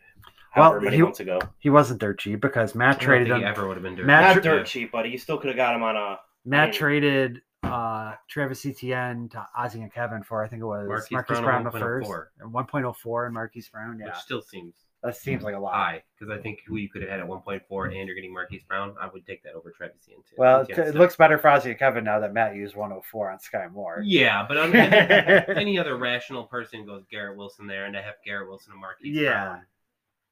[0.51, 3.29] However Well, many he- months ago, He wasn't dirt cheap because Matt I don't traded
[3.29, 3.49] think he him.
[3.49, 5.09] ever would have been doing Matt not Tra- dirt cheap, buddy.
[5.09, 9.47] You still could have got him on a Matt mean- traded uh, Travis Etienne to
[9.57, 12.11] Ozzy and Kevin for I think it was Marquise Marquise, Brown Brown, at the first
[12.11, 12.27] 1.04.
[12.41, 13.99] and 1.04 and Marquise Brown.
[13.99, 15.75] Yeah, which still seems that seems like a lot.
[15.75, 18.63] high because I think who you could have had at 1.4 and you're getting Marquise
[18.67, 20.37] Brown, I would take that over Travis Etienne too.
[20.39, 23.31] Well, it, Etienne's it looks better for Ozzy and Kevin now that Matt used 104
[23.31, 24.03] on Skyy Moore.
[24.05, 28.15] Yeah, but on any, any other rational person goes Garrett Wilson there, and to have
[28.25, 29.45] Garrett Wilson and Marquise Yeah.
[29.45, 29.63] Brown,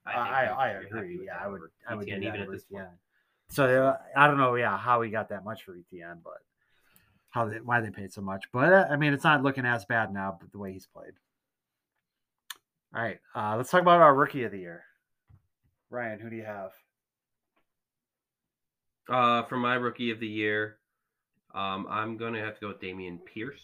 [0.07, 1.21] I, I, I you're agree.
[1.27, 1.61] Yeah, I would.
[1.89, 2.87] I would even at this point.
[3.49, 4.55] So uh, I don't know.
[4.55, 6.39] Yeah, how he got that much for Etienne, but
[7.31, 8.45] how they, why they paid so much.
[8.53, 10.37] But uh, I mean, it's not looking as bad now.
[10.41, 11.13] But the way he's played.
[12.95, 14.83] All right, uh, let's talk about our rookie of the year.
[15.91, 16.71] Ryan, who do you have?
[19.09, 20.79] Uh, for my rookie of the year,
[21.55, 23.63] um, I'm going to have to go with Dameon Pierce.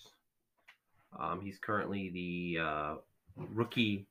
[1.19, 2.95] Um, he's currently the uh,
[3.37, 4.07] rookie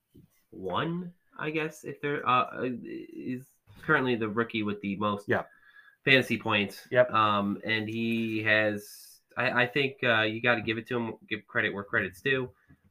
[0.49, 1.83] one, I guess.
[1.83, 3.43] If there uh, is
[3.83, 5.47] currently the rookie with the most Yep.
[6.03, 6.87] fantasy points.
[6.91, 7.11] Yep.
[7.11, 9.19] Um, and he has.
[9.37, 11.13] I, I think uh, you got to give it to him.
[11.29, 12.49] Give credit where credit's due.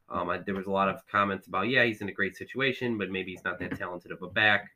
[0.09, 2.97] Um, I, there was a lot of comments about, yeah, he's in a great situation,
[2.97, 4.69] but maybe he's not that talented of a back,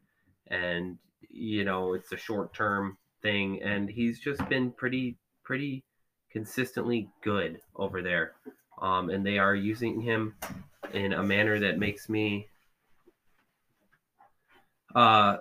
[0.48, 0.98] and
[1.30, 5.84] you know, it's a short term thing, and he's just been pretty, pretty
[6.32, 8.34] consistently good over there.
[8.82, 10.36] Um, and they are using him
[10.94, 12.48] in a manner that makes me
[14.96, 15.38] uh,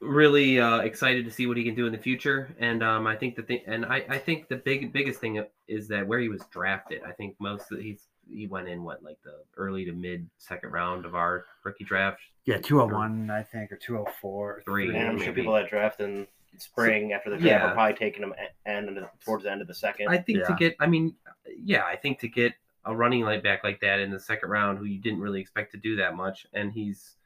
[0.00, 2.54] really uh, excited to see what he can do in the future.
[2.58, 5.88] And um, I think the thing, and I, I think the big biggest thing is
[5.88, 7.02] that where he was drafted.
[7.06, 10.70] I think most of he's he went in what like the early to mid second
[10.70, 12.20] round of our rookie draft.
[12.46, 14.62] Yeah, 201, I think, or 204.
[14.64, 14.88] Three.
[14.96, 16.26] And I'm sure people that draft in
[16.58, 17.70] spring after the draft Yeah.
[17.70, 18.34] are probably taking him
[18.66, 20.08] end of the- towards the end of the second.
[20.08, 21.14] I think to get, I mean,
[21.46, 22.54] yeah, I think to get
[22.84, 25.72] a running light back like that in the second round, who you didn't really expect
[25.72, 27.16] to do that much, and he's,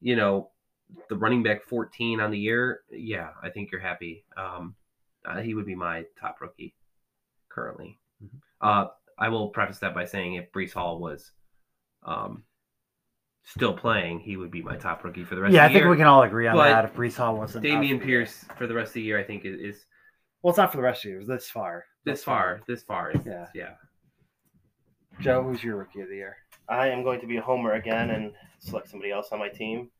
[0.00, 0.50] you know,
[1.08, 4.24] the running back 14 on the year, yeah, I think you're happy.
[4.36, 4.74] Um,
[5.24, 6.74] uh, he would be my top rookie
[7.48, 7.98] currently.
[8.22, 8.40] Mhm.
[8.60, 8.88] Uh,
[9.18, 11.32] I will preface that by saying if Breece Hall was
[12.04, 12.44] um,
[13.44, 15.74] still playing, he would be my top rookie for the rest Yeah, I of the
[15.74, 15.84] think year.
[15.90, 16.84] Think we can all agree on But that.
[16.84, 19.22] If Breece Hall wasn't Dameon out for- Pierce for the rest of the year, I
[19.24, 19.86] think is, is
[20.42, 21.16] Well, it's not for the rest of you.
[21.16, 21.84] It was this far.
[22.04, 22.60] this far.
[22.66, 23.46] This far is Yeah.
[23.54, 23.74] yeah.
[25.20, 26.36] Joe, who's your rookie of the year?
[26.68, 29.90] I am going to be a homer again and select somebody else on my team.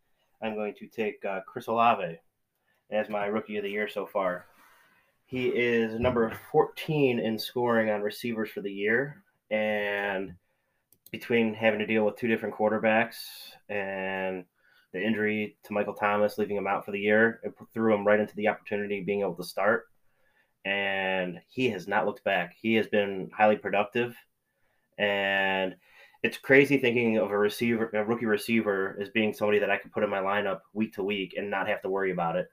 [0.43, 2.19] I'm going to take uh, Chris Olave
[2.91, 4.47] as my rookie of the year so far.
[5.27, 10.35] He is number 14 in scoring on receivers for the year, and
[11.11, 13.17] between having to deal with two different quarterbacks
[13.69, 14.45] and
[14.93, 18.21] the injury to Michael Thomas, leaving him out for the year, it threw him right
[18.21, 19.87] into the opportunity of being able to start.
[20.65, 22.55] And he has not looked back.
[22.61, 24.17] He has been highly productive,
[24.99, 25.75] and
[26.23, 29.93] it's crazy thinking of a receiver, a rookie receiver, as being somebody that I could
[29.93, 32.49] put in my lineup week to week and not have to worry about it.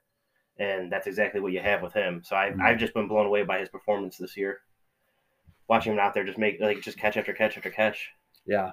[0.58, 2.22] And that's exactly what you have with him.
[2.24, 2.60] So I, Mhm.
[2.60, 4.60] I've just been blown away by his performance this year.
[5.68, 8.10] Watching him out there, just make like just catch after catch after catch.
[8.46, 8.72] Yeah.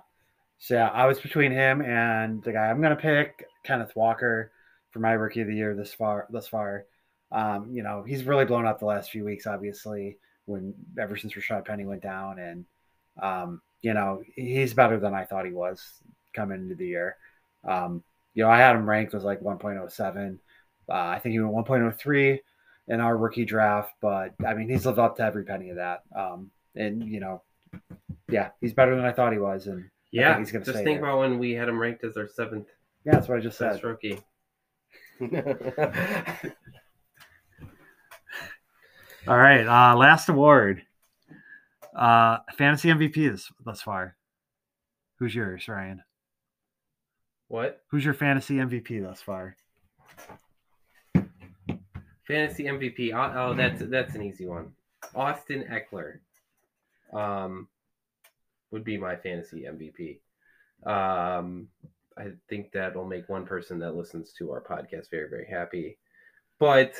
[0.57, 4.51] So yeah, I was between him and the guy I'm gonna pick, Kenneth Walker,
[4.91, 6.27] for my rookie of the year this far.
[6.29, 6.85] Thus far,
[7.31, 9.47] um, you know, he's really blown up the last few weeks.
[9.47, 12.65] Obviously, when ever since Rashaad Penny went down, and
[13.21, 15.81] um, you know, he's better than I thought he was
[16.33, 17.15] coming into the year.
[17.63, 18.03] Um,
[18.33, 20.39] you know, I had him ranked as like 1.07.
[20.89, 22.39] Uh, I think he went 1.03
[22.87, 26.03] in our rookie draft, but I mean, he's lived up to every penny of that.
[26.15, 27.41] Um, and you know,
[28.29, 30.99] yeah, he's better than I thought he was, and Yeah, he's gonna just stay think
[31.01, 31.09] there.
[31.09, 32.67] about when we had him ranked as our seventh
[33.05, 33.81] yeah, that's what I just said.
[33.83, 34.19] rookie.
[39.27, 40.81] All right, uh, last award,
[41.95, 44.15] uh, fantasy MVP this thus far.
[45.19, 46.03] Who's yours, Ryan?
[47.49, 49.55] What Who's your fantasy MVP thus far?
[52.29, 53.11] Fantasy MVP?
[53.13, 54.71] Oh, oh, that's that's an easy one.
[55.15, 56.19] Austin Ekeler,
[57.11, 57.67] um,
[58.71, 60.19] would be my fantasy MVP.
[60.89, 61.67] Um,
[62.17, 65.97] I think that'll make one person that listens to our podcast very very happy.
[66.59, 66.93] But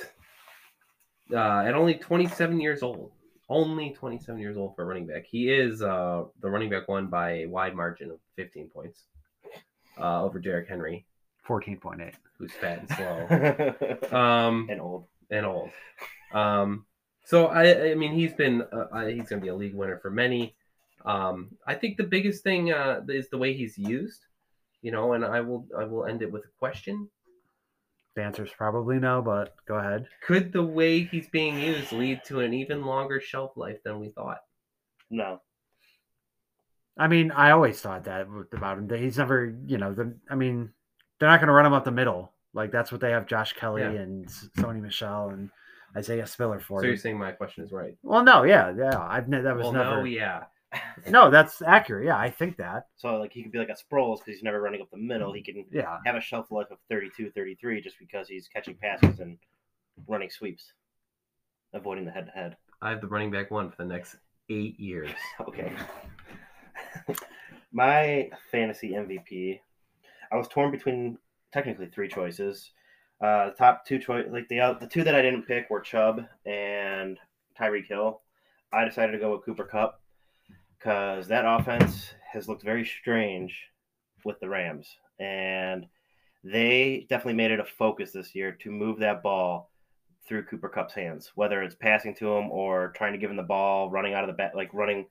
[1.31, 3.11] uh, at only 27 years old,
[3.49, 7.07] only 27 years old for a running back, he is uh, the running back one
[7.07, 9.03] by a wide margin of 15 points
[9.99, 11.06] uh, over Derrick Henry,
[11.43, 12.15] Fourteen point eight.
[12.38, 13.76] who's fat and slow.
[14.18, 15.06] Um, and old.
[15.30, 15.69] And old.
[16.34, 16.85] Um,
[17.26, 20.10] so I, I mean, he's been uh, he's going to be a league winner for
[20.10, 20.56] many.
[21.06, 24.26] Um, I think the biggest thing uh, is the way he's used,
[24.81, 25.14] you know.
[25.14, 27.10] And I will I will end it with a question:
[28.15, 30.07] The answer's probably no, but go ahead.
[30.26, 34.10] Could the way he's being used lead to an even longer shelf life than we
[34.10, 34.39] thought?
[35.10, 35.41] No.
[36.97, 38.88] I mean, I always thought that about him.
[38.88, 40.72] That he's never, you know, the, I mean,
[41.18, 42.34] they're not going to run him up the middle.
[42.54, 43.90] Like that's what they have Josh Kelley Yeah.
[43.92, 44.28] and
[44.58, 45.50] Sony Michel and
[45.96, 46.82] Isaiah Spiller for.
[46.82, 47.96] So you're saying my question is right?
[48.04, 49.00] well, no, yeah, yeah.
[49.00, 49.98] I've ne- that was Well, never.
[49.98, 50.44] no, yeah.
[51.10, 52.06] No, that's accurate.
[52.06, 52.88] Yeah, I think that.
[52.96, 55.34] So like he could be like a Sproles because he's never running up the middle.
[55.34, 59.20] He can Yeah, have a shelf life of 32, 33 just because he's catching passes
[59.20, 59.38] and
[60.08, 60.74] running sweeps,
[61.74, 62.58] avoiding the head to head.
[62.82, 64.18] I have the running back one for the next
[64.50, 65.10] eight years.
[65.42, 65.72] Okay.
[67.72, 69.60] My fantasy MVP,
[70.32, 71.18] I was torn between
[71.52, 72.72] technically three choices.
[73.22, 75.82] Uh, the top two choice, like the uh, the two that I didn't pick were
[75.82, 77.18] Chubb and
[77.60, 78.22] Tyreek Hill.
[78.72, 80.02] I decided to go with Cooper Kupp
[80.78, 83.66] because that offense has looked very strange
[84.24, 85.86] with the Rams, and
[86.44, 89.70] they definitely made it a focus this year to move that ball
[90.26, 93.44] through Cooper Kupp's hands, whether it's passing to him or trying to give him the
[93.44, 95.08] ball, running out of the bat, like running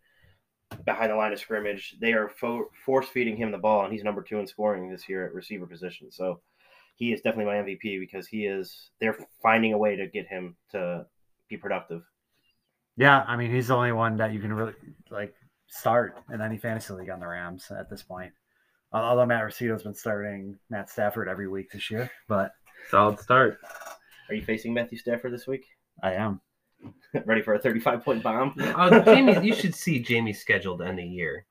[0.84, 1.96] behind the line of scrimmage.
[2.00, 5.08] They are fo- force feeding him the ball, and he's number two in scoring this
[5.08, 6.10] year at receiver position.
[6.10, 6.40] So
[6.96, 8.90] he is definitely my MVP because he is.
[9.00, 11.06] They're finding a way to get him to
[11.48, 12.02] be productive.
[12.96, 13.24] yeah.
[13.26, 14.74] I mean, he's the only one that you can really
[15.10, 15.34] like
[15.68, 18.32] start in any fantasy league on the Rams at this point.
[18.92, 22.52] Although Matt Rosito's been starting Matt Stafford every week this year, but
[22.90, 23.58] Solid start.
[24.28, 25.66] Are you facing Matthew Stafford this week?
[26.02, 26.40] I am.
[27.24, 28.54] Ready for a 35 point bomb?
[28.58, 31.44] Uh, Jamie, you should see Jamie's scheduled to end the year.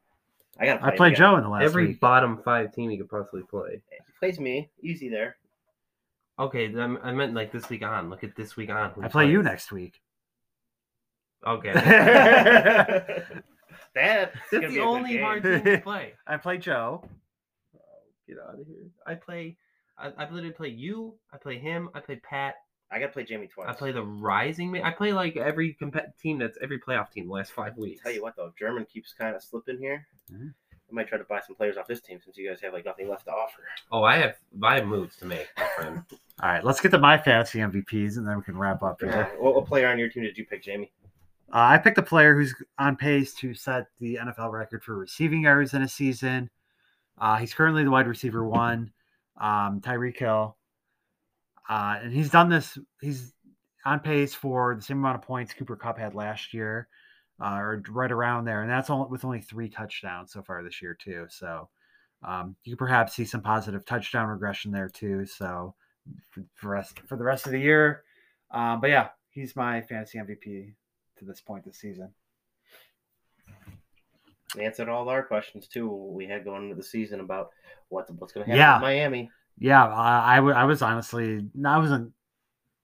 [0.60, 0.84] I got.
[0.84, 2.00] I played Joe in the last Every week.
[2.00, 3.82] bottom five team he could possibly play.
[3.90, 5.38] He plays me easy there.
[6.40, 8.10] Okay, then I meant like this week on.
[8.10, 8.92] Look at this week on.
[8.92, 10.02] who I play you next week.
[11.46, 11.72] Okay.
[11.74, 13.36] That's,
[13.96, 15.22] That's the a good only game.
[15.24, 16.14] hard team to play.
[16.28, 17.04] I play Joe.
[18.28, 18.90] Get out of here.
[19.06, 19.58] I play.
[19.98, 21.16] I, I literally play you.
[21.34, 21.90] I play him.
[21.96, 22.56] I play Pat.
[22.90, 23.68] I got to play Jamie twice.
[23.70, 24.84] I play the Rising Man.
[24.84, 28.02] I play like every compet team that's every playoff team the last five weeks.
[28.02, 30.08] Tell you what though, German keeps kind of slipping here.
[30.32, 30.54] Mhm.
[30.90, 32.86] I might try to buy some players off this team since you guys have like
[32.86, 33.64] nothing left to offer.
[33.92, 36.04] Oh, I have I have moves to make, my friend.
[36.42, 39.12] All right, let's get to my fantasy MVPs and then we can wrap up Yeah.
[39.12, 39.36] here.
[39.40, 40.92] What, what player on your team did you pick, Jamie?
[41.52, 45.44] Uh, I picked a player who's on pace to set the NFL record for receiving
[45.44, 46.50] yards in a season.
[47.18, 48.92] Uh, he's currently the wide receiver one,
[49.38, 50.57] um, Tyreek Hill.
[51.70, 53.34] Uh, and he's done this, he's
[53.86, 56.88] on pace for the same amount of points Cooper Kupp had last year,
[57.42, 58.62] uh, or right around there.
[58.62, 61.26] And that's all with only three touchdowns so far this year, too.
[61.30, 61.70] So
[62.24, 65.26] um, you could perhaps see some positive touchdown regression there, too.
[65.26, 65.76] So
[66.32, 68.04] for, for, rest, for the rest of the year.
[68.52, 70.74] Um, but yeah, he's my fantasy MVP
[71.18, 72.10] to this point this season.
[74.60, 75.90] Answered all our questions too.
[75.90, 77.52] We had going into the season about
[77.90, 78.76] what what's going to happen Yeah.
[78.76, 79.30] with Miami.
[79.58, 82.14] Yeah, I, I, w- I was honestly, I wasn't,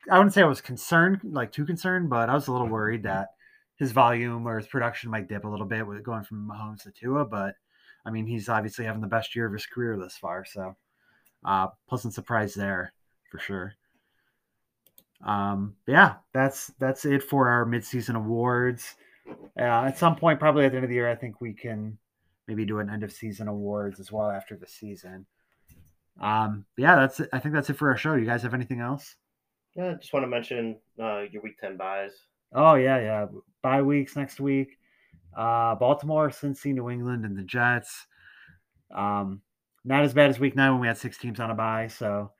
[0.09, 3.03] I wouldn't say I was concerned, like too concerned, but I was a little worried
[3.03, 3.29] that
[3.77, 6.91] his volume or his production might dip a little bit with going from Mahomes to
[6.91, 7.25] Tua.
[7.25, 7.55] But
[8.05, 10.45] I mean, he's obviously having the best year of his career thus far.
[10.45, 10.75] So,
[11.45, 12.93] uh, pleasant surprise there
[13.31, 13.73] for sure.
[15.25, 18.95] Um, yeah, that's that's it for our midseason awards.
[19.57, 21.97] Uh, at some point, probably at the end of the year, I think we can
[22.47, 25.25] maybe do an end of season awards as well after the season.
[26.19, 27.29] Um, yeah, that's it.
[27.33, 28.15] I think that's it for our show.
[28.15, 29.15] You guys have anything else?
[29.75, 32.11] Yeah, just want to mention uh, your week ten buys.
[32.53, 33.25] Oh yeah, yeah.
[33.61, 34.77] Bye weeks next week.
[35.35, 38.05] Uh, Baltimore, Cincy, New England, and the Jets.
[38.95, 39.41] Um,
[39.83, 41.87] not as bad as week nine when we had six teams on a bye.
[41.87, 42.31] So,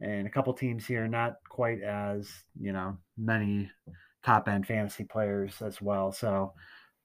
[0.00, 3.70] and a couple teams here, not quite as you know many
[4.24, 6.12] top end fantasy players as well.
[6.12, 6.52] So,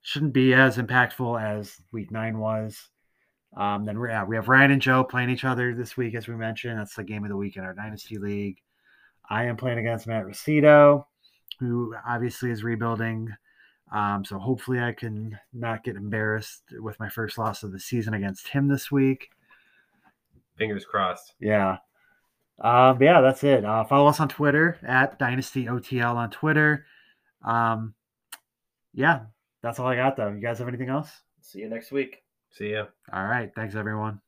[0.02, 2.90] shouldn't be as impactful as week nine was.
[3.56, 6.28] Um, then we, yeah, we have Ryan and Joe playing each other this week, as
[6.28, 6.80] we mentioned.
[6.80, 8.57] That's the game of the week in our dynasty league.
[9.30, 11.07] I am playing against Matt Rosito,
[11.60, 13.30] who obviously is rebuilding.
[13.91, 18.14] Um, so hopefully I can not get embarrassed with my first loss of the season
[18.14, 19.30] against him this week.
[20.57, 21.34] Fingers crossed.
[21.40, 21.78] Yeah.
[22.60, 23.65] Um, but yeah, that's it.
[23.65, 26.86] Uh, follow us on Twitter at Dynasty OTL on Twitter.
[27.44, 27.95] Um,
[28.94, 29.22] yeah,
[29.61, 30.32] that's all I got though.
[30.32, 31.10] You guys have anything else?
[31.41, 32.23] See you next week.
[32.52, 32.86] See ya.
[33.11, 33.52] All right.
[33.56, 34.22] Thanks everyone.